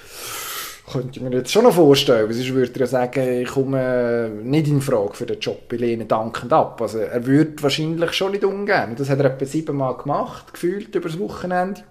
könnte 0.91 1.21
ich 1.21 1.21
mir 1.21 1.31
jetzt 1.31 1.53
schon 1.53 1.63
noch 1.63 1.75
vorstellen, 1.75 2.27
weil 2.27 2.35
sonst 2.35 2.53
würde 2.53 2.73
er 2.75 2.81
ja 2.81 2.87
sagen, 2.87 3.43
ich 3.43 3.49
komme 3.49 4.29
nicht 4.43 4.67
in 4.67 4.81
Frage 4.81 5.15
für 5.15 5.27
den 5.27 5.39
Job, 5.39 5.73
ich 5.73 5.79
lehne 5.79 6.05
dankend 6.05 6.53
ab. 6.53 6.83
Also 6.83 6.99
er 6.99 7.25
würde 7.25 7.63
wahrscheinlich 7.63 8.13
schon 8.13 8.33
nicht 8.33 8.43
umgehen. 8.43 8.91
Und 8.91 8.99
das 8.99 9.09
hat 9.09 9.21
er 9.21 9.27
etwa 9.27 9.45
siebenmal 9.45 9.97
gemacht, 9.97 10.53
gefühlt 10.53 10.93
über 10.93 11.09
das 11.09 11.19
Wochenende. 11.21 11.83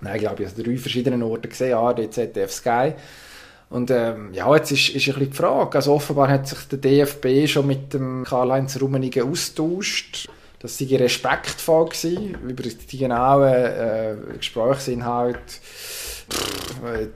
Nein, 0.00 0.14
ich 0.14 0.20
glaube, 0.20 0.44
ich 0.44 0.48
habe 0.48 0.62
drei 0.62 0.76
verschiedene 0.76 1.24
Orte 1.26 1.48
gesehen, 1.48 1.74
ARD, 1.74 2.12
ZDF, 2.12 2.52
Sky. 2.52 2.92
Und 3.70 3.92
ähm, 3.92 4.30
ja, 4.32 4.52
jetzt 4.54 4.72
ist, 4.72 4.88
ist 4.88 4.94
ein 5.08 5.14
bisschen 5.14 5.30
die 5.30 5.36
Frage. 5.36 5.78
Also 5.78 5.94
offenbar 5.94 6.28
hat 6.28 6.48
sich 6.48 6.58
der 6.68 6.78
DFB 6.78 7.46
schon 7.48 7.68
mit 7.68 7.94
dem 7.94 8.24
Karl-Heinz 8.24 8.80
Rummenigge 8.80 9.24
austauscht. 9.24 10.28
Das 10.58 10.76
sei 10.76 10.96
respektvoll 10.96 11.86
gewesen. 11.86 12.36
Über 12.42 12.64
die 12.64 12.98
genauen 12.98 13.48
äh, 13.48 14.16
Gesprächsinhalte 14.36 15.40
äh, 16.84 17.06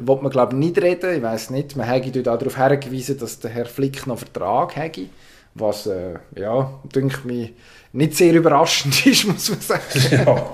wollte 0.00 0.22
man 0.22 0.32
glaube 0.32 0.54
ich 0.54 0.58
nicht 0.58 0.82
reden. 0.82 1.16
Ich 1.16 1.22
weiß 1.22 1.50
nicht. 1.50 1.76
Man 1.76 1.86
hätte 1.86 2.10
dort 2.10 2.28
auch 2.28 2.38
darauf 2.38 2.56
hingewiesen, 2.56 3.18
dass 3.18 3.38
der 3.38 3.50
Herr 3.50 3.66
Flick 3.66 4.06
noch 4.06 4.18
Vertrag 4.18 4.76
hätte. 4.76 5.06
Was, 5.54 5.86
äh, 5.86 6.14
ja, 6.36 6.80
denke 6.94 7.26
mich, 7.26 7.52
nicht 7.92 8.16
sehr 8.16 8.34
überraschend 8.34 9.06
ist, 9.06 9.26
muss 9.26 9.50
man 9.50 9.60
sagen. 9.60 9.82
Ja. 10.10 10.52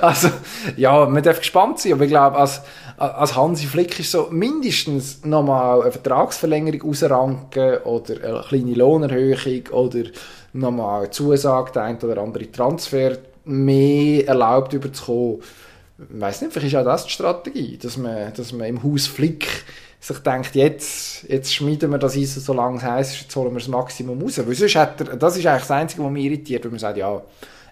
also, 0.00 0.30
ja, 0.76 1.06
man 1.06 1.22
darf 1.22 1.38
gespannt 1.38 1.78
sein, 1.78 1.92
aber 1.92 2.04
ich 2.04 2.10
glaube, 2.10 2.36
als, 2.36 2.62
als 3.00 3.34
Hansi 3.34 3.66
Flick 3.66 3.98
ist 3.98 4.12
so 4.12 4.28
mindestens 4.30 5.24
nochmal 5.24 5.82
eine 5.82 5.92
Vertragsverlängerung 5.92 6.90
ausranken 6.90 7.78
oder 7.84 8.14
eine 8.22 8.44
kleine 8.46 8.74
Lohnerhöhung 8.74 9.68
oder 9.72 10.04
nochmal 10.52 11.00
eine 11.00 11.10
Zusage, 11.10 11.72
der 11.72 11.84
ein 11.84 11.98
oder 11.98 12.20
andere 12.20 12.52
Transfer 12.52 13.16
mehr 13.44 14.28
erlaubt 14.28 14.74
überzukommen. 14.74 15.38
Ich 15.98 16.20
weiss 16.20 16.42
nicht, 16.42 16.52
vielleicht 16.52 16.74
ist 16.74 16.80
auch 16.80 16.84
das 16.84 17.04
die 17.06 17.10
Strategie, 17.10 17.78
dass 17.78 17.96
man, 17.96 18.34
dass 18.34 18.52
man 18.52 18.66
im 18.66 18.82
Haus 18.82 19.06
Flick 19.06 19.64
sich 19.98 20.18
denkt, 20.18 20.54
jetzt, 20.54 21.24
jetzt 21.28 21.54
schmieden 21.54 21.90
wir 21.90 21.98
das 21.98 22.16
Eisen, 22.16 22.40
solange 22.40 22.78
es 22.78 22.82
heiß 22.82 23.12
ist, 23.12 23.22
jetzt 23.22 23.36
holen 23.36 23.52
wir 23.52 23.60
das 23.60 23.68
Maximum 23.68 24.20
raus. 24.20 24.40
Weil 24.44 24.54
sonst 24.54 24.76
hat 24.76 25.00
er, 25.00 25.16
das 25.16 25.36
ist 25.36 25.46
eigentlich 25.46 25.60
das 25.62 25.70
Einzige, 25.70 26.04
was 26.04 26.10
mich 26.10 26.24
irritiert, 26.24 26.64
wenn 26.64 26.70
man 26.70 26.80
sagt, 26.80 26.96
ja, 26.96 27.22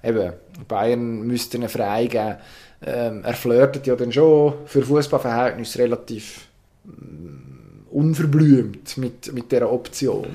eben, 0.02 0.32
Bayern 0.66 1.26
müsste 1.26 1.58
einen 1.58 1.68
frei 1.68 2.06
geben. 2.06 2.36
Ähm, 2.84 3.24
er 3.24 3.34
flirtet 3.34 3.86
ja 3.86 3.96
dann 3.96 4.12
schon 4.12 4.54
für 4.66 4.82
Fußballverhältnisse 4.82 5.80
relativ 5.80 6.46
mm, 6.84 7.90
unverblümt 7.90 8.96
mit, 8.98 9.32
mit 9.32 9.50
dieser 9.50 9.72
Option. 9.72 10.28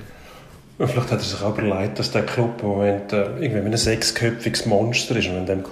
Und 0.84 0.90
vielleicht 0.90 1.12
hat 1.12 1.20
er 1.20 1.24
sich 1.24 1.42
auch 1.42 1.58
überlegt, 1.58 1.98
dass 1.98 2.12
der 2.12 2.24
Club 2.24 2.62
im 2.62 2.68
Moment 2.68 3.14
äh, 3.14 3.24
irgendwie 3.40 3.72
ein 3.72 3.78
sechsköpfiges 3.78 4.66
Monster 4.66 5.16
ist. 5.16 5.30
Und 5.30 5.36
wenn 5.36 5.46
dem 5.46 5.64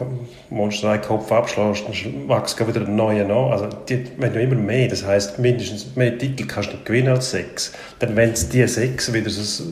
Monster 0.49 0.91
einen 0.91 1.01
Kopf 1.01 1.29
abschlägst, 1.33 1.83
dann 1.85 2.29
wächst 2.29 2.65
wieder 2.65 2.87
ein 2.87 2.95
neuer 2.95 3.25
an. 3.25 3.51
Also, 3.51 3.67
die, 3.89 4.05
wenn 4.17 4.31
du 4.31 4.41
immer 4.41 4.55
mehr, 4.55 4.87
das 4.87 5.05
heisst, 5.05 5.37
mindestens 5.37 5.97
mehr 5.97 6.17
Titel 6.17 6.47
kannst 6.47 6.69
du 6.69 6.75
nicht 6.75 6.85
gewinnen 6.85 7.09
als 7.09 7.31
sechs. 7.31 7.73
Dann, 7.99 8.15
wenn 8.15 8.31
es 8.31 8.47
die 8.47 8.65
sechs 8.69 9.11
wieder 9.11 9.29
so, 9.29 9.65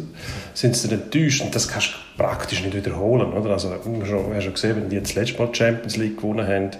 sind 0.53 0.75
sie 0.75 0.91
enttäuscht. 0.91 1.41
Und 1.41 1.55
das 1.55 1.69
kannst 1.69 1.91
du 1.93 2.21
praktisch 2.21 2.61
nicht 2.61 2.75
wiederholen. 2.75 3.31
Oder? 3.31 3.51
Also, 3.51 3.69
wir 3.69 3.77
haben 3.77 4.41
schon 4.41 4.53
gesehen, 4.53 4.75
wenn 4.75 4.89
die 4.89 4.97
jetzt 4.97 5.15
das 5.15 5.23
letzte 5.23 5.41
Mal 5.41 5.51
die 5.53 5.57
Champions 5.57 5.95
League 5.95 6.17
gewonnen 6.17 6.45
haben, 6.45 6.71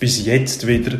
bis 0.00 0.24
jetzt 0.24 0.66
wieder 0.66 0.92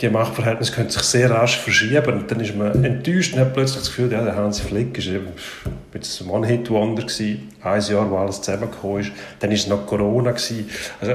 die 0.00 0.08
Machtverhältnisse 0.08 0.72
können 0.72 0.90
sich 0.90 1.02
sehr 1.02 1.30
rasch 1.30 1.58
verschieben. 1.58 2.14
Und 2.14 2.30
dann 2.30 2.40
ist 2.40 2.54
man 2.56 2.84
enttäuscht 2.84 3.34
und 3.34 3.40
hat 3.40 3.54
plötzlich 3.54 3.80
das 3.80 3.88
Gefühl, 3.88 4.12
ja, 4.12 4.22
der 4.22 4.36
Hansi 4.36 4.62
Flick 4.62 4.96
ist 4.98 5.08
eben 5.08 5.28
jetzt 5.94 6.26
One-Hit-Wonder 6.26 7.04
ein 7.62 7.80
Jahr, 7.82 8.10
wo 8.10 8.16
alles 8.16 8.40
zusammengekommen 8.40 9.00
ist. 9.00 9.12
Dann 9.40 9.50
ist 9.50 9.62
es 9.62 9.66
noch 9.68 9.86
Corona 9.86 10.32
gewesen. 10.32 10.68
Also 11.00 11.14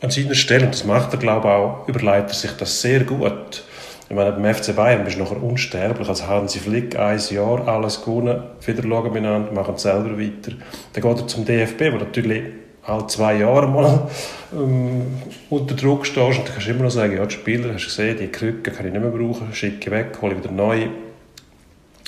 an 0.00 0.10
seiner 0.10 0.34
Stelle, 0.34 0.64
und 0.66 0.74
das 0.74 0.84
macht 0.84 1.12
er, 1.12 1.18
glaube 1.18 1.48
ich, 1.48 1.54
auch, 1.54 1.88
überlegt 1.88 2.30
er 2.30 2.34
sich 2.34 2.52
das 2.52 2.80
sehr 2.80 3.00
gut. 3.00 3.64
Ich 4.08 4.16
meine, 4.16 4.32
beim 4.32 4.54
FC 4.54 4.74
Bayern 4.74 5.04
bist 5.04 5.18
du 5.18 5.22
nachher 5.22 5.42
unsterblich. 5.42 6.08
Als 6.08 6.26
Hansi 6.26 6.60
Flick, 6.60 6.98
ein 6.98 7.20
Jahr, 7.30 7.68
alles 7.68 8.00
gewonnen, 8.00 8.42
wieder 8.64 8.82
schauen 8.82 9.12
miteinander, 9.12 9.52
machen 9.52 9.76
selber 9.76 10.18
weiter. 10.18 10.52
Dann 10.92 11.02
geht 11.02 11.20
er 11.20 11.26
zum 11.26 11.44
DFB, 11.44 11.92
wo 11.92 11.96
natürlich 11.96 12.42
alle 12.88 13.06
zwei 13.06 13.36
Jahre 13.36 13.68
mal 13.68 14.08
ähm, 14.52 15.06
unter 15.50 15.74
Druck 15.74 16.06
stehst 16.06 16.38
und 16.38 16.46
dann 16.46 16.54
kannst 16.54 16.66
du 16.66 16.70
immer 16.72 16.84
noch 16.84 16.90
sagen, 16.90 17.16
ja, 17.16 17.26
die 17.26 17.34
Spieler, 17.34 17.74
hast 17.74 17.84
du 17.84 17.88
gesehen, 17.88 18.18
die 18.18 18.28
Krücke 18.28 18.70
kann 18.70 18.86
ich 18.86 18.92
nicht 18.92 19.02
mehr 19.02 19.10
brauchen, 19.10 19.52
schicke 19.52 19.90
weg, 19.90 20.18
hole 20.20 20.36
wieder 20.36 20.50
neu. 20.50 20.88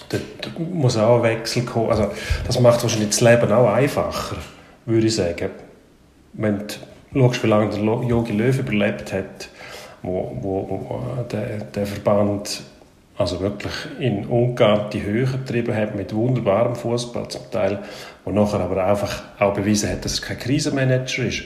Da 0.08 0.18
muss 0.58 0.96
auch 0.96 1.18
ein 1.18 1.22
Wechsel 1.22 1.64
kommen. 1.64 1.90
Also, 1.90 2.10
das 2.46 2.58
macht 2.58 2.82
wahrscheinlich 2.82 3.10
das 3.10 3.20
Leben 3.20 3.52
auch 3.52 3.72
einfacher, 3.72 4.36
würde 4.84 5.06
ich 5.06 5.14
sagen. 5.14 5.50
Wenn 6.32 6.64
du 7.12 7.20
schaust, 7.20 7.42
wie 7.44 7.46
lange 7.46 7.70
der 7.70 7.80
Jogi 7.80 8.32
Löw 8.32 8.58
überlebt 8.58 9.12
hat, 9.12 9.48
wo, 10.02 10.36
wo, 10.40 10.68
wo 10.68 11.22
der, 11.30 11.58
der 11.58 11.86
Verband 11.86 12.62
also 13.20 13.38
wirklich 13.40 13.74
in 13.98 14.24
ungeahnte 14.24 15.02
Höhe 15.02 15.26
getrieben 15.26 15.76
hat 15.76 15.94
mit 15.94 16.14
wunderbarem 16.14 16.74
Fußball 16.74 17.28
zum 17.28 17.50
Teil 17.50 17.80
und 18.24 18.32
nachher 18.32 18.60
aber 18.60 18.82
einfach 18.82 19.22
auch 19.38 19.52
bewiesen 19.52 19.90
hat, 19.90 20.06
dass 20.06 20.20
er 20.20 20.28
kein 20.28 20.38
Krisenmanager 20.38 21.26
ist. 21.26 21.42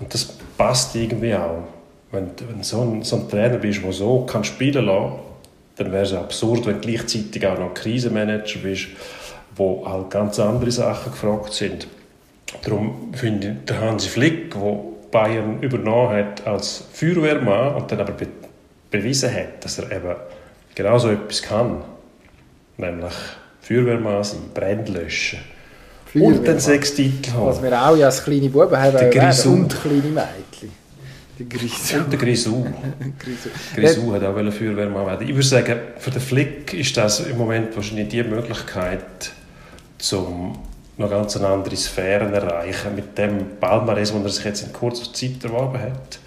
Und 0.00 0.14
das 0.14 0.24
passt 0.56 0.96
irgendwie 0.96 1.34
auch. 1.34 1.64
Wenn, 2.12 2.30
wenn 2.48 2.62
so 2.62 2.80
ein, 2.80 3.02
so 3.02 3.16
ein 3.16 3.28
Trainer 3.28 3.58
bist, 3.58 3.84
der 3.84 3.92
so 3.92 4.24
kann 4.24 4.42
spielen 4.42 4.86
kann, 4.86 5.18
dann 5.76 5.92
wäre 5.92 6.04
es 6.04 6.14
absurd, 6.14 6.64
wenn 6.64 6.80
du 6.80 6.88
gleichzeitig 6.88 7.46
auch 7.46 7.58
noch 7.58 7.74
Krisenmanager 7.74 8.60
bist, 8.60 8.86
wo 9.54 9.86
halt 9.86 10.08
ganz 10.08 10.40
andere 10.40 10.70
Sachen 10.70 11.12
gefragt 11.12 11.52
sind. 11.52 11.88
Darum 12.62 13.12
finde 13.12 13.48
ich, 13.48 13.66
der 13.66 13.82
Hansi 13.82 14.08
Flick, 14.08 14.54
der 14.54 14.78
Bayern 15.10 15.60
übernommen 15.60 16.08
hat 16.08 16.46
als 16.46 16.84
Feuerwehrmann 16.90 17.74
und 17.74 17.92
dann 17.92 18.00
aber 18.00 18.12
be 18.12 18.28
bewiesen 18.90 19.30
hat, 19.30 19.62
dass 19.62 19.78
er 19.78 19.92
eben 19.92 20.16
genau 20.78 20.96
so 20.96 21.10
etwas 21.10 21.42
kann, 21.42 21.82
nämlich 22.76 23.12
Feuerwehrmann 23.60 24.22
sein, 24.22 24.38
Brände 24.54 24.92
löschen 24.92 25.40
und 26.14 26.46
dann 26.46 26.60
sechs 26.60 26.94
Titel 26.94 27.32
haben. 27.32 27.46
Was 27.46 27.62
wir 27.62 27.82
auch 27.86 27.96
ja 27.96 28.06
als 28.06 28.22
kleine 28.22 28.48
Buben 28.48 28.78
haben 28.78 28.96
der 28.96 29.10
Grisou. 29.10 29.52
und 29.52 29.80
kleine 29.80 30.02
Mädchen. 30.02 30.72
Der 31.38 31.46
Grisou. 31.46 31.96
Und 31.98 32.12
der 32.12 32.18
Grisou. 32.18 32.66
Grisou 33.74 34.12
hat 34.14 34.22
auch 34.22 34.36
eine 34.36 34.52
Feuerwehrmann 34.52 35.04
werden. 35.04 35.28
Ich 35.28 35.34
würde 35.34 35.46
sagen, 35.46 35.78
für 35.98 36.10
den 36.10 36.20
Flick 36.20 36.72
ist 36.72 36.96
das 36.96 37.20
im 37.20 37.36
Moment 37.36 37.74
wahrscheinlich 37.74 38.08
die 38.08 38.22
Möglichkeit, 38.22 39.32
um 40.12 40.58
noch 40.96 41.10
ganz 41.10 41.36
eine 41.36 41.48
andere 41.48 41.76
Sphären 41.76 42.32
erreichen 42.32 42.94
mit 42.94 43.18
dem 43.18 43.58
Palmares, 43.60 44.12
den 44.12 44.22
er 44.22 44.30
sich 44.30 44.44
jetzt 44.44 44.62
in 44.62 44.72
kurzer 44.72 45.12
Zeit 45.12 45.42
erworben 45.42 45.80
hat 45.80 46.20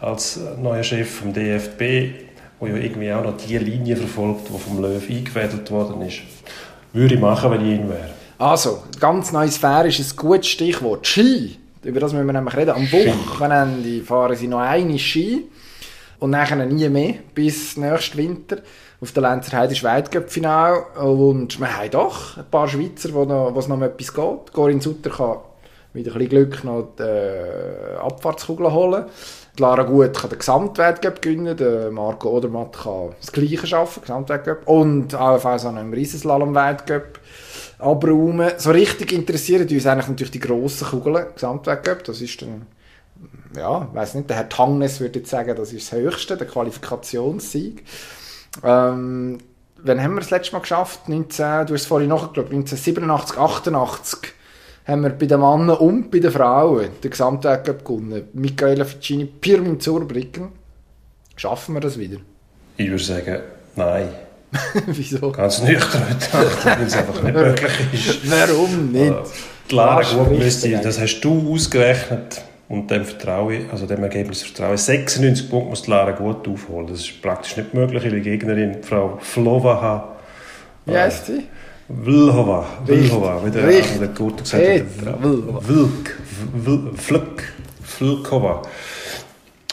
als 0.00 0.38
neuer 0.60 0.82
Chef 0.82 1.10
vom 1.10 1.32
DFB, 1.32 2.33
wo 2.64 2.76
ja 2.76 2.76
irgendwie 2.82 3.12
auch 3.12 3.22
noch 3.22 3.36
die 3.36 3.58
Linie 3.58 3.96
verfolgt, 3.96 4.48
die 4.48 4.58
vom 4.58 4.80
Löw 4.80 5.02
eingefädelt 5.08 5.70
worden 5.70 6.02
ist. 6.02 6.18
Würde 6.92 7.14
ich 7.14 7.20
machen, 7.20 7.50
wenn 7.50 7.60
ich 7.60 7.78
ihn 7.78 7.88
wäre. 7.88 8.10
Also, 8.38 8.82
ganz 8.98 9.32
neue 9.32 9.50
Sphäre 9.50 9.88
ist 9.88 10.00
ein 10.00 10.16
gutes 10.16 10.48
Stichwort. 10.48 11.06
Ski. 11.06 11.58
Über 11.82 12.00
das 12.00 12.12
müssen 12.12 12.26
wir 12.26 12.32
nämlich 12.32 12.56
reden. 12.56 12.70
Am 12.70 12.90
Wochenende 12.90 14.02
fahren 14.02 14.36
sie 14.36 14.48
noch 14.48 14.60
eine 14.60 14.98
Ski. 14.98 15.46
Und 16.18 16.30
nachher 16.30 16.64
nie 16.64 16.88
mehr, 16.88 17.14
bis 17.34 17.76
nächsten 17.76 18.16
Winter. 18.18 18.58
Auf 19.00 19.12
der 19.12 19.22
Lenzer 19.22 19.58
Heide 19.58 19.74
ist 19.74 19.84
Weltcup-Final. 19.84 20.84
Und 21.02 21.60
wir 21.60 21.76
haben 21.76 21.90
doch 21.90 22.38
ein 22.38 22.46
paar 22.50 22.68
Schweizer, 22.68 23.12
wo, 23.12 23.24
noch, 23.24 23.52
noch 23.54 23.68
um 23.68 23.82
etwas 23.82 24.14
geht. 24.14 24.52
Corinne 24.52 24.80
Sutter 24.80 25.10
kann 25.10 25.36
mit 25.92 26.06
ein 26.06 26.12
bisschen 26.12 26.28
Glück 26.28 26.64
noch 26.64 26.88
die 26.98 27.02
äh, 27.02 27.96
Abfahrtskugel 28.00 28.72
holen. 28.72 29.04
Die 29.56 29.62
Lara 29.62 29.84
Gut 29.84 30.18
kann 30.18 30.30
den 30.30 30.38
Gesamtweltcup 30.40 31.22
gewinnen, 31.22 31.56
der 31.56 31.92
Marco 31.92 32.28
Odermatt 32.28 32.72
kann 32.72 33.14
das 33.20 33.30
Gleiche 33.30 33.66
schaffen, 33.66 34.00
Gesamtweltcup. 34.00 34.66
Und 34.66 35.14
auch 35.14 35.44
noch 35.44 35.80
im 35.80 35.92
Riesenslalom-Weltcup 35.92 37.20
abräumen. 37.78 38.52
So 38.56 38.72
richtig 38.72 39.12
interessieren 39.12 39.68
uns 39.68 39.86
eigentlich 39.86 40.08
natürlich 40.08 40.32
die 40.32 40.40
grossen 40.40 40.88
Kugeln, 40.88 41.26
Gesamtweltcup. 41.34 42.02
Das 42.02 42.20
ist 42.20 42.42
dann, 42.42 42.66
ja, 43.56 43.88
weiss 43.92 44.14
nicht, 44.14 44.28
der 44.28 44.38
Herr 44.38 44.48
Tangnes 44.48 44.98
würde 44.98 45.20
jetzt 45.20 45.30
sagen, 45.30 45.54
das 45.54 45.72
ist 45.72 45.92
das 45.92 46.00
Höchste, 46.00 46.36
der 46.36 46.48
Qualifikationssieg. 46.48 47.84
Ähm, 48.64 49.38
wann 49.84 50.02
haben 50.02 50.14
wir 50.14 50.20
das 50.20 50.30
letzte 50.30 50.52
Mal 50.54 50.60
geschafft? 50.60 51.08
19, 51.08 51.66
du 51.66 51.74
hast 51.74 51.82
es 51.82 51.86
vorhin 51.86 52.08
nachgeschaut, 52.08 52.50
1987, 52.50 53.38
88 53.38 54.34
haben 54.86 55.02
wir 55.02 55.10
bei 55.10 55.26
den 55.26 55.40
Männern 55.40 55.76
und 55.78 56.10
bei 56.10 56.18
den 56.18 56.30
Frauen 56.30 56.88
den 57.02 57.10
Gesamtweltcup 57.10 57.84
gewonnen. 57.84 58.28
Michaela 58.34 58.84
Ficini, 58.84 59.24
Pirmin 59.24 59.80
Zurbrücken. 59.80 60.48
Schaffen 61.36 61.74
wir 61.74 61.80
das 61.80 61.98
wieder? 61.98 62.18
Ich 62.76 62.88
würde 62.88 63.02
sagen, 63.02 63.38
nein. 63.76 64.08
Wieso? 64.86 65.32
Ganz 65.32 65.62
nüchtern 65.62 66.02
betrachtet, 66.08 66.64
weil 66.78 66.86
es 66.86 66.96
einfach 66.96 67.22
nicht 67.22 67.34
möglich 67.34 67.72
ist. 67.92 68.30
Warum 68.30 68.92
nicht? 68.92 69.10
Äh, 69.10 69.22
Klar, 69.68 70.04
gut 70.04 70.38
müsste, 70.38 70.70
das 70.78 71.00
hast 71.00 71.20
du 71.22 71.52
ausgerechnet 71.52 72.42
und 72.68 72.90
dem 72.90 73.04
Vertraue, 73.04 73.60
also 73.72 73.86
dem 73.86 74.02
Ergebnis 74.02 74.42
vertraue 74.42 74.76
96 74.76 75.48
Punkte 75.48 75.70
muss 75.70 75.86
Lara 75.86 76.10
gut 76.10 76.46
aufholen. 76.46 76.86
Das 76.86 77.00
ist 77.00 77.22
praktisch 77.22 77.56
nicht 77.56 77.72
möglich, 77.72 78.04
weil 78.04 78.12
die 78.12 78.20
Gegnerin, 78.20 78.82
Frau 78.82 79.18
Flovaha, 79.20 80.16
wie 80.86 80.96
heißt 80.96 81.26
sie? 81.26 81.44
Vlhova, 81.88 82.64
Vlhova, 82.86 83.40
wie 83.44 83.50
der 83.50 83.64
andere 83.64 84.08
gut 84.16 84.38
gesagt 84.38 84.64
hat. 84.64 84.82
Vlk, 85.62 86.16
Vlk, 86.96 87.42
Vlkova. 87.82 88.62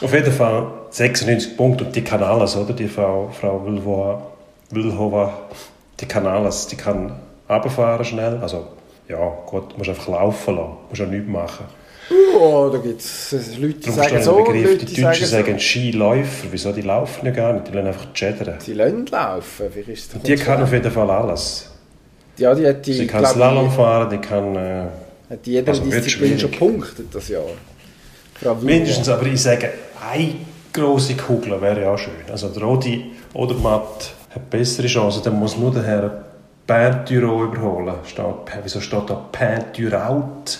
Auf 0.02 0.12
jeden 0.12 0.32
Fall 0.32 0.66
96 0.90 1.56
Punkte 1.56 1.84
und 1.84 1.96
die 1.96 2.02
kann 2.02 2.22
alles, 2.22 2.56
oder? 2.56 2.72
Die 2.74 2.88
Frau, 2.88 3.30
Frau 3.40 3.60
Vlhova. 3.64 4.22
Wilhova, 4.70 5.32
die 6.00 6.06
kann 6.06 6.26
alles. 6.26 6.66
Die 6.66 6.76
kann 6.76 7.12
runterfahren 7.48 8.04
schnell. 8.04 8.38
Also, 8.40 8.66
ja, 9.08 9.18
gut, 9.46 9.72
du 9.72 9.78
musst 9.78 9.90
einfach 9.90 10.08
laufen 10.08 10.56
lassen. 10.56 10.72
Musst 10.88 11.02
auch 11.02 11.06
nichts 11.06 11.28
machen. 11.28 11.64
Oh, 12.38 12.68
da 12.72 12.78
gibt 12.78 13.00
es 13.00 13.34
Leute, 13.58 13.74
die 13.74 13.90
sagen 13.90 14.22
so, 14.22 14.36
Begriff, 14.36 14.64
Leute, 14.64 14.84
die 14.86 14.94
die 14.94 15.02
Deutschen 15.02 15.26
sagen 15.26 15.44
sagen 15.46 15.58
Skiläufer. 15.60 16.46
Wieso? 16.50 16.72
Die 16.72 16.80
laufen 16.82 17.24
ja 17.26 17.32
gar 17.32 17.52
nicht, 17.52 17.68
die 17.68 17.72
lassen 17.72 17.86
einfach 17.88 18.12
chattern. 18.12 18.54
so. 18.58 18.64
Sie 18.66 18.72
lassen 18.74 19.06
laufen. 19.06 19.66
Vielleicht 19.72 19.88
ist 19.88 20.08
es- 20.10 20.14
Und 20.14 20.26
die 20.26 20.34
kann 20.36 20.62
auf 20.62 20.72
jeden 20.72 20.90
Fall 20.90 21.10
alles. 21.10 21.70
Ja, 22.42 22.54
die 22.56 22.66
hat 22.66 22.84
die, 22.84 22.92
Sie 22.92 23.06
kann 23.06 23.24
Slalom 23.24 23.70
fahren, 23.70 24.10
die 24.10 24.18
kann... 24.18 24.56
Äh, 24.56 24.86
hat 25.30 25.46
jeder 25.46 25.68
Also 25.68 25.84
Disziplin 25.84 26.38
schon 26.38 26.50
punktet 26.50 27.06
das 27.14 27.28
Jahr. 27.28 27.44
Wiener. 28.40 28.54
Mindestens, 28.60 29.08
aber 29.08 29.26
ich 29.26 29.40
sage, 29.40 29.70
eine 30.12 30.34
grosse 30.72 31.14
Kugel 31.14 31.60
wäre 31.60 31.82
ja 31.82 31.94
auch 31.94 31.98
schön. 31.98 32.12
Also 32.30 32.48
der 32.48 32.62
Rodi 32.64 33.12
oder 33.34 33.54
Matt 33.54 34.12
hat 34.34 34.50
bessere 34.50 34.88
Chancen, 34.88 35.22
dann 35.22 35.38
muss 35.38 35.56
nur 35.56 35.70
der 35.70 35.84
Herr 35.84 36.24
Peintureau 36.66 37.44
überholen. 37.44 37.94
Steht, 38.06 38.24
wieso 38.64 38.80
steht 38.80 39.08
da 39.08 39.14
Peintureaut? 39.30 40.58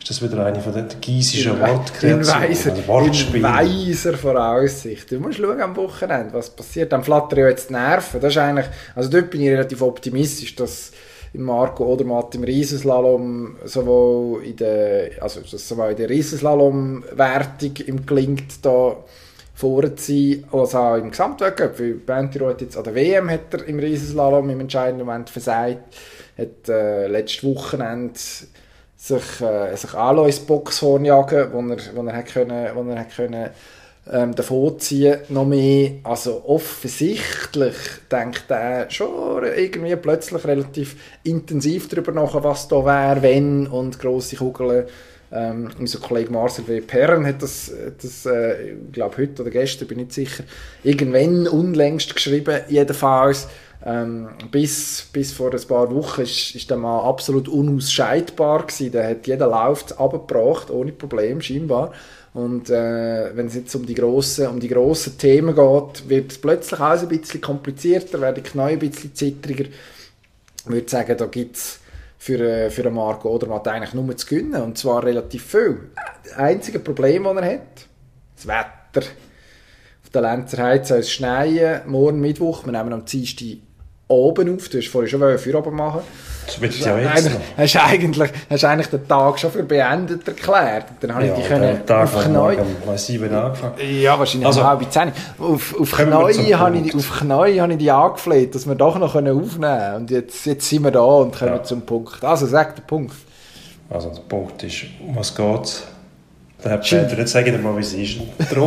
Ist 0.00 0.10
das 0.10 0.22
wieder 0.22 0.44
eine 0.44 0.60
von 0.60 0.72
den 0.72 0.86
giesischen 1.00 1.60
Wortkreationen? 1.60 2.26
weiser, 2.26 2.72
oder 2.72 2.86
Wortspielen? 2.86 3.44
in 3.44 3.88
weiser 3.88 4.14
Voraussicht. 4.16 5.10
Du 5.10 5.18
musst 5.18 5.38
schauen 5.38 5.60
am 5.60 5.76
Wochenende, 5.76 6.32
was 6.32 6.50
passiert. 6.50 6.92
Dann 6.92 7.02
flattern 7.02 7.40
ja 7.40 7.48
jetzt 7.48 7.68
die 7.68 7.74
Nerven. 7.74 8.20
Das 8.20 8.32
ist 8.32 8.38
eigentlich, 8.38 8.66
also 8.94 9.10
dort 9.10 9.30
bin 9.30 9.42
ich 9.42 9.50
relativ 9.50 9.82
optimistisch, 9.82 10.54
dass 10.54 10.92
im 11.34 11.42
Marco 11.42 11.84
Odermatt 11.84 12.34
im 12.34 12.44
Riesenslalom 12.44 13.56
sowohl 13.64 14.44
in 14.44 14.56
der, 14.56 15.10
also 15.20 15.40
dass 15.40 15.68
sowohl 15.68 15.90
in 15.90 15.96
der 15.96 16.08
Riesenslalom-Wertung 16.08 17.76
ihm 17.86 18.06
gelingt, 18.06 18.64
da 18.64 18.96
vorne 19.54 19.94
zu 19.96 20.12
sein, 20.12 20.44
als 20.52 20.74
auch 20.74 20.94
im 20.94 21.10
Gesamtwettbewerb. 21.10 21.78
Weil 21.78 21.94
Bentiro 21.94 22.48
hat 22.48 22.60
jetzt 22.60 22.76
an 22.76 22.84
der 22.84 22.94
WM 22.94 23.28
hat 23.28 23.52
er 23.52 23.66
im 23.66 23.78
Riesenslalom 23.78 24.48
im 24.50 24.60
entscheidenden 24.60 25.06
Moment 25.06 25.28
versagt, 25.30 25.96
hat 26.36 26.68
äh, 26.68 27.08
letztes 27.08 27.44
Wochenende 27.44 28.14
sich, 28.98 29.40
äh, 29.40 29.74
sich 29.76 29.94
auch 29.94 30.26
ins 30.26 30.40
Boxhorn 30.40 31.04
jagen, 31.04 31.52
wo 31.52 31.60
er, 31.60 31.78
wo 31.94 32.02
er, 32.06 32.16
hat 32.16 32.26
können, 32.26 32.68
wo 32.74 32.82
er 32.90 32.98
hat 32.98 33.14
können, 33.14 33.50
ähm, 34.10 34.34
davon 34.34 34.78
ziehen 34.80 35.18
noch 35.28 35.46
mehr. 35.46 35.92
Also 36.02 36.42
offensichtlich 36.46 37.76
denkt 38.10 38.44
er 38.48 38.90
schon 38.90 39.44
irgendwie 39.44 39.94
plötzlich 39.96 40.44
relativ 40.44 40.96
intensiv 41.22 41.88
darüber 41.88 42.12
nach, 42.12 42.42
was 42.42 42.68
da 42.68 42.84
wäre, 42.84 43.22
wenn 43.22 43.66
und 43.68 43.98
grosse 43.98 44.36
Kugeln. 44.36 44.86
Ähm, 45.30 45.68
unser 45.78 46.00
Kollege 46.00 46.32
Marcel 46.32 46.66
W. 46.66 46.80
Perren 46.80 47.26
hat 47.26 47.42
das, 47.42 47.70
das 48.00 48.24
äh, 48.24 48.70
ich 48.70 48.92
glaube 48.92 49.18
heute 49.18 49.42
oder 49.42 49.50
gestern, 49.50 49.86
bin 49.86 49.98
ich 49.98 50.06
nicht 50.06 50.14
sicher, 50.14 50.44
irgendwann 50.82 51.46
unlängst 51.46 52.14
geschrieben, 52.14 52.62
jedenfalls. 52.68 53.46
Ähm, 53.88 54.28
bis, 54.50 55.08
bis 55.12 55.32
vor 55.32 55.50
ein 55.50 55.66
paar 55.66 55.90
Wochen 55.94 56.20
ist, 56.20 56.54
ist 56.54 56.68
der 56.68 56.76
Mann 56.76 57.06
absolut 57.06 57.48
unausscheidbar 57.48 58.66
gewesen. 58.66 58.92
Der 58.92 59.08
hat 59.08 59.26
jeden 59.26 59.48
Lauf 59.48 59.98
abgebracht, 59.98 60.70
ohne 60.70 60.92
Problem, 60.92 61.40
scheinbar. 61.40 61.92
Und 62.34 62.68
äh, 62.68 63.34
wenn 63.34 63.46
es 63.46 63.54
jetzt 63.54 63.74
um 63.74 63.86
die 63.86 63.94
grossen, 63.94 64.48
um 64.48 64.60
die 64.60 64.68
grossen 64.68 65.16
Themen 65.16 65.54
geht, 65.54 66.08
wird 66.08 66.32
es 66.32 66.38
plötzlich 66.38 66.78
alles 66.78 67.02
ein 67.02 67.08
bisschen 67.08 67.40
komplizierter, 67.40 68.20
werden 68.20 68.42
die 68.42 68.50
Knie 68.50 68.72
ein 68.72 68.78
bisschen 68.78 69.14
zittriger. 69.14 69.64
Ich 69.64 70.70
würde 70.70 70.90
sagen, 70.90 71.16
da 71.16 71.24
gibt 71.24 71.56
es 71.56 71.80
für, 72.18 72.40
äh, 72.40 72.70
für 72.70 72.90
Marco 72.90 73.30
Odermatt 73.30 73.68
eigentlich 73.68 73.94
nur 73.94 74.14
zu 74.18 74.26
gewinnen. 74.26 74.60
Und 74.60 74.76
zwar 74.76 75.02
relativ 75.02 75.46
viel. 75.46 75.78
Das 76.24 76.34
einzige 76.34 76.78
Problem, 76.78 77.24
das 77.24 77.36
er 77.36 77.54
hat, 77.54 77.86
das 78.36 78.46
Wetter. 78.46 79.06
Auf 80.04 80.10
der 80.12 80.22
Lenzer 80.22 80.62
Heiz 80.62 80.88
soll 80.88 80.98
es 80.98 81.10
schneien. 81.10 81.80
Morgen 81.86 82.20
Mittwoch, 82.20 82.66
wir 82.66 82.72
nehmen 82.72 82.92
am 82.92 83.06
Dienstag 83.06 83.67
oben 84.08 84.54
auf. 84.56 84.68
Du 84.68 84.78
hast 84.78 84.88
vorhin 84.88 85.10
schon 85.10 85.20
Feierabend 85.38 85.74
machen 85.74 86.00
Das 86.46 86.60
wird 86.60 86.74
ja 86.80 86.98
jetzt 86.98 87.30
noch. 87.30 87.40
hast 87.56 87.74
du 87.74 87.82
eigentlich, 87.84 88.30
hast 88.50 88.64
eigentlich 88.64 88.86
den 88.88 89.06
Tag 89.06 89.38
schon 89.38 89.50
für 89.50 89.62
beendet 89.62 90.26
erklärt. 90.26 90.86
Dann 91.00 91.14
habe 91.14 91.26
Ja, 91.26 91.34
ich 91.34 91.42
die 91.42 91.48
der 91.48 91.58
können 91.58 91.86
Tag, 91.86 92.04
auf 92.04 92.14
um 92.84 92.88
angefangen 93.34 93.74
Ja, 94.02 94.18
wahrscheinlich 94.18 94.46
Also, 94.46 94.64
halb 94.64 94.90
zehn. 94.92 95.12
Auf, 95.38 95.78
auf, 95.78 95.92
Knie 95.92 96.54
habe 96.54 96.78
ich, 96.78 96.94
auf 96.94 97.20
habe 97.60 97.72
ich 97.72 97.78
die 97.78 97.90
angefleht, 97.90 98.54
dass 98.54 98.66
wir 98.66 98.74
doch 98.74 98.98
noch 98.98 99.12
können 99.12 99.36
aufnehmen 99.36 99.78
können. 99.78 99.96
Und 99.96 100.10
jetzt, 100.10 100.46
jetzt 100.46 100.68
sind 100.68 100.82
wir 100.84 100.90
da 100.90 101.00
und 101.00 101.38
kommen 101.38 101.52
Ja. 101.52 101.62
zum 101.62 101.82
Punkt. 101.82 102.24
Also, 102.24 102.46
sag 102.46 102.76
den 102.76 102.84
Punkt. 102.86 103.14
Also 103.90 104.10
der 104.10 104.20
Punkt 104.20 104.62
ist, 104.62 104.84
was 105.14 105.34
geht 105.34 105.82
Der 106.64 106.76
Peter, 106.78 107.16
jetzt 107.16 107.32
sage 107.32 107.50
ich 107.50 107.56
dir 107.56 107.62
mal, 107.62 107.76
wie 107.76 107.80
es 107.82 107.92
ist. 107.92 108.18
Der 108.50 108.60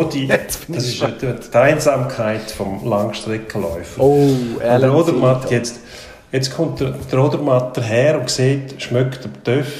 bin 0.65 0.75
das 0.75 0.85
ist 0.85 1.03
die 1.21 1.57
Einsamkeit 1.57 2.49
vom 2.49 2.87
Langstreckenläufer. 2.87 4.01
Oh, 4.01 4.29
der 4.59 4.71
Alan 4.71 4.91
Zito. 5.05 5.53
jetzt, 5.53 5.79
jetzt 6.31 6.55
kommt 6.55 6.79
der, 6.79 6.91
der 6.91 7.19
Rodermatt 7.19 7.75
daher 7.75 8.19
und 8.19 8.29
sieht, 8.29 8.81
schmeckt 8.81 9.25
der 9.25 9.43
Töff, 9.43 9.73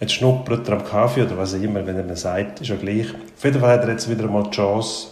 jetzt 0.00 0.14
schnuppert 0.14 0.66
er 0.66 0.74
am 0.76 0.84
Kaffee 0.84 1.22
oder 1.24 1.36
was 1.36 1.54
auch 1.54 1.60
immer, 1.60 1.86
wenn 1.86 1.96
er 1.96 2.06
ihn 2.06 2.16
sagt, 2.16 2.62
ist 2.62 2.68
ja 2.68 2.76
gleich. 2.76 3.08
Auf 3.12 3.44
jeden 3.44 3.60
Fall 3.60 3.74
hat 3.74 3.82
er 3.82 3.90
jetzt 3.90 4.08
wieder 4.08 4.26
mal 4.28 4.44
die 4.44 4.50
Chance, 4.50 5.08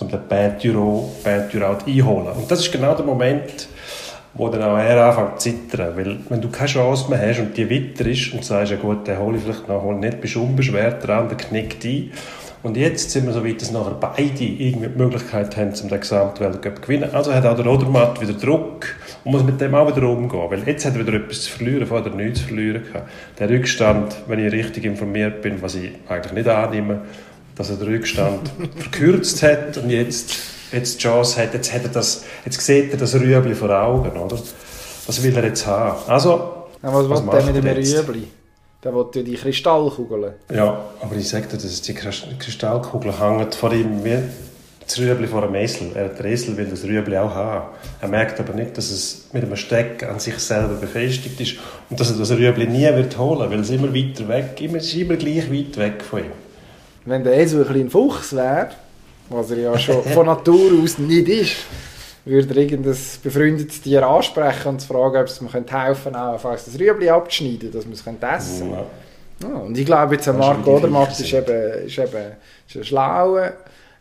um 0.00 0.08
den 0.08 0.26
Peintureau, 0.28 1.08
Peintureau 1.22 1.76
einholen. 1.86 2.32
Und 2.36 2.50
das 2.50 2.60
ist 2.60 2.72
genau 2.72 2.94
der 2.94 3.04
Moment, 3.04 3.68
wo 4.36 4.48
dann 4.48 4.62
auch 4.62 4.78
er 4.78 5.06
anfängt 5.06 5.40
zu 5.40 5.50
zittern. 5.50 5.96
Weil 5.96 6.18
wenn 6.28 6.40
du 6.40 6.48
keine 6.48 6.68
Chance 6.68 7.10
mehr 7.10 7.20
hast 7.20 7.40
und 7.40 7.56
die 7.56 7.68
Witter 7.68 8.06
ist 8.06 8.32
und 8.32 8.44
sagst, 8.44 8.72
ja 8.72 8.78
gut, 8.78 9.06
den 9.06 9.18
hole 9.18 9.36
ich 9.36 9.42
vielleicht 9.42 9.68
noch, 9.68 9.82
hole 9.82 9.96
nicht, 9.96 10.20
bist 10.20 10.36
unbeschwert, 10.36 11.02
der 11.02 11.18
andere 11.18 11.36
knickt 11.36 11.84
ein. 11.84 12.12
Und 12.62 12.76
jetzt 12.76 13.12
sind 13.12 13.26
wir 13.26 13.32
so 13.32 13.44
weit, 13.44 13.62
dass 13.62 13.70
nachher 13.70 13.94
beide 13.94 14.42
irgendwie 14.42 14.88
die 14.88 14.98
Möglichkeit 14.98 15.56
haben, 15.56 15.72
um 15.80 15.88
den 15.88 16.00
Gesamtweltcup 16.00 16.76
zu 16.76 16.80
gewinnen. 16.82 17.10
Also 17.12 17.32
hat 17.32 17.46
auch 17.46 17.54
der 17.54 17.64
Rodermatt 17.64 18.20
wieder 18.20 18.32
Druck 18.32 18.86
und 19.22 19.30
muss 19.30 19.44
mit 19.44 19.60
dem 19.60 19.74
auch 19.74 19.94
wieder 19.94 20.08
umgehen. 20.08 20.50
Weil 20.50 20.66
jetzt 20.66 20.84
hat 20.84 20.94
er 20.94 21.06
wieder 21.06 21.16
etwas 21.16 21.42
zu 21.42 21.52
verlieren, 21.52 21.86
vorher 21.86 22.10
er 22.10 22.16
nichts 22.16 22.40
zu 22.40 22.46
verlieren 22.46 22.82
gehabt. 22.82 23.08
Der 23.38 23.50
Rückstand, 23.50 24.16
wenn 24.26 24.44
ich 24.44 24.52
richtig 24.52 24.84
informiert 24.84 25.42
bin, 25.42 25.62
was 25.62 25.76
ich 25.76 25.92
eigentlich 26.08 26.32
nicht 26.32 26.48
annehme, 26.48 27.02
dass 27.54 27.70
er 27.70 27.76
den 27.76 27.86
Rückstand 27.86 28.50
verkürzt 28.76 29.44
hat 29.44 29.78
und 29.78 29.90
jetzt, 29.90 30.55
jetzt 30.72 30.94
die 30.98 31.02
Chance 31.02 31.42
hat, 31.42 31.54
jetzt, 31.54 31.72
hat 31.72 31.82
er 31.84 31.88
das, 31.90 32.24
jetzt 32.44 32.60
sieht 32.60 32.92
er 32.92 32.98
das 32.98 33.14
Rüebli 33.14 33.54
vor 33.54 33.70
Augen, 33.70 34.16
oder? 34.18 34.38
Was 35.06 35.22
will 35.22 35.36
er 35.36 35.44
jetzt 35.44 35.66
haben? 35.66 35.96
Also, 36.10 36.30
Ja, 36.82 36.92
was 36.94 37.08
Was 37.08 37.22
will 37.22 37.30
der 37.30 37.62
mit 37.62 37.64
dem? 37.64 37.96
Rüebli? 37.96 38.24
Der 38.84 38.94
will 38.94 39.06
ja 39.14 39.22
die 39.22 39.34
Kristallkugeln. 39.34 40.32
ja, 40.52 40.84
aber 41.00 41.16
ich 41.16 41.28
sage 41.28 41.46
dir, 41.46 41.56
dass 41.56 41.80
die 41.82 41.94
Krist- 41.94 42.26
Kristallkugel 42.38 43.12
hängt 43.18 43.54
vor 43.54 43.72
ihm 43.72 44.04
wie 44.04 44.18
das 44.86 44.98
Rüebli 45.00 45.26
vor 45.26 45.42
einem 45.42 45.54
Esel. 45.56 45.90
Er, 45.94 46.10
der 46.10 46.24
Esel 46.26 46.56
will 46.56 46.66
das 46.66 46.84
Rüebli 46.84 47.16
auch 47.18 47.34
haben. 47.34 47.66
Er 48.00 48.06
merkt 48.08 48.38
aber 48.38 48.52
nicht, 48.52 48.76
dass 48.78 48.90
es 48.90 49.26
mit 49.32 49.42
einem 49.42 49.56
Steck 49.56 50.04
an 50.08 50.20
sich 50.20 50.38
selber 50.38 50.74
befestigt 50.74 51.40
ist 51.40 51.54
und 51.90 51.98
dass 51.98 52.10
er 52.12 52.18
das 52.18 52.30
Rüebli 52.30 52.66
nie 52.68 52.84
wird 52.94 53.18
holen, 53.18 53.50
weil 53.50 53.60
es 53.60 53.70
immer 53.70 53.92
weiter 53.92 54.28
weg, 54.28 54.60
immer, 54.60 54.76
es 54.78 54.86
ist 54.86 54.94
immer 54.94 55.16
gleich 55.16 55.50
weit 55.52 55.76
weg 55.76 56.02
von 56.08 56.20
ihm. 56.20 56.32
Wenn 57.04 57.24
der 57.24 57.48
so 57.48 57.58
ein 57.58 57.66
kleiner 57.66 57.90
Fuchs 57.90 58.34
wäre, 58.36 58.68
was 59.28 59.50
er 59.50 59.58
ja 59.58 59.78
schon 59.78 60.02
von 60.02 60.26
Natur 60.26 60.82
aus 60.82 60.98
nicht 60.98 61.28
ist, 61.28 61.56
würde 62.24 62.54
er 62.54 62.56
irgendein 62.56 62.96
befreundetes 63.22 63.82
Tier 63.82 64.06
ansprechen 64.06 64.68
und 64.68 64.82
fragen, 64.82 65.16
ob 65.16 65.26
es 65.26 65.40
mir 65.40 65.52
helfen 65.52 66.12
könnte, 66.12 66.20
auch 66.20 66.40
falls 66.40 66.64
das 66.64 66.78
Rüebli 66.78 67.08
abzuschneiden, 67.08 67.70
dass 67.70 67.86
wir 67.86 67.94
es 67.94 68.00
essen 68.00 68.70
können. 68.70 68.72
Ja. 68.72 68.86
Ja, 69.42 69.48
und 69.48 69.76
ich 69.76 69.84
glaube, 69.84 70.14
jetzt 70.14 70.28
Marco 70.28 70.76
Odermatt 70.76 71.18
ist 71.20 71.30
eben, 71.32 71.86
ist 71.86 71.98
eben 71.98 72.32
ist 72.66 72.76
ein 72.76 72.84
Schlauer, 72.84 73.52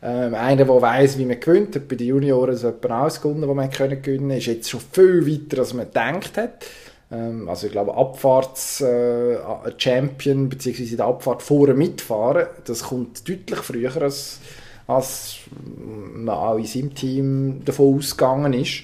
ähm, 0.02 0.34
einer, 0.34 0.64
der 0.64 0.82
weiss, 0.82 1.18
wie 1.18 1.26
man 1.26 1.38
gewinnt. 1.40 1.76
Hat 1.76 1.90
bei 1.90 1.96
den 1.96 2.08
Junioren 2.08 2.56
so 2.56 2.68
jemand 2.68 2.92
ausgewonnen, 2.92 3.50
wo 3.50 3.54
man 3.54 3.70
können 3.70 4.02
gewinnen 4.02 4.32
ist 4.32 4.46
jetzt 4.46 4.70
schon 4.70 4.80
viel 4.80 5.28
weiter, 5.28 5.60
als 5.60 5.74
man 5.74 5.88
gedacht 5.88 6.38
hat. 6.38 6.66
Ähm, 7.12 7.50
also 7.50 7.68
ich 7.68 7.74
glaube, 7.74 7.98
Abfahrts-Champion, 7.98 10.48
beziehungsweise 10.48 10.92
in 10.92 10.98
der 10.98 11.08
Abfahrt 11.08 11.44
vorne 11.44 11.74
mitfahren, 11.74 12.48
das 12.66 12.84
kommt 12.84 13.28
deutlich 13.28 13.60
früher, 13.60 14.02
als, 14.02 14.40
als 14.88 15.38
man 15.58 16.30
auch 16.36 16.58
in 16.58 16.66
seinem 16.66 16.96
Team 16.96 17.62
davon 17.66 17.98
ausgegangen 17.98 18.54
ist. 18.54 18.84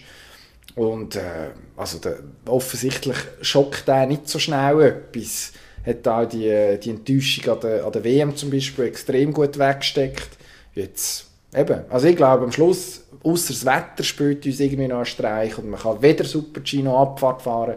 Und 0.76 1.16
äh, 1.16 1.50
also 1.78 2.00
der, 2.00 2.20
offensichtlich 2.46 3.18
schockt 3.42 3.88
er 3.88 4.06
nicht 4.06 4.28
so 4.28 4.40
schnell 4.40 4.82
etwas. 4.82 5.52
Hat 5.86 6.08
auch 6.08 6.26
die, 6.26 6.80
die 6.82 6.90
Enttäuschung 6.92 7.54
an 7.54 7.60
der, 7.62 7.86
an 7.86 7.92
der 7.92 8.04
WM 8.04 8.36
zum 8.36 8.52
Beispiel 8.52 8.86
extrem 8.86 9.34
gut 9.34 9.58
weggesteckt. 9.58 10.30
Jetzt 10.74 11.26
eben, 11.56 11.82
also 11.90 12.08
ich 12.08 12.16
glaube 12.16 12.46
am 12.46 12.52
Schluss, 12.52 13.02
außer 13.24 13.54
das 13.54 13.66
Wetter 13.66 14.04
spielt 14.04 14.46
uns 14.46 14.60
irgendwie 14.60 14.88
noch 14.88 14.98
einen 14.98 15.06
Streich 15.06 15.58
und 15.58 15.70
man 15.70 15.80
kann 15.80 16.02
weder 16.02 16.24
Super 16.24 16.62
G 16.62 16.82
noch 16.82 17.02
Abfahrt 17.02 17.42
fahren, 17.42 17.76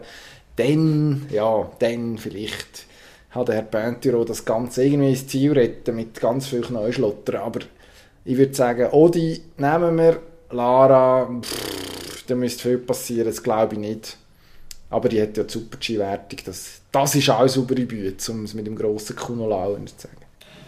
dann, 0.55 1.25
ja, 1.29 1.69
dann 1.79 2.17
vielleicht 2.17 2.85
hat 3.31 3.49
der 3.49 3.55
Herr 3.55 3.63
Pentiro 3.63 4.23
das 4.23 4.45
Ganze 4.45 4.85
irgendwie 4.85 5.09
ins 5.09 5.27
Ziel 5.27 5.51
retten 5.51 5.95
mit 5.95 6.19
ganz 6.21 6.47
viel 6.47 6.65
Neuschlottern. 6.69 7.41
Aber 7.41 7.59
ich 8.25 8.37
würde 8.37 8.53
sagen, 8.53 8.89
Odi 8.91 9.41
nehmen 9.57 9.97
wir, 9.97 10.19
Lara, 10.49 11.29
pff, 11.41 12.23
da 12.27 12.35
müsste 12.35 12.63
viel 12.63 12.77
passieren, 12.79 13.27
das 13.27 13.41
glaube 13.41 13.75
ich 13.75 13.79
nicht. 13.79 14.17
Aber 14.89 15.09
die 15.09 15.21
hat 15.21 15.37
ja 15.37 15.43
die 15.43 15.51
Super-G-Wertung, 15.51 16.39
das, 16.45 16.81
das 16.91 17.15
ist 17.15 17.29
auch 17.29 17.39
eine 17.39 17.49
saubere 17.49 17.81
Bühne, 17.85 18.13
um 18.29 18.43
es 18.43 18.53
mit 18.53 18.67
dem 18.67 18.75
grossen 18.75 19.15
Kuno 19.15 19.47
Lauer 19.47 19.77
zu 19.85 19.93
sagen. 19.97 20.17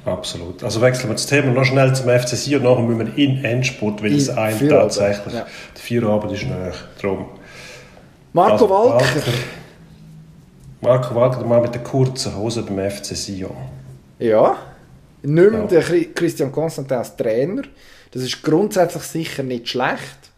Absolut. 0.05 0.63
Also 0.63 0.81
wechseln 0.81 1.09
wir 1.09 1.15
das 1.15 1.25
Thema 1.25 1.51
noch 1.51 1.65
schnell 1.65 1.93
zum 1.93 2.07
FC 2.09 2.29
Sion 2.29 2.65
und 2.65 2.71
nachher 2.71 2.83
müssen 2.83 3.15
wir 3.17 3.23
in 3.23 3.43
Endspurt, 3.43 4.01
weil 4.01 4.15
es 4.15 4.29
ein 4.29 4.69
tatsächlich, 4.69 5.33
ja. 5.33 5.45
der 5.75 5.81
Feierabend 5.81 6.31
ist 6.31 6.43
näher. 6.43 6.73
Drum. 7.01 7.25
Marco 8.33 8.53
Also, 8.53 8.69
Walker. 8.69 9.05
Marco 10.81 11.15
Walker, 11.15 11.39
der 11.39 11.47
Mann 11.47 11.61
mit 11.61 11.73
der 11.73 11.83
kurzen 11.83 12.37
Hose 12.37 12.61
beim 12.63 12.89
FC 12.89 13.17
Sion. 13.17 13.55
Ja. 14.19 14.55
Nicht 15.23 15.51
mehr 15.51 15.61
ja. 15.61 15.65
der 15.65 15.83
Christian 16.13 16.51
Constantin 16.51 16.97
als 16.97 17.15
Trainer. 17.15 17.63
Das 18.11 18.23
ist 18.23 18.41
grundsätzlich 18.41 19.03
sicher 19.03 19.43
nicht 19.43 19.69
schlecht, 19.69 20.31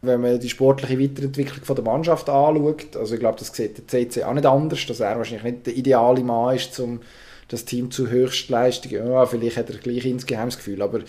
wenn 0.00 0.20
man 0.20 0.40
die 0.40 0.48
sportliche 0.48 0.98
Weiterentwicklung 0.98 1.64
von 1.64 1.76
der 1.76 1.84
Mannschaft 1.84 2.28
anschaut. 2.28 2.96
Also 2.96 3.14
ich 3.14 3.20
glaube, 3.20 3.38
das 3.38 3.54
sieht 3.54 3.78
der 3.78 3.86
CC 3.86 4.24
auch 4.24 4.34
nicht 4.34 4.46
anders, 4.46 4.84
dass 4.86 5.00
er 5.00 5.16
wahrscheinlich 5.16 5.52
nicht 5.52 5.66
der 5.66 5.76
ideale 5.76 6.22
Mann 6.22 6.56
ist, 6.56 6.78
um 6.80 7.00
das 7.48 7.64
Team 7.64 7.90
zu 7.90 8.08
Höchstleistungen. 8.08 9.10
Ja, 9.10 9.26
vielleicht 9.26 9.58
hat 9.58 9.70
er 9.70 9.76
gleich 9.76 10.06
insgeheim 10.06 10.48
das 10.48 10.56
Gefühl, 10.56 10.82
aber 10.82 10.98
äh, 10.98 11.02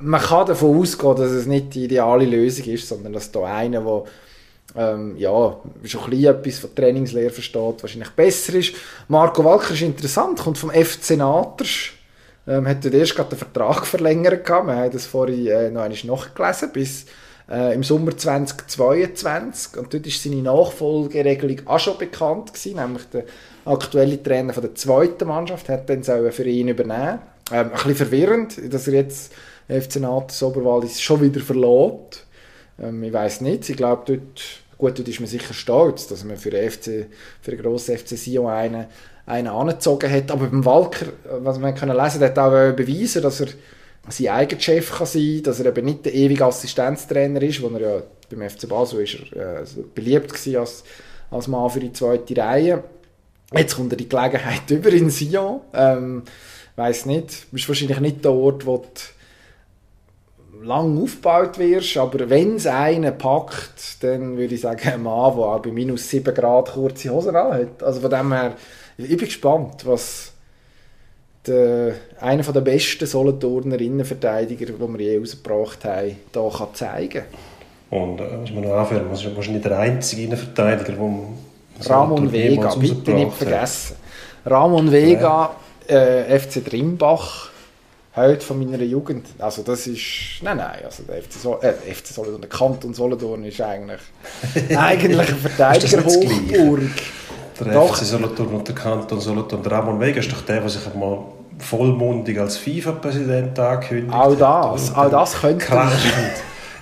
man 0.00 0.20
kann 0.20 0.46
davon 0.46 0.78
ausgehen, 0.78 1.16
dass 1.16 1.30
es 1.30 1.46
nicht 1.46 1.74
die 1.74 1.84
ideale 1.84 2.26
Lösung 2.26 2.66
ist, 2.66 2.88
sondern 2.88 3.14
dass 3.14 3.32
da 3.32 3.44
einer, 3.44 3.80
der 3.80 4.04
ähm, 4.76 5.16
ja, 5.16 5.56
schon 5.84 6.04
ein 6.04 6.10
bisschen 6.10 6.34
etwas 6.34 6.58
von 6.58 6.74
Trainingslehre 6.74 7.30
versteht, 7.30 7.82
wahrscheinlich 7.82 8.10
besser 8.10 8.54
ist. 8.54 8.74
Marco 9.08 9.42
Walker 9.42 9.72
ist 9.72 9.82
interessant, 9.82 10.38
kommt 10.38 10.58
vom 10.58 10.70
FC 10.70 11.16
Naters, 11.16 11.90
ähm, 12.48 12.66
hat 12.66 12.84
dort 12.84 12.94
erst 12.94 13.14
gerade 13.14 13.30
den 13.30 13.38
Vertrag 13.38 13.86
verlängert 13.86 14.44
gehabt, 14.44 14.66
wir 14.66 14.76
haben 14.76 14.90
das 14.90 15.06
vorhin 15.06 15.46
äh, 15.46 15.70
noch 15.70 15.82
einmal 15.82 15.98
nachgelesen, 16.04 16.72
bis 16.72 17.06
äh, 17.50 17.74
im 17.74 17.82
Sommer 17.82 18.16
2022 18.16 19.76
und 19.76 19.92
dort 19.92 20.06
ist 20.06 20.22
seine 20.22 20.42
Nachfolgeregelung 20.42 21.66
auch 21.66 21.78
schon 21.78 21.98
bekannt 21.98 22.52
gewesen, 22.52 22.76
nämlich 22.76 23.04
der 23.12 23.24
aktuelle 23.64 24.22
Trainer 24.22 24.52
von 24.52 24.62
der 24.62 24.74
zweiten 24.74 25.28
Mannschaft 25.28 25.68
hat 25.68 25.88
dann 25.88 26.02
für 26.02 26.44
ihn 26.44 26.68
übernehmen. 26.68 27.20
Ähm, 27.50 27.66
ein 27.66 27.70
bisschen 27.70 27.94
verwirrend, 27.94 28.72
dass 28.72 28.88
er 28.88 28.94
jetzt 28.94 29.32
FC 29.68 29.96
Naters 29.96 30.42
Oberwallis 30.42 31.00
schon 31.00 31.20
wieder 31.20 31.40
verlässt 31.40 32.26
ähm, 32.80 33.02
ich 33.02 33.12
weiß 33.12 33.40
nicht. 33.42 33.68
Ich 33.68 33.76
glaube, 33.76 34.02
dort, 34.06 34.42
gut, 34.76 34.98
dort 34.98 35.08
ist 35.08 35.20
man 35.20 35.28
sicher 35.28 35.54
stolz, 35.54 36.06
dass 36.06 36.24
man 36.24 36.36
für 36.36 36.50
den, 36.50 36.70
FC, 36.70 37.06
für 37.40 37.50
den 37.50 37.60
grossen 37.60 37.96
FC 37.96 38.16
Sion 38.16 38.46
einen, 38.46 38.86
einen 39.28 39.48
angezogen 39.48 40.10
hat. 40.10 40.30
Aber 40.30 40.46
beim 40.46 40.64
Walker, 40.64 41.06
was 41.40 41.60
wir 41.60 41.72
können 41.72 41.96
lesen, 41.96 42.20
der 42.20 42.30
hat 42.30 42.38
auch 42.38 42.50
beweisen, 42.74 43.22
dass 43.22 43.40
er 43.40 43.48
sein 44.08 44.28
eigener 44.28 44.60
Chef 44.60 44.96
kann 44.96 45.06
sein 45.06 45.34
kann, 45.34 45.42
dass 45.44 45.60
er 45.60 45.66
eben 45.66 45.84
nicht 45.84 46.06
der 46.06 46.14
ewige 46.14 46.44
Assistenztrainer 46.44 47.42
ist, 47.42 47.62
wo 47.62 47.68
er 47.68 47.80
ja 47.80 48.02
beim 48.30 48.48
FC 48.48 48.68
Basel 48.68 49.02
ist 49.02 49.32
er, 49.34 49.60
äh, 49.60 49.64
beliebt 49.94 50.46
war 50.46 50.60
als, 50.60 50.84
als 51.30 51.48
Mann 51.48 51.70
für 51.70 51.80
die 51.80 51.92
zweite 51.92 52.36
Reihe. 52.36 52.84
Jetzt 53.54 53.76
kommt 53.76 53.92
er 53.92 53.96
die 53.96 54.08
Gelegenheit 54.08 54.62
über 54.70 54.90
in 54.90 55.10
Sion. 55.10 55.60
Ähm, 55.72 56.22
weiß 56.76 57.06
nicht, 57.06 57.46
ist 57.52 57.68
wahrscheinlich 57.68 58.00
nicht 58.00 58.24
der 58.24 58.32
Ort, 58.32 58.66
wo 58.66 58.78
die 58.78 60.64
lang 60.64 61.00
aufgebaut 61.00 61.58
wirst, 61.58 61.96
aber 61.96 62.28
wenn 62.30 62.56
es 62.56 62.66
einen 62.66 63.16
packt, 63.16 64.02
dann 64.02 64.36
würde 64.36 64.54
ich 64.54 64.60
sagen, 64.60 64.88
ein 64.88 65.02
Mann, 65.02 65.36
der 65.36 65.44
auch 65.44 65.62
bei 65.62 65.70
minus 65.70 66.08
7 66.10 66.34
Grad 66.34 66.72
kurze 66.72 67.10
Hosen 67.10 67.36
hat. 67.36 67.82
Also 67.82 68.00
von 68.00 68.10
dem 68.10 68.32
her, 68.32 68.54
ich 68.98 69.16
bin 69.16 69.26
gespannt, 69.26 69.86
was 69.86 70.32
der, 71.46 71.94
einer 72.20 72.42
der 72.42 72.60
besten 72.60 73.06
Solothurner 73.06 73.80
Innenverteidiger, 73.80 74.66
die 74.66 74.78
wir 74.78 75.00
je 75.00 75.18
rausgebracht 75.18 75.84
haben, 75.84 76.16
hier 76.32 76.52
kann 76.56 76.74
zeigen 76.74 77.22
Und 77.90 78.20
äh, 78.20 78.36
muss 78.36 78.52
man 78.52 78.64
noch 78.64 78.74
anführen, 78.74 79.04
man 79.04 79.14
ist 79.14 79.36
wahrscheinlich 79.36 79.62
der 79.62 79.78
einzige 79.78 80.22
Innenverteidiger, 80.22 80.92
der 80.92 81.90
Ramon 81.90 82.32
Vega, 82.32 82.74
bitte 82.74 83.12
nicht 83.12 83.32
vergessen. 83.34 83.96
Ramon 84.44 84.90
Vega, 84.90 85.54
äh, 85.86 86.38
FC 86.38 86.64
Drimbach, 86.64 87.50
heute 88.16 88.44
von 88.44 88.58
meiner 88.58 88.82
Jugend. 88.82 89.26
Also 89.38 89.62
das 89.62 89.86
ist, 89.86 90.42
nein, 90.42 90.56
nein, 90.56 90.80
also 90.84 91.04
der 91.04 91.22
FC, 91.22 91.32
Sol 91.34 91.58
äh, 91.62 91.72
FC 91.72 92.08
Solothurn, 92.08 92.40
der 92.40 92.50
Kanton 92.50 92.94
Solothurn 92.94 93.44
ist 93.44 93.60
eigentlich, 93.60 94.00
eigentlich 94.76 95.28
eine 95.28 95.38
Verteidiger-Hochburg. 95.38 96.90
Der 97.60 97.72
doch. 97.72 97.96
FC 97.96 98.04
Solothurn 98.04 98.48
und 98.48 98.68
der 98.68 98.74
Kanton 98.74 99.20
Solothurn. 99.20 99.62
Der 99.62 99.72
Ramon 99.72 100.00
Vega 100.00 100.20
ist 100.20 100.30
doch 100.30 100.42
der, 100.42 100.60
der 100.60 100.68
sich 100.68 100.86
einmal 100.92 101.18
vollmundig 101.58 102.38
als 102.38 102.56
FIFA-Präsident 102.56 103.58
angekündigt 103.58 104.14
hat. 104.14 104.42
Auch 104.42 104.72
das, 104.74 104.94
all 104.94 105.10
das 105.10 105.40
könnte 105.40 105.66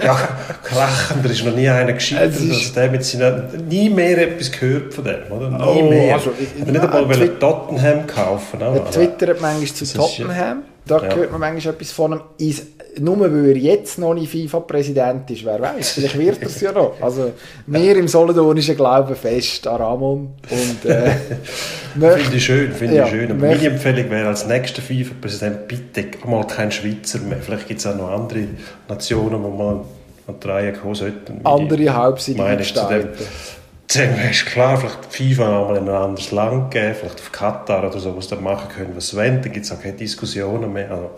ja, 0.02 0.14
krachender 0.62 1.30
ist 1.30 1.44
noch 1.44 1.54
nie 1.54 1.68
einer 1.68 1.92
gescheitert, 1.92 2.34
als 2.38 2.72
der 2.72 2.90
mit 2.90 3.04
seinen... 3.04 3.66
Nie 3.68 3.88
mehr 3.88 4.18
etwas 4.18 4.52
gehört 4.52 4.92
von 4.92 5.04
dem, 5.04 5.20
oder? 5.30 5.50
Nie 5.50 5.82
oh, 5.82 5.88
mehr. 5.88 6.14
Also, 6.14 6.32
ich, 6.38 6.60
hat 6.60 6.68
nicht 6.68 6.84
einmal 6.84 7.28
Tottenham 7.38 8.06
kaufen. 8.06 8.60
Er 8.60 8.90
twittert 8.90 9.40
manchmal 9.40 9.66
zu 9.66 9.96
Tottenham. 9.96 10.62
Da 10.86 11.02
ja. 11.02 11.14
hört 11.14 11.32
man 11.32 11.40
manchmal 11.40 11.74
etwas 11.74 11.92
von 11.92 12.20
ihm. 12.38 12.48
Ist, 12.48 12.66
nur 12.98 13.20
weil 13.20 13.48
er 13.48 13.56
jetzt 13.56 13.98
noch 13.98 14.14
nicht 14.14 14.30
FIFA-Präsident 14.30 15.30
ist, 15.30 15.44
wer 15.44 15.60
weiß, 15.60 15.90
vielleicht 15.90 16.18
wird 16.18 16.40
er 16.40 16.46
es 16.46 16.60
ja 16.60 16.72
noch. 16.72 16.94
Also, 17.00 17.32
wir 17.66 17.96
im 17.96 18.08
Solothurnischen 18.08 18.74
glauben 18.74 19.14
fest 19.14 19.66
an 19.66 19.76
Ramon. 19.76 20.28
Und, 20.48 20.90
äh, 20.90 21.10
finde 21.92 22.36
ich 22.36 22.44
schön, 22.44 22.72
finde 22.72 22.96
ja, 22.96 23.04
ich 23.04 23.10
schön. 23.10 23.30
Aber 23.30 23.40
meine 23.40 23.66
Empfehlung 23.66 24.10
wäre 24.10 24.28
als 24.28 24.46
nächster 24.46 24.80
FIFA-Präsident 24.80 25.68
bitte 25.68 26.06
mal 26.26 26.46
kein 26.46 26.70
Schweizer 26.72 27.18
mehr. 27.18 27.38
Vielleicht 27.38 27.68
gibt 27.68 27.80
es 27.80 27.86
auch 27.86 27.96
noch 27.96 28.10
andere 28.10 28.44
Nationen, 28.88 29.42
wo 29.42 29.50
man 29.50 29.80
an 30.26 30.34
Reihe 30.42 30.72
kommen 30.72 30.94
sollten. 30.94 31.40
Andere 31.44 31.94
halbseitige 31.94 32.56
gestalten. 32.56 33.08
Ist 33.88 34.46
klar, 34.46 34.76
vielleicht 34.76 35.06
FIFA 35.06 35.58
auch 35.58 35.68
mal 35.68 35.76
in 35.76 35.88
ein 35.88 35.94
anderes 35.94 36.32
Land 36.32 36.72
geben, 36.72 36.94
vielleicht 36.94 37.20
auf 37.20 37.32
Katar 37.32 37.86
oder 37.86 37.98
so, 37.98 38.16
was 38.16 38.28
da 38.28 38.36
machen 38.36 38.68
können, 38.68 38.96
was 38.96 39.08
sie 39.08 39.16
wollen. 39.16 39.40
Dann 39.40 39.52
gibt 39.52 39.64
es 39.64 39.72
auch 39.72 39.80
keine 39.80 39.96
Diskussionen 39.96 40.72
mehr. 40.72 40.90
Also, 40.90 41.10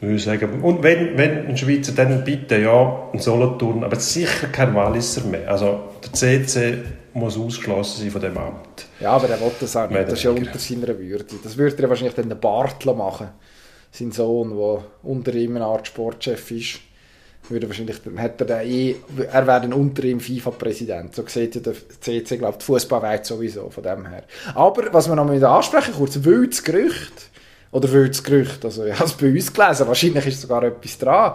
würde 0.00 0.16
ich 0.16 0.24
sagen. 0.24 0.62
Und 0.62 0.82
wenn, 0.82 1.16
wenn 1.18 1.46
ein 1.46 1.56
Schweizer, 1.56 1.92
dann 1.92 2.24
bitte 2.24 2.58
ja 2.58 3.08
ein 3.12 3.18
Solothurn, 3.18 3.84
aber 3.84 3.96
sicher 3.96 4.48
kein 4.48 4.74
Walliser 4.74 5.24
mehr. 5.24 5.50
Also 5.50 5.90
der 6.02 6.12
CC 6.12 6.78
muss 7.12 7.36
ausgeschlossen 7.36 8.02
sein 8.02 8.10
von 8.10 8.20
dem 8.20 8.38
Amt. 8.38 8.86
Ja, 9.00 9.12
aber 9.12 9.28
er 9.28 9.40
will 9.40 9.52
das 9.60 9.76
auch 9.76 9.88
nicht. 9.88 10.02
Das 10.02 10.14
ist 10.14 10.22
ja 10.22 10.30
unter 10.30 10.58
seiner 10.58 10.98
Würde. 10.98 11.24
Das 11.42 11.56
würde 11.56 11.82
er 11.82 11.88
wahrscheinlich 11.88 12.14
dann 12.14 12.28
der 12.28 12.36
Bartler 12.36 12.94
machen. 12.94 13.28
Sein 13.90 14.12
Sohn, 14.12 14.56
der 14.56 14.84
unter 15.02 15.34
ihm 15.34 15.56
eine 15.56 15.66
Art 15.66 15.86
Sportchef 15.86 16.50
ist 16.50 16.80
würde 17.48 17.68
wahrscheinlich, 17.68 17.96
hat 18.16 18.40
er, 18.40 18.62
eh, 18.62 18.96
er 19.30 19.46
wäre 19.46 19.62
dann 19.62 19.72
unter 19.72 20.04
ihm 20.04 20.20
FIFA-Präsident. 20.20 21.14
So 21.14 21.24
sieht 21.26 21.56
ja 21.56 21.60
der 21.60 21.74
CC, 22.00 22.36
glaube 22.36 22.58
die 22.58 22.64
Fußballwelt 22.64 23.24
sowieso, 23.24 23.70
von 23.70 23.82
dem 23.82 24.06
her. 24.06 24.24
Aber, 24.54 24.92
was 24.92 25.08
wir 25.08 25.16
noch 25.16 25.26
mal 25.26 25.44
ansprechen, 25.44 25.94
kurz, 25.94 26.22
wildes 26.22 26.62
Gerücht, 26.62 27.30
oder 27.72 27.90
wildes 27.92 28.24
Gerücht, 28.24 28.64
also 28.64 28.84
ich 28.84 28.94
habe 28.94 29.04
es 29.04 29.12
bei 29.12 29.28
uns 29.28 29.52
gelesen, 29.52 29.86
wahrscheinlich 29.86 30.26
ist 30.26 30.40
sogar 30.40 30.62
etwas 30.64 30.98
dran. 30.98 31.34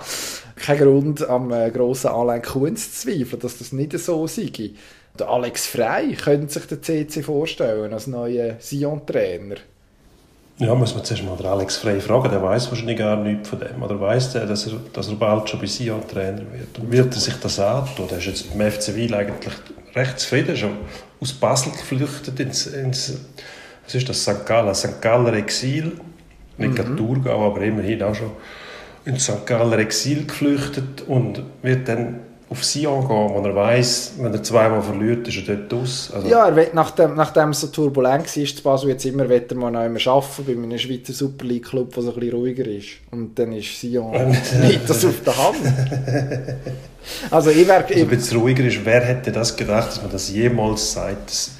Kein 0.55 0.77
Grund, 0.77 1.27
am 1.27 1.51
äh, 1.51 1.71
grossen 1.71 2.07
Alain 2.07 2.41
Kunz 2.41 3.01
zu 3.01 3.07
zweifeln, 3.07 3.41
dass 3.41 3.57
das 3.57 3.71
nicht 3.71 3.97
so 3.97 4.27
sei. 4.27 4.71
Der 5.17 5.29
Alex 5.29 5.65
Frey 5.65 6.13
könnte 6.13 6.51
sich 6.51 6.65
der 6.65 6.81
CC 6.81 7.23
vorstellen 7.23 7.93
als 7.93 8.07
neuer 8.07 8.55
Sion-Trainer. 8.59 9.55
Ja, 10.57 10.73
muss 10.73 10.95
man 10.95 11.03
zuerst 11.03 11.23
mal 11.23 11.45
Alex 11.45 11.75
Frey 11.77 11.99
fragen. 11.99 12.29
Der 12.29 12.41
weiß 12.41 12.69
wahrscheinlich 12.69 12.97
gar 12.97 13.17
nichts 13.17 13.49
von 13.49 13.59
dem. 13.59 13.83
Oder 13.83 13.99
weiß 13.99 14.33
der, 14.33 14.45
dass 14.45 14.67
er, 14.67 14.79
dass 14.93 15.09
er 15.09 15.15
bald 15.15 15.49
schon 15.49 15.59
bei 15.59 15.65
Sion 15.65 16.07
Trainer 16.07 16.43
wird? 16.53 16.79
Und 16.79 16.91
wird 16.91 17.13
er 17.13 17.19
sich 17.19 17.35
das 17.35 17.59
antun? 17.59 18.07
Der 18.07 18.19
ist 18.19 18.25
jetzt 18.25 18.57
beim 18.57 18.71
FC 18.71 18.95
Wiel 18.95 19.13
eigentlich 19.13 19.53
recht 19.93 20.19
zufrieden. 20.19 20.55
Schon 20.55 20.77
aus 21.19 21.33
Basel 21.33 21.73
geflüchtet 21.73 22.39
ins, 22.39 22.67
ins 22.67 23.19
was 23.85 23.95
ist 23.95 24.07
das, 24.07 24.23
St. 24.23 24.45
Gallen? 24.45 24.73
St. 24.73 25.01
Galler 25.01 25.33
Exil. 25.33 25.91
Nicht 26.57 26.77
mhm. 26.77 26.95
Thurgau, 26.95 27.47
aber 27.47 27.61
immerhin 27.61 28.01
auch 28.01 28.15
schon 28.15 28.31
ins 29.03 29.25
St. 29.25 29.45
Galler 29.45 29.77
Exil 29.79 30.25
geflüchtet 30.25 31.01
und 31.05 31.43
wird 31.61 31.89
dann 31.89 32.21
auf 32.55 32.63
Sion 32.63 33.01
gehen, 33.01 33.09
wo 33.09 33.41
er 33.45 33.53
weiss, 33.53 34.13
wenn 34.17 34.33
er 34.33 34.41
zweimal 34.41 34.81
verliert, 34.81 35.27
ist 35.27 35.47
er 35.47 35.55
dort 35.55 35.73
aus. 35.73 36.11
Also 36.13 36.27
ja, 36.27 36.47
er 36.47 36.55
will, 36.55 36.69
nachdem, 36.73 37.15
nachdem 37.15 37.49
es 37.49 37.61
so 37.61 37.67
turbulent 37.67 38.25
war, 38.25 38.43
ist 38.43 38.63
Basel 38.63 38.89
jetzt 38.89 39.05
immer, 39.05 39.27
will 39.27 39.45
er 39.47 39.55
mal 39.55 39.71
noch 39.71 39.83
immer 39.83 39.99
arbeiten 40.07 40.45
bei 40.45 40.53
einem 40.53 40.77
Schweizer 40.77 41.11
Super 41.11 41.45
League 41.45 41.65
Club, 41.65 41.93
der 41.93 42.03
so 42.03 42.13
ein 42.13 42.19
bisschen 42.19 42.35
ruhiger 42.35 42.65
ist. 42.65 42.87
Und 43.11 43.37
dann 43.37 43.51
ist 43.51 43.79
Sion 43.79 44.11
nicht 44.61 44.89
das 44.89 45.03
auf 45.05 45.21
der 45.25 45.37
Hand. 45.37 45.57
also 47.29 47.49
ich 47.49 47.67
wäre... 47.67 47.83
Also, 47.83 48.11
wenn 48.11 48.19
es 48.19 48.33
ruhiger 48.33 48.63
ist, 48.63 48.85
wer 48.85 49.01
hätte 49.01 49.31
das 49.33 49.55
gedacht, 49.55 49.89
dass 49.89 50.01
man 50.01 50.11
das 50.11 50.31
jemals 50.31 50.93
sagt, 50.93 51.29
dass 51.29 51.51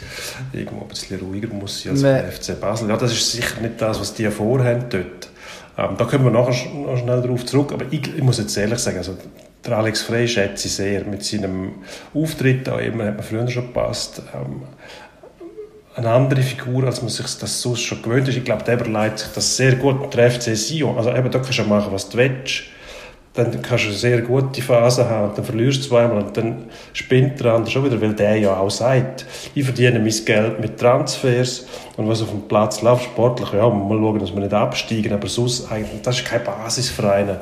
irgendwo 0.54 0.84
ein 0.84 0.88
bisschen 0.88 1.20
ruhiger 1.20 1.50
muss 1.54 1.82
sein 1.82 1.92
als 1.92 2.04
beim 2.04 2.32
FC 2.32 2.60
Basel. 2.60 2.88
Ja, 2.88 2.96
das 2.96 3.12
ist 3.12 3.32
sicher 3.32 3.60
nicht 3.60 3.82
das, 3.82 4.00
was 4.00 4.14
die 4.14 4.28
vorhaben 4.28 4.86
dort. 4.90 5.30
Ähm, 5.78 5.96
da 5.98 6.06
kommen 6.06 6.24
wir 6.24 6.32
nachher 6.32 6.70
noch 6.74 6.98
schnell 6.98 7.22
darauf 7.22 7.46
zurück, 7.46 7.74
aber 7.74 7.86
ich, 7.92 8.16
ich 8.16 8.24
muss 8.24 8.38
jetzt 8.38 8.56
ehrlich 8.56 8.80
sagen, 8.80 8.98
also 8.98 9.18
der 9.66 9.78
Alex 9.78 10.02
Frey 10.02 10.28
schätze 10.28 10.68
ich 10.68 10.74
sehr. 10.74 11.04
Mit 11.06 11.24
seinem 11.24 11.76
Auftritt 12.14 12.68
auch 12.70 12.80
immer, 12.80 13.06
hat 13.06 13.16
man 13.16 13.24
früher 13.24 13.48
schon 13.48 13.68
gepasst. 13.68 14.22
Ähm, 14.34 14.64
eine 15.96 16.10
andere 16.10 16.42
Figur, 16.42 16.84
als 16.84 17.02
man 17.02 17.10
sich 17.10 17.26
das 17.38 17.62
sonst 17.62 17.82
schon 17.82 18.02
gewöhnt 18.02 18.28
ist. 18.28 18.36
Ich 18.38 18.44
glaube, 18.44 18.64
der 18.64 18.80
überlegt 18.80 19.20
sich 19.20 19.30
das 19.34 19.56
sehr 19.56 19.76
gut 19.76 20.02
und 20.02 20.14
der 20.14 20.30
FC 20.30 20.56
Sion. 20.56 20.98
Also 20.98 21.10
eben, 21.10 21.32
da 21.32 21.40
kannst 21.40 21.58
du 21.58 21.64
machen, 21.64 21.92
was 21.92 22.10
du 22.10 22.18
willst. 22.18 22.64
Dann 23.34 23.62
kannst 23.62 23.84
du 23.84 23.90
eine 23.90 23.98
sehr 23.98 24.22
gute 24.22 24.62
Phase 24.62 25.10
haben 25.10 25.36
dann 25.36 25.44
verlierst 25.44 25.84
du 25.84 25.90
zweimal 25.90 26.24
und 26.24 26.38
dann 26.38 26.70
spinnt 26.94 27.38
der 27.42 27.54
andere 27.54 27.70
schon 27.70 27.84
wieder, 27.84 28.00
weil 28.00 28.14
der 28.14 28.38
ja 28.38 28.56
auch 28.56 28.72
sagt, 28.72 29.26
ich 29.54 29.66
verdiene 29.66 30.00
mein 30.00 30.26
Geld 30.26 30.62
mit 30.62 30.80
Transfers 30.80 31.68
und 31.98 32.08
was 32.08 32.22
auf 32.22 32.30
dem 32.30 32.48
Platz 32.48 32.82
läuft, 32.82 33.04
sportlich, 33.04 33.52
ja, 33.52 33.70
mal 33.70 33.98
schauen, 33.98 34.20
dass 34.20 34.34
wir 34.34 34.40
nicht 34.40 34.54
absteigen, 34.54 35.12
aber 35.12 35.28
sonst 35.28 35.70
eigentlich, 35.70 36.02
das 36.02 36.20
ist 36.20 36.26
keine 36.26 36.46
Basisverein 36.46 37.38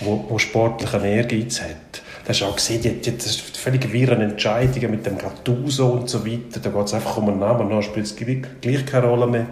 wo, 0.00 0.24
wo 0.28 0.38
sportlichen 0.38 1.04
Ehrgeiz 1.04 1.60
hat. 1.60 2.02
Du 2.24 2.30
hast 2.30 2.42
auch 2.42 2.56
gesehen, 2.56 2.82
die, 2.82 3.00
die, 3.00 3.16
das 3.16 3.36
völlig 3.36 3.92
wirren 3.92 4.20
Entscheidungen 4.20 4.90
mit 4.90 5.06
dem 5.06 5.16
Gattuso 5.16 5.86
und 5.88 6.10
so 6.10 6.26
weiter. 6.26 6.60
Da 6.62 6.70
geht 6.70 6.86
es 6.86 6.94
einfach 6.94 7.16
um 7.16 7.28
einen 7.28 7.38
Namen, 7.38 7.70
dann 7.70 7.82
spielt 7.82 8.06
es 8.06 8.16
gleich 8.16 8.86
keine 8.86 9.06
Rolle 9.06 9.26
mehr. 9.26 9.46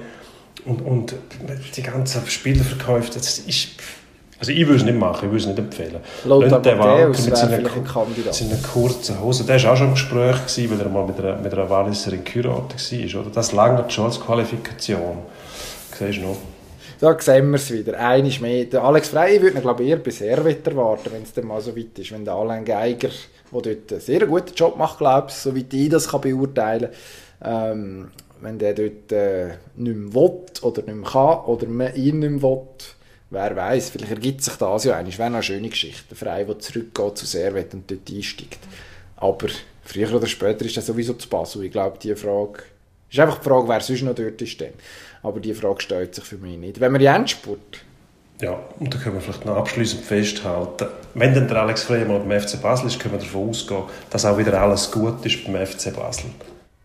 Und, 0.64 0.82
und 0.82 1.14
die 1.76 1.82
ganzen 1.82 2.26
Spielerverkäufe, 2.26 3.12
das 3.14 3.38
ist... 3.38 3.68
Also 4.38 4.52
ich 4.52 4.66
würde 4.66 4.76
es 4.76 4.84
nicht 4.84 4.98
machen, 4.98 5.24
ich 5.24 5.30
würde 5.30 5.36
es 5.38 5.46
nicht 5.46 5.58
empfehlen. 5.58 5.96
Lothar 6.26 6.60
den 6.60 6.76
Matthäus 6.76 7.30
Walter 7.30 7.50
wäre 7.50 8.32
seinen 8.34 8.62
kurzen 8.62 9.18
Hosen, 9.18 9.46
der 9.46 9.62
war 9.62 9.72
auch 9.72 9.76
schon 9.78 9.86
im 9.86 9.94
Gespräch, 9.94 10.36
gewesen, 10.44 10.70
weil 10.70 10.80
er 10.80 10.90
mal 10.90 11.06
mit 11.06 11.18
einer, 11.18 11.36
mit 11.36 11.54
einer 11.54 11.70
Walliserin 11.70 12.22
geheiratet 12.22 13.14
war. 13.14 13.20
Oder? 13.22 13.30
Das 13.30 13.52
langt 13.52 13.90
schon 13.90 14.04
als 14.04 14.20
Qualifikation. 14.20 15.18
Siehst 15.98 16.18
du 16.18 16.22
noch? 16.22 16.36
Da 16.98 17.18
sehen 17.20 17.50
wir 17.50 17.56
es 17.56 17.70
wieder. 17.70 17.98
Eines 17.98 18.40
mehr. 18.40 18.64
Der 18.64 18.82
Alex 18.82 19.08
Frey 19.08 19.40
würde 19.42 19.60
glaube 19.60 19.84
ich, 19.84 19.90
eher 19.90 19.98
bei 19.98 20.10
Servet 20.10 20.66
erwarten, 20.66 21.10
wenn 21.12 21.22
es 21.22 21.32
dann 21.32 21.46
mal 21.46 21.60
so 21.60 21.76
weit 21.76 21.98
ist. 21.98 22.10
Wenn 22.10 22.24
der 22.24 22.34
Alain 22.34 22.64
Geiger, 22.64 23.10
der 23.52 23.60
dort 23.60 23.92
einen 23.92 24.00
sehr 24.00 24.26
guten 24.26 24.54
Job 24.54 24.78
macht, 24.78 24.98
glaube 24.98 25.28
ich, 25.28 25.34
soweit 25.34 25.72
ich 25.74 25.88
das 25.90 26.08
kann 26.08 26.22
beurteilen 26.22 26.90
kann, 27.40 27.78
ähm, 27.78 28.08
wenn 28.40 28.58
der 28.58 28.74
dort 28.74 29.12
äh, 29.12 29.48
nicht 29.76 29.96
mehr 29.96 30.14
will 30.14 30.40
oder 30.62 30.82
nicht 30.82 30.94
mehr 30.94 31.10
kann 31.10 31.44
oder 31.44 31.66
man 31.66 31.94
ihn 31.94 32.18
nicht 32.20 32.30
mehr 32.30 32.42
will, 32.42 32.66
wer 33.30 33.56
weiß, 33.56 33.90
vielleicht 33.90 34.12
ergibt 34.12 34.42
sich 34.42 34.54
das 34.54 34.84
ja 34.84 34.96
eigentlich. 34.96 35.18
Wäre 35.18 35.28
eine 35.28 35.42
schöne 35.42 35.68
Geschichte. 35.68 36.04
Der 36.10 36.16
Frey, 36.16 36.46
der 36.46 36.58
zurückgeht 36.58 37.18
zu 37.18 37.26
Servet 37.26 37.74
und 37.74 37.90
dort 37.90 38.10
einsteigt. 38.10 38.60
Aber 39.16 39.48
früher 39.82 40.14
oder 40.14 40.26
später 40.26 40.64
ist 40.64 40.76
er 40.76 40.82
sowieso 40.82 41.14
zu 41.14 41.28
Basel. 41.28 41.64
Ich 41.64 41.72
glaube, 41.72 41.98
die 41.98 42.14
Frage 42.14 42.62
ist 43.10 43.18
einfach 43.18 43.38
die 43.38 43.48
Frage, 43.48 43.68
wer 43.68 43.80
sonst 43.80 44.02
noch 44.02 44.14
dort 44.14 44.40
ist. 44.40 44.60
Dann. 44.60 44.72
Aber 45.26 45.40
die 45.40 45.54
Frage 45.54 45.80
stellt 45.82 46.14
sich 46.14 46.24
für 46.24 46.36
mich 46.36 46.56
nicht. 46.56 46.78
Wenn 46.78 46.92
wir 46.92 47.00
in 47.00 47.06
Endspurt, 47.06 47.78
Ja, 48.40 48.58
und 48.78 48.94
da 48.94 48.98
können 48.98 49.16
wir 49.16 49.20
vielleicht 49.20 49.44
noch 49.44 49.56
abschließend 49.56 50.04
festhalten, 50.04 50.86
wenn 51.14 51.34
dann 51.34 51.48
der 51.48 51.62
Alex 51.62 51.82
Frey 51.82 52.04
mal 52.04 52.20
beim 52.20 52.40
FC 52.40 52.60
Basel 52.62 52.86
ist, 52.86 53.00
können 53.00 53.14
wir 53.14 53.20
davon 53.20 53.48
ausgehen, 53.50 53.82
dass 54.10 54.24
auch 54.24 54.38
wieder 54.38 54.60
alles 54.60 54.88
gut 54.90 55.24
ist 55.26 55.44
beim 55.44 55.66
FC 55.66 55.92
Basel. 55.96 56.26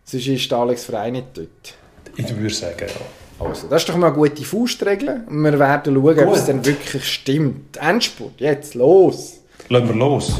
sonst 0.04 0.26
ist 0.26 0.50
der 0.50 0.58
Alex 0.58 0.84
Frey 0.86 1.12
nicht 1.12 1.26
dort. 1.34 1.74
Ich 2.16 2.36
würde 2.36 2.52
sagen, 2.54 2.74
ja. 2.80 3.46
Also, 3.46 3.66
das 3.68 3.82
ist 3.82 3.88
doch 3.88 3.96
mal 3.96 4.08
eine 4.08 4.16
gute 4.16 4.44
Faustregel. 4.44 5.22
Und 5.28 5.42
wir 5.42 5.58
werden 5.58 5.94
schauen, 5.94 6.18
ob 6.18 6.26
Gut. 6.26 6.36
es 6.36 6.46
dann 6.46 6.64
wirklich 6.64 7.04
stimmt. 7.04 7.76
Endspurt, 7.76 8.40
jetzt, 8.40 8.74
los! 8.74 9.34
Lassen 9.68 9.88
wir 9.88 9.94
los. 9.94 10.32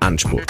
Endspurt. 0.00 0.42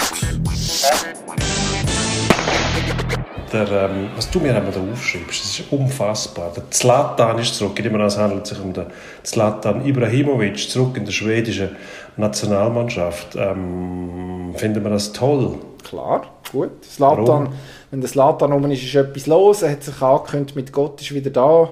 Der, 3.53 3.71
ähm, 3.71 4.09
was 4.15 4.31
du 4.31 4.39
mir 4.39 4.51
da 4.51 4.59
aufschreibst, 4.59 5.43
das 5.43 5.59
ist 5.59 5.71
unfassbar. 5.71 6.51
Der 6.55 6.71
Zlatan 6.71 7.37
ist 7.37 7.55
zurück. 7.55 7.73
Ich 7.77 7.85
nehme 7.85 7.99
an, 7.99 8.07
es 8.07 8.17
handelt 8.17 8.47
sich 8.47 8.59
um 8.59 8.73
den 8.73 8.87
Zlatan 9.21 9.85
Ibrahimovic, 9.85 10.57
zurück 10.57 10.97
in 10.97 11.05
der 11.05 11.11
schwedischen 11.11 11.75
Nationalmannschaft. 12.17 13.35
Ähm, 13.35 14.53
finden 14.55 14.83
wir 14.83 14.89
das 14.89 15.13
toll? 15.13 15.59
Klar, 15.83 16.23
gut. 16.51 16.83
Slatan, 16.83 17.27
Warum? 17.27 17.53
wenn 17.91 18.01
der 18.01 18.09
Slatan 18.09 18.51
rum 18.53 18.71
ist, 18.71 18.83
ist 18.83 18.95
etwas 18.95 19.27
los. 19.27 19.61
Er 19.61 19.73
hat 19.73 19.83
sich 19.83 20.01
angekündigt, 20.01 20.55
mit 20.55 20.73
Gott 20.73 20.99
ist 21.01 21.13
wieder 21.13 21.29
da. 21.29 21.71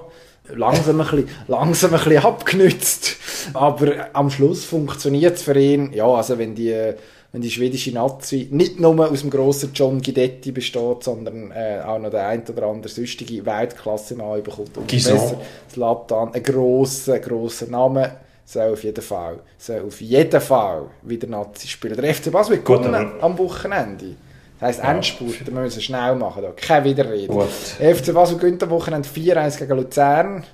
Langsam 0.54 1.00
ein 1.00 1.06
bisschen, 1.06 1.28
langsam 1.48 1.94
ein 1.94 1.98
bisschen 1.98 2.24
abgenützt. 2.24 3.16
Aber 3.54 3.88
am 4.12 4.30
Schluss 4.30 4.64
funktioniert 4.64 5.34
es 5.34 5.42
für 5.42 5.58
ihn. 5.58 5.92
Ja, 5.92 6.06
also 6.06 6.38
wenn 6.38 6.54
die, 6.54 6.94
wenn 7.32 7.40
die 7.40 7.50
schwedische 7.50 7.92
Nazi 7.92 8.48
nicht 8.50 8.78
nur 8.78 9.10
aus 9.10 9.22
dem 9.22 9.30
grossen 9.30 9.70
John 9.74 10.02
Guidetti 10.02 10.52
besteht, 10.52 11.02
sondern 11.02 11.50
äh, 11.50 11.80
auch 11.84 11.98
noch 11.98 12.10
der 12.10 12.28
ein 12.28 12.42
oder 12.46 12.66
andere 12.66 12.92
sonstige 12.92 13.44
Weltklasse 13.44 14.14
bekommt. 14.14 14.76
Und 14.76 14.86
besser 14.86 15.38
Slatan, 15.72 16.34
ein 16.34 16.42
grosser, 16.42 17.18
grosser 17.20 17.68
Name, 17.68 18.18
soll 18.44 18.72
auf 18.74 18.84
jeden 18.84 19.02
Fall, 19.02 19.38
soll 19.56 19.80
auf 19.86 20.00
jeden 20.02 20.40
Fall 20.40 20.82
wieder 21.02 21.26
Nazi 21.26 21.68
spielen. 21.68 21.96
Der 21.96 22.14
FC 22.14 22.30
Basel 22.30 22.56
wird 22.56 22.66
Gut, 22.66 22.84
am 22.84 23.38
Wochenende. 23.38 24.14
Das 24.60 24.78
heisst 24.78 24.84
Endspurt, 24.84 25.40
da 25.46 25.50
müssen 25.50 25.76
wir 25.76 25.82
schnell 25.82 26.14
machen. 26.14 26.42
Da. 26.42 26.52
Keine 26.54 26.84
Widerrede. 26.84 27.28
Gut. 27.28 27.48
FC 27.48 28.12
Basel 28.12 28.36
gewinnt 28.36 28.62
am 28.62 28.70
Wochenende 28.70 29.08
4-1 29.08 29.58
gegen 29.58 29.76
Luzern. 29.76 30.44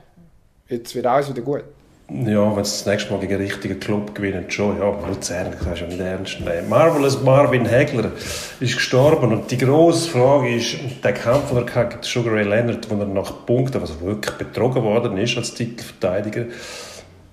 Jetzt 0.68 0.95
wird 0.95 1.07
alles 1.07 1.29
wieder 1.29 1.43
gut. 1.43 1.64
Ja, 2.11 2.56
wenn 2.56 2.64
sie 2.64 2.70
das 2.70 2.86
nächste 2.86 3.12
Mal 3.12 3.20
gegen 3.20 3.34
einen 3.34 3.42
richtigen 3.42 3.78
Club 3.78 4.14
gewinnen, 4.14 4.50
schon. 4.50 4.78
Ja, 4.78 4.88
Luzern 5.06 5.54
kannst 5.62 5.82
du 5.82 5.84
ja 5.84 5.90
nicht 5.90 6.00
ernst 6.00 6.40
nehmen. 6.40 6.66
Marvelous 6.66 7.20
Marvin 7.22 7.66
Hegler 7.66 8.12
ist 8.61 8.76
gestorben 8.76 9.30
und 9.30 9.50
die 9.50 9.59
grosse 9.59 10.09
Frage 10.09 10.54
ist, 10.56 10.76
der 11.04 11.12
Kampf, 11.12 11.50
den 11.50 11.59
er 11.59 11.64
gegen 11.64 12.02
Sugar 12.02 12.32
Ray 12.32 12.44
Leonard, 12.44 12.88
wo 12.88 12.98
er 12.98 13.04
nach 13.04 13.44
Punkten, 13.44 13.82
also 13.82 14.00
wirklich 14.00 14.34
betrogen 14.36 14.82
worden 14.84 15.18
ist 15.18 15.36
als 15.36 15.52
Titelverteidiger, 15.52 16.46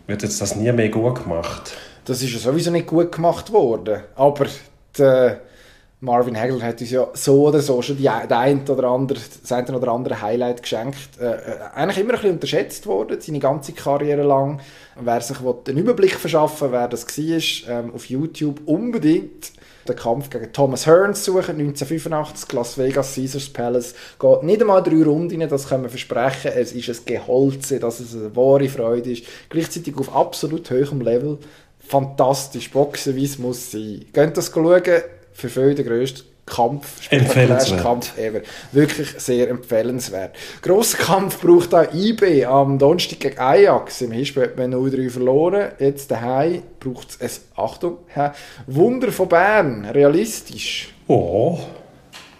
wird 0.07 0.23
jetzt 0.23 0.41
das 0.41 0.57
nie 0.57 0.71
mehr 0.73 0.89
gut 0.89 1.23
gemacht. 1.23 1.77
Das 2.03 2.21
ist 2.21 2.33
ja 2.33 2.39
sowieso 2.39 2.69
nicht 2.69 2.87
gut 2.87 3.13
gemacht 3.13 3.53
worden. 3.53 4.01
Aber 4.15 4.45
der 4.97 5.39
Marvin 6.01 6.37
Hagler 6.37 6.61
hat 6.61 6.81
uns 6.81 6.91
ja 6.91 7.07
so 7.13 7.47
oder 7.47 7.61
so 7.61 7.81
schon 7.81 7.97
die, 7.97 8.03
der 8.03 8.39
ein 8.39 8.67
oder 8.67 8.89
andere, 8.89 9.19
das 9.41 9.51
eine 9.51 9.77
oder 9.77 9.91
andere 9.91 10.21
Highlight 10.21 10.61
geschenkt. 10.61 11.19
Äh, 11.19 11.25
äh, 11.25 11.59
eigentlich 11.73 11.99
immer 11.99 12.13
ein 12.13 12.19
bisschen 12.19 12.33
unterschätzt 12.33 12.85
worden, 12.85 13.21
seine 13.21 13.39
ganze 13.39 13.71
Karriere 13.71 14.23
lang. 14.23 14.59
Wer 14.99 15.21
sich 15.21 15.37
einen 15.39 15.77
Überblick 15.77 16.15
verschaffen 16.15 16.71
wer 16.71 16.87
das 16.87 17.05
war, 17.05 17.79
ähm, 17.79 17.93
auf 17.93 18.05
YouTube 18.09 18.61
unbedingt 18.65 19.53
den 19.87 19.95
Kampf 19.95 20.29
gegen 20.29 20.51
Thomas 20.51 20.87
Hearns 20.87 21.23
suchen, 21.23 21.59
1985, 21.59 22.51
Las 22.53 22.77
Vegas 22.77 23.15
Caesars 23.15 23.49
Palace. 23.49 23.93
Geht 24.19 24.43
nicht 24.43 24.61
einmal 24.61 24.81
drei 24.81 25.03
Runden, 25.03 25.47
das 25.47 25.69
können 25.69 25.83
wir 25.83 25.89
versprechen. 25.89 26.51
Es 26.55 26.71
ist 26.71 26.89
ein 26.89 27.05
Geholze, 27.05 27.79
dass 27.79 27.99
es 27.99 28.15
eine 28.15 28.35
wahre 28.35 28.67
Freude 28.67 29.11
ist. 29.11 29.25
Gleichzeitig 29.49 29.95
auf 29.97 30.13
absolut 30.15 30.69
hohem 30.71 31.01
Level. 31.01 31.37
Fantastisch, 31.79 32.71
Boxen, 32.71 33.15
wie 33.15 33.25
es 33.25 33.37
muss 33.37 33.71
sein. 33.71 34.05
Geht 34.11 34.37
das 34.37 34.51
schauen, 34.51 34.81
für 35.35 35.49
viele 35.49 35.75
der 35.75 35.85
grösste 35.85 36.23
Kampf, 36.45 37.11
Empfehlenswert. 37.11 37.81
Kampf 37.81 38.17
ever. 38.17 38.41
Wirklich 38.71 39.09
sehr 39.17 39.49
empfehlenswert. 39.49 40.35
Grosser 40.61 40.99
Kampf 40.99 41.41
braucht 41.41 41.73
auch 41.73 41.91
IB 41.91 42.45
am 42.45 42.77
Donnerstag 42.77 43.19
gegen 43.19 43.39
Ajax. 43.39 44.01
Im 44.01 44.11
Hinspiel 44.11 44.43
hat 44.43 44.57
man 44.57 44.73
0-3 44.73 45.09
verloren. 45.09 45.71
Jetzt 45.79 46.11
daheim 46.11 46.61
braucht 46.79 47.17
es, 47.19 47.41
Achtung, 47.55 47.97
hä, 48.13 48.29
Wunder 48.67 49.11
von 49.11 49.27
Bern. 49.27 49.85
Realistisch. 49.85 50.93
Oh, 51.07 51.59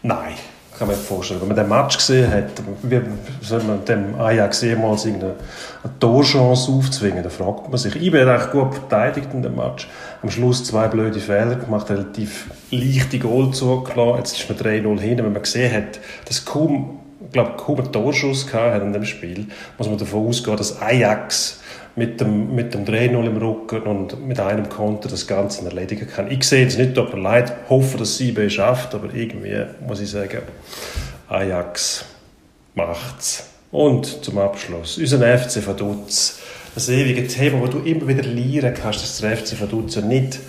nein. 0.03 0.35
Kann 0.77 0.89
man 0.89 0.97
vorstellen. 0.97 1.39
Wenn 1.39 1.47
man 1.47 1.57
den 1.57 1.69
Match 1.69 1.97
gesehen 1.97 2.29
hat, 2.29 2.49
wie 2.83 2.99
soll 3.41 3.63
man 3.63 3.85
dem 3.85 4.19
Ajax 4.19 4.61
jemals 4.61 5.05
irgendeine 5.05 5.35
eine 5.83 5.99
Torchance 5.99 6.69
aufzwingen, 6.69 7.23
dann 7.23 7.31
fragt 7.31 7.69
man 7.69 7.77
sich. 7.77 7.95
IB 7.95 8.21
hat 8.21 8.27
eigentlich 8.27 8.51
gut 8.51 8.73
verteidigt 8.73 9.29
in 9.33 9.41
dem 9.41 9.55
Match. 9.55 9.87
Am 10.22 10.30
Schluss 10.30 10.63
zwei 10.63 10.88
blöde 10.88 11.20
Fehler 11.20 11.55
gemacht, 11.55 11.89
relativ 11.89 12.49
leichte 12.72 13.20
Goal 13.20 13.51
zugelassen. 13.53 14.18
Jetzt 14.18 14.38
ist 14.39 14.49
man 14.49 14.57
3-0 14.57 14.99
hin. 14.99 15.18
Wenn 15.18 15.34
man 15.34 15.41
gesehen 15.41 15.74
hat, 15.74 15.99
dass 16.26 16.45
kaum, 16.45 16.99
glaube, 17.32 17.53
kaum 17.57 17.80
einen 17.80 17.91
Torschuss 17.91 18.51
hat 18.53 18.82
in 18.82 18.93
dem 18.93 19.05
Spiel, 19.05 19.47
muss 19.78 19.88
man 19.88 19.97
davon 19.97 20.28
ausgehen, 20.28 20.57
dass 20.57 20.82
Ajax 20.82 21.61
mit 21.95 22.20
dem, 22.20 22.53
mit 22.53 22.74
dem 22.74 22.86
3-0 22.86 23.26
im 23.26 23.38
Rücken 23.38 23.82
und 23.84 24.28
mit 24.28 24.39
einem 24.39 24.68
Konter 24.70 25.09
das 25.09 25.28
Ganze 25.28 25.66
erledigen 25.66 26.07
kann. 26.07 26.30
Ich 26.30 26.43
sehe 26.43 26.66
es 26.66 26.78
nicht, 26.78 26.95
tut 26.95 27.13
mir 27.13 27.22
leid, 27.22 27.53
hoffe, 27.70 27.97
dass 27.97 28.18
sie 28.18 28.30
IB 28.30 28.49
schafft, 28.49 28.93
aber 28.93 29.13
irgendwie 29.13 29.66
muss 29.88 30.01
ich 30.01 30.09
sagen, 30.09 30.41
Ajax 31.30 32.05
macht's. 32.74 33.49
Und 33.72 34.24
zum 34.24 34.38
Abschluss, 34.38 34.97
unser 34.97 35.38
FC 35.38 35.66
Vaduz. 35.66 36.39
Das 36.76 36.89
ewige 36.89 37.26
Thema, 37.26 37.61
wo 37.61 37.67
du 37.67 37.80
immer 37.80 38.05
wieder 38.05 38.23
lernen 38.23 38.73
kannst, 38.73 39.01
dass 39.01 39.19
der 39.19 39.38
FC 39.38 39.57
ja 39.95 40.01
nicht 40.01 40.39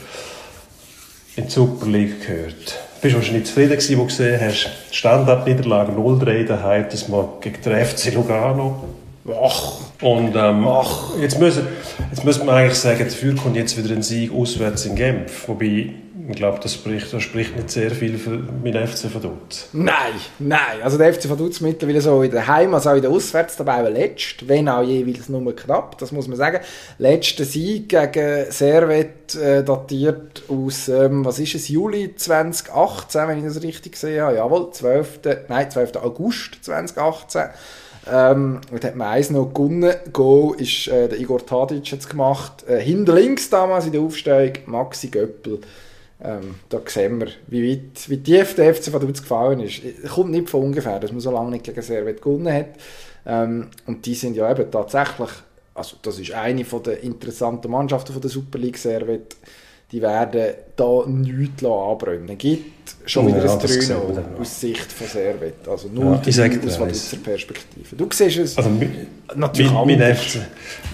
in 1.36 1.44
die 1.44 1.50
Super 1.50 1.86
League 1.86 2.26
gehört. 2.26 2.80
Du 2.96 3.02
bist 3.02 3.14
wahrscheinlich 3.14 3.46
zufrieden 3.46 3.78
wo 3.96 4.02
du 4.02 4.06
gesehen 4.06 4.40
hast, 4.40 4.68
Standardniederlage 4.90 5.92
0-3 5.92 6.44
daheim, 6.44 6.86
das 6.90 7.06
mal 7.06 7.28
gegen 7.40 7.62
den 7.62 7.84
FC 7.84 8.12
Lugano. 8.12 8.88
Ach, 9.28 9.72
Und 10.02 10.34
ähm, 10.36 10.66
Ach. 10.68 11.16
jetzt, 11.20 11.38
müssen, 11.40 11.66
jetzt 12.10 12.24
müssen 12.24 12.46
wir 12.46 12.52
eigentlich 12.52 12.78
sagen, 12.78 13.00
dafür 13.04 13.34
kommt 13.36 13.56
jetzt 13.56 13.76
wieder 13.76 13.94
ein 13.94 14.02
Sieg 14.02 14.32
auswärts 14.32 14.84
in 14.86 14.94
Genf. 14.94 15.48
Wobei, 15.48 15.90
ich 16.28 16.36
glaube, 16.36 16.58
das 16.62 16.74
spricht, 16.74 17.12
das 17.12 17.22
spricht 17.22 17.54
nicht 17.56 17.70
sehr 17.70 17.90
viel 17.92 18.18
für 18.18 18.30
meinen 18.62 18.86
FC 18.86 19.12
Vaduz. 19.14 19.68
nein, 19.72 19.94
nein. 20.40 20.82
Also 20.82 20.98
der 20.98 21.14
FC 21.14 21.28
Vaduz 21.30 21.60
mittlerweile 21.60 22.00
so 22.00 22.22
in 22.22 22.30
der 22.32 22.46
Heim- 22.48 22.74
als 22.74 22.86
auch 22.86 22.94
in 22.94 23.02
der 23.02 23.10
Auswärtstabelle 23.10 23.90
letzt, 23.90 24.48
wenn 24.48 24.68
auch 24.68 24.82
jeweils 24.82 25.28
nur 25.28 25.54
knapp, 25.54 25.98
das 25.98 26.10
muss 26.12 26.26
man 26.26 26.36
sagen. 26.36 26.58
Letzter 26.98 27.44
Sieg 27.44 27.88
gegen 27.88 28.50
Servet 28.50 29.34
äh, 29.36 29.62
datiert 29.62 30.42
aus, 30.48 30.88
ähm, 30.88 31.24
was 31.24 31.38
ist 31.38 31.54
es, 31.54 31.68
Juli 31.68 32.14
2018, 32.16 33.28
wenn 33.28 33.38
ich 33.38 33.44
das 33.44 33.62
richtig 33.62 33.96
sehe. 33.96 34.16
Ja, 34.16 34.32
jawohl, 34.32 34.70
12. 34.72 35.20
Nein, 35.48 35.70
12. 35.70 35.96
August 36.02 36.58
2018. 36.62 37.42
Ähm, 38.08 38.60
und 38.70 38.84
hat 38.84 38.94
man 38.94 39.08
eins 39.08 39.30
noch 39.30 39.52
gewonnen. 39.52 39.92
Goal 40.12 40.60
ist 40.60 40.86
äh, 40.88 41.08
der 41.08 41.18
Igor 41.18 41.44
Tadic 41.44 41.90
jetzt 41.90 42.08
gemacht. 42.08 42.64
Äh, 42.68 42.80
hinter 42.80 43.14
links 43.14 43.50
damals 43.50 43.86
in 43.86 43.92
der 43.92 44.00
Aufstellung 44.00 44.52
Maxi 44.66 45.08
Göppel. 45.08 45.60
Ähm, 46.22 46.54
da 46.68 46.80
sehen 46.86 47.20
wir, 47.20 47.28
wie, 47.48 47.70
weit, 47.70 48.08
wie 48.08 48.22
tief 48.22 48.54
der 48.54 48.74
FC 48.74 48.92
Vaduz 48.92 49.20
gefallen 49.20 49.60
ist. 49.60 49.82
Es 49.84 50.10
kommt 50.10 50.30
nicht 50.30 50.48
von 50.48 50.62
ungefähr, 50.62 50.98
dass 50.98 51.12
man 51.12 51.20
so 51.20 51.30
lange 51.30 51.50
nicht 51.50 51.64
gegen 51.64 51.82
Servet 51.82 52.22
gewonnen 52.22 52.52
hat. 52.52 52.68
Ähm, 53.26 53.68
und 53.86 54.06
die 54.06 54.14
sind 54.14 54.36
ja 54.36 54.50
eben 54.50 54.70
tatsächlich, 54.70 55.30
also 55.74 55.96
das 56.00 56.18
ist 56.18 56.32
eine 56.32 56.64
von 56.64 56.82
der 56.84 57.02
interessanten 57.02 57.70
Mannschaften 57.70 58.12
von 58.12 58.22
der 58.22 58.30
Super 58.30 58.58
League 58.58 58.78
Servet. 58.78 59.36
die 59.92 60.00
werden 60.00 60.54
da 60.76 61.04
nichts 61.06 61.64
anbrennen. 61.64 62.38
Gibt 62.38 62.75
schon 63.06 63.28
wieder 63.28 63.44
Ja, 63.44 63.52
ein 63.52 63.58
das 63.60 63.72
sehen 63.72 63.88
3 63.88 64.08
wir 64.08 64.14
dann 64.14 64.32
noch. 64.32 64.40
aus 64.40 64.60
Sicht 64.60 64.92
von 64.92 65.06
Servet. 65.06 65.68
Also 65.68 65.88
Ja, 65.88 65.94
null 65.94 66.20
ich 66.26 66.34
sag 66.36 66.64
aus. 66.64 66.80
Vaduz 66.80 67.16
Perspektive. 67.22 67.96
Du 67.96 68.08
siehst 68.12 68.36
es 68.38 68.56
Also, 68.58 68.70
natürlich 69.34 69.72
mein 69.72 69.90
anders. 70.02 70.18
FC. 70.18 70.40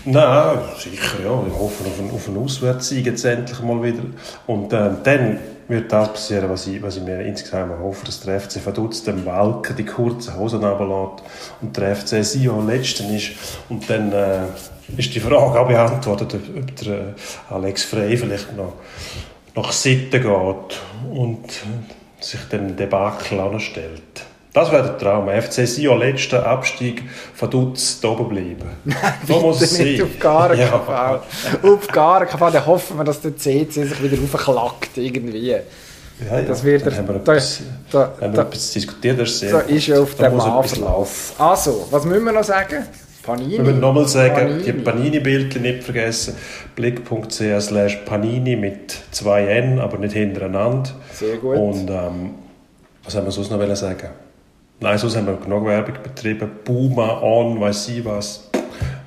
Nein, 0.05 0.59
sicher, 0.79 1.19
ja. 1.25 1.45
Ich 1.47 1.53
hoffe 1.55 1.85
auf 1.85 1.99
einen, 2.01 2.11
auf 2.11 2.29
einen 2.29 2.39
Auswärtssieg 2.39 3.07
jetzt 3.07 3.25
endlich 3.25 3.61
mal 3.61 3.83
wieder. 3.83 4.03
Und 4.47 4.73
ähm, 4.73 4.97
dann 5.03 5.39
wird 5.69 5.91
das 5.91 6.09
passieren, 6.13 6.51
was 6.51 6.67
ich, 6.67 6.83
was 6.83 6.97
ich 6.97 7.03
mir 7.03 7.23
insgesamt 7.23 7.79
hoffe, 7.81 8.05
dass 8.05 8.21
der 8.21 8.39
FC 8.41 8.65
Vaduz 8.67 9.05
dem 9.05 9.25
Walken 9.25 9.75
die 9.77 9.85
kurzen 9.85 10.37
Hosen 10.37 10.63
runterlässt 10.63 11.23
und 11.63 11.77
der 11.77 11.97
FC 11.97 12.23
Sion 12.25 12.67
Letzten 12.67 13.15
ist. 13.15 13.31
Und 13.71 13.89
dann 13.89 14.13
äh, 14.13 14.41
ist 14.99 15.15
die 15.15 15.21
Frage 15.21 15.59
auch 15.61 15.67
beantwortet, 15.69 16.35
ob, 16.35 16.63
ob 16.63 16.77
der 16.77 16.93
äh, 16.95 17.03
Alex 17.51 17.85
Frey 17.85 18.17
vielleicht 18.19 18.55
noch 18.57 18.75
nach 19.55 19.73
Sitten 19.73 20.21
geht 20.23 20.81
und 21.15 21.45
äh, 21.47 22.02
sich 22.25 22.41
dem 22.51 22.77
Debakel 22.77 23.41
anstellt. 23.41 24.03
Das 24.55 24.71
wäre 24.71 24.83
der 24.83 24.99
Traum. 24.99 25.29
FC 25.31 25.67
Sion, 25.67 25.99
letzter 25.99 26.45
Abstieg, 26.47 27.03
da 27.41 28.09
oben 28.09 28.29
bleiben. 28.29 28.69
So 29.27 29.41
muss 29.41 29.63
es 29.63 29.79
nicht 29.79 29.99
sein. 29.99 30.07
auf 30.07 30.19
gar 30.19 30.49
keinen 30.51 30.61
Ja. 30.61 30.79
Fall. 30.79 31.21
Auf 31.63 31.87
gar 31.89 32.27
keinen 32.27 32.39
Fall. 32.39 32.53
Dann 32.53 32.67
hoffen 32.67 32.99
wir, 32.99 33.05
dass 33.05 33.21
der 33.23 33.35
CC 33.37 33.85
sich 33.85 34.03
wieder 34.03 34.19
aufklackt 34.23 34.97
irgendwie. 34.97 35.39
Ja, 35.51 35.57
ja. 36.31 36.43
Das 36.43 36.63
wird 36.63 36.85
Dann 36.85 36.93
er- 36.93 36.99
haben 36.99 37.09
wir 37.09 37.15
da- 37.15 37.33
etwas, 37.33 37.61
da- 37.91 37.99
haben 38.01 38.15
da- 38.21 38.33
wir 38.35 38.41
etwas 38.43 38.71
diskutiert. 38.73 39.19
Das 39.19 39.31
ist 39.31 39.43
Da 39.53 39.61
gut. 39.63 39.71
ist 39.71 39.87
ja 39.87 40.01
auf 40.03 40.15
Da 40.17 40.29
dem. 40.29 40.39
Verlass. 40.39 41.33
Also, 41.39 41.89
was 41.91 42.05
müssen 42.05 42.25
wir 42.25 42.33
noch 42.33 42.45
sagen? 42.45 42.87
Panini. 43.23 43.53
Wir 43.53 43.63
müssen 43.63 43.81
nochmal 43.81 44.09
sagen, 44.09 44.35
Panini. 44.35 44.63
die 44.63 44.73
Panini-Bilder 44.73 45.61
nicht 45.61 45.85
vergessen. 45.85 46.35
blick.ch 46.75 47.61
slash 47.61 47.97
Panini 48.05 48.57
mit 48.57 48.97
zwei 49.11 49.47
N, 49.47 49.79
aber 49.79 49.99
nicht 49.99 50.15
hintereinander. 50.15 50.91
Sehr 51.13 51.37
gut. 51.37 51.57
Und 51.57 51.89
ähm, 51.89 52.35
was 53.05 53.15
haben 53.15 53.27
wir 53.27 53.33
sonst 53.33 53.51
noch 53.51 53.77
sagen? 53.77 54.09
Nein, 54.81 54.99
sonst 54.99 55.17
haben 55.17 55.27
wir 55.27 55.37
genug 55.37 55.65
Werbung 55.67 55.95
betrieben. 56.03 56.51
Puma, 56.65 57.23
On, 57.23 57.61
weiß 57.61 57.89
ich 57.89 58.05
was. 58.05 58.51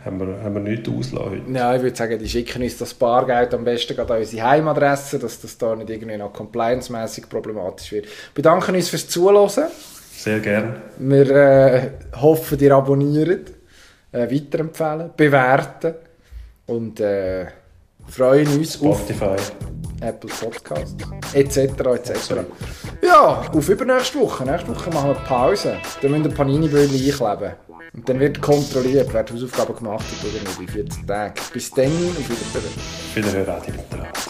Haben 0.06 0.20
wir, 0.20 0.42
haben 0.44 0.54
wir 0.54 0.62
nichts 0.62 0.88
auslassen 0.88 1.32
heute. 1.32 1.52
Ja, 1.52 1.76
ich 1.76 1.82
würde 1.82 1.96
sagen, 1.96 2.20
die 2.20 2.30
schicken 2.30 2.62
uns 2.62 2.78
das 2.78 2.94
Bargeld 2.94 3.54
am 3.54 3.64
besten 3.64 4.00
an 4.00 4.08
unsere 4.08 4.48
Heimadresse, 4.48 5.18
dass 5.18 5.42
das 5.42 5.58
da 5.58 5.76
nicht 5.76 5.90
irgendwie 5.90 6.16
noch 6.16 6.32
compliance-mässig 6.32 7.28
problematisch 7.28 7.92
wird. 7.92 8.06
Wir 8.06 8.36
bedanken 8.36 8.76
uns 8.76 8.90
fürs 8.90 9.10
Zuhören. 9.10 9.50
Sehr 10.16 10.40
gern. 10.40 10.76
Wir 11.00 11.30
äh, 11.32 11.90
hoffen, 12.22 12.60
ihr 12.60 12.76
abonniert, 12.76 13.52
äh, 14.16 14.32
weiterempfehlen, 14.32 15.12
bewerten 15.16 15.96
und 16.68 17.00
äh, 17.00 17.48
freuen 18.08 18.48
uns 18.48 18.82
auf 18.82 19.00
Spotify. 19.00 19.36
Apple 20.02 20.30
Podcast 20.30 20.96
etc. 21.34 21.58
etc. 21.58 22.34
Ja, 23.02 23.50
auf 23.52 23.70
übernächste 23.70 24.20
Woche. 24.20 24.46
Nächste 24.46 24.70
Woche 24.76 24.90
machen 24.92 25.10
wir 25.12 25.16
Pause. 25.16 25.78
Dann 26.02 26.12
müssen 26.12 26.26
wir 26.26 26.32
Panini-Böden 26.32 26.96
einkleben. 26.96 27.54
Und 27.94 28.10
dann 28.10 28.20
wird 28.20 28.42
kontrolliert, 28.42 29.08
wer 29.14 29.24
die 29.24 29.34
Hausaufgaben 29.34 29.76
gemacht 29.76 30.06
hat 30.06 30.30
oder 30.30 30.42
nicht, 30.42 30.60
in 30.60 30.68
14 30.68 31.08
Tagen. 31.08 31.34
Bis 31.54 31.72
dann, 31.72 31.86
auf 31.86 32.30
Wiedersehen. 32.30 32.74
Wiederhören, 33.16 33.50
Adi 33.50 33.72
Mitterrand. 33.72 34.26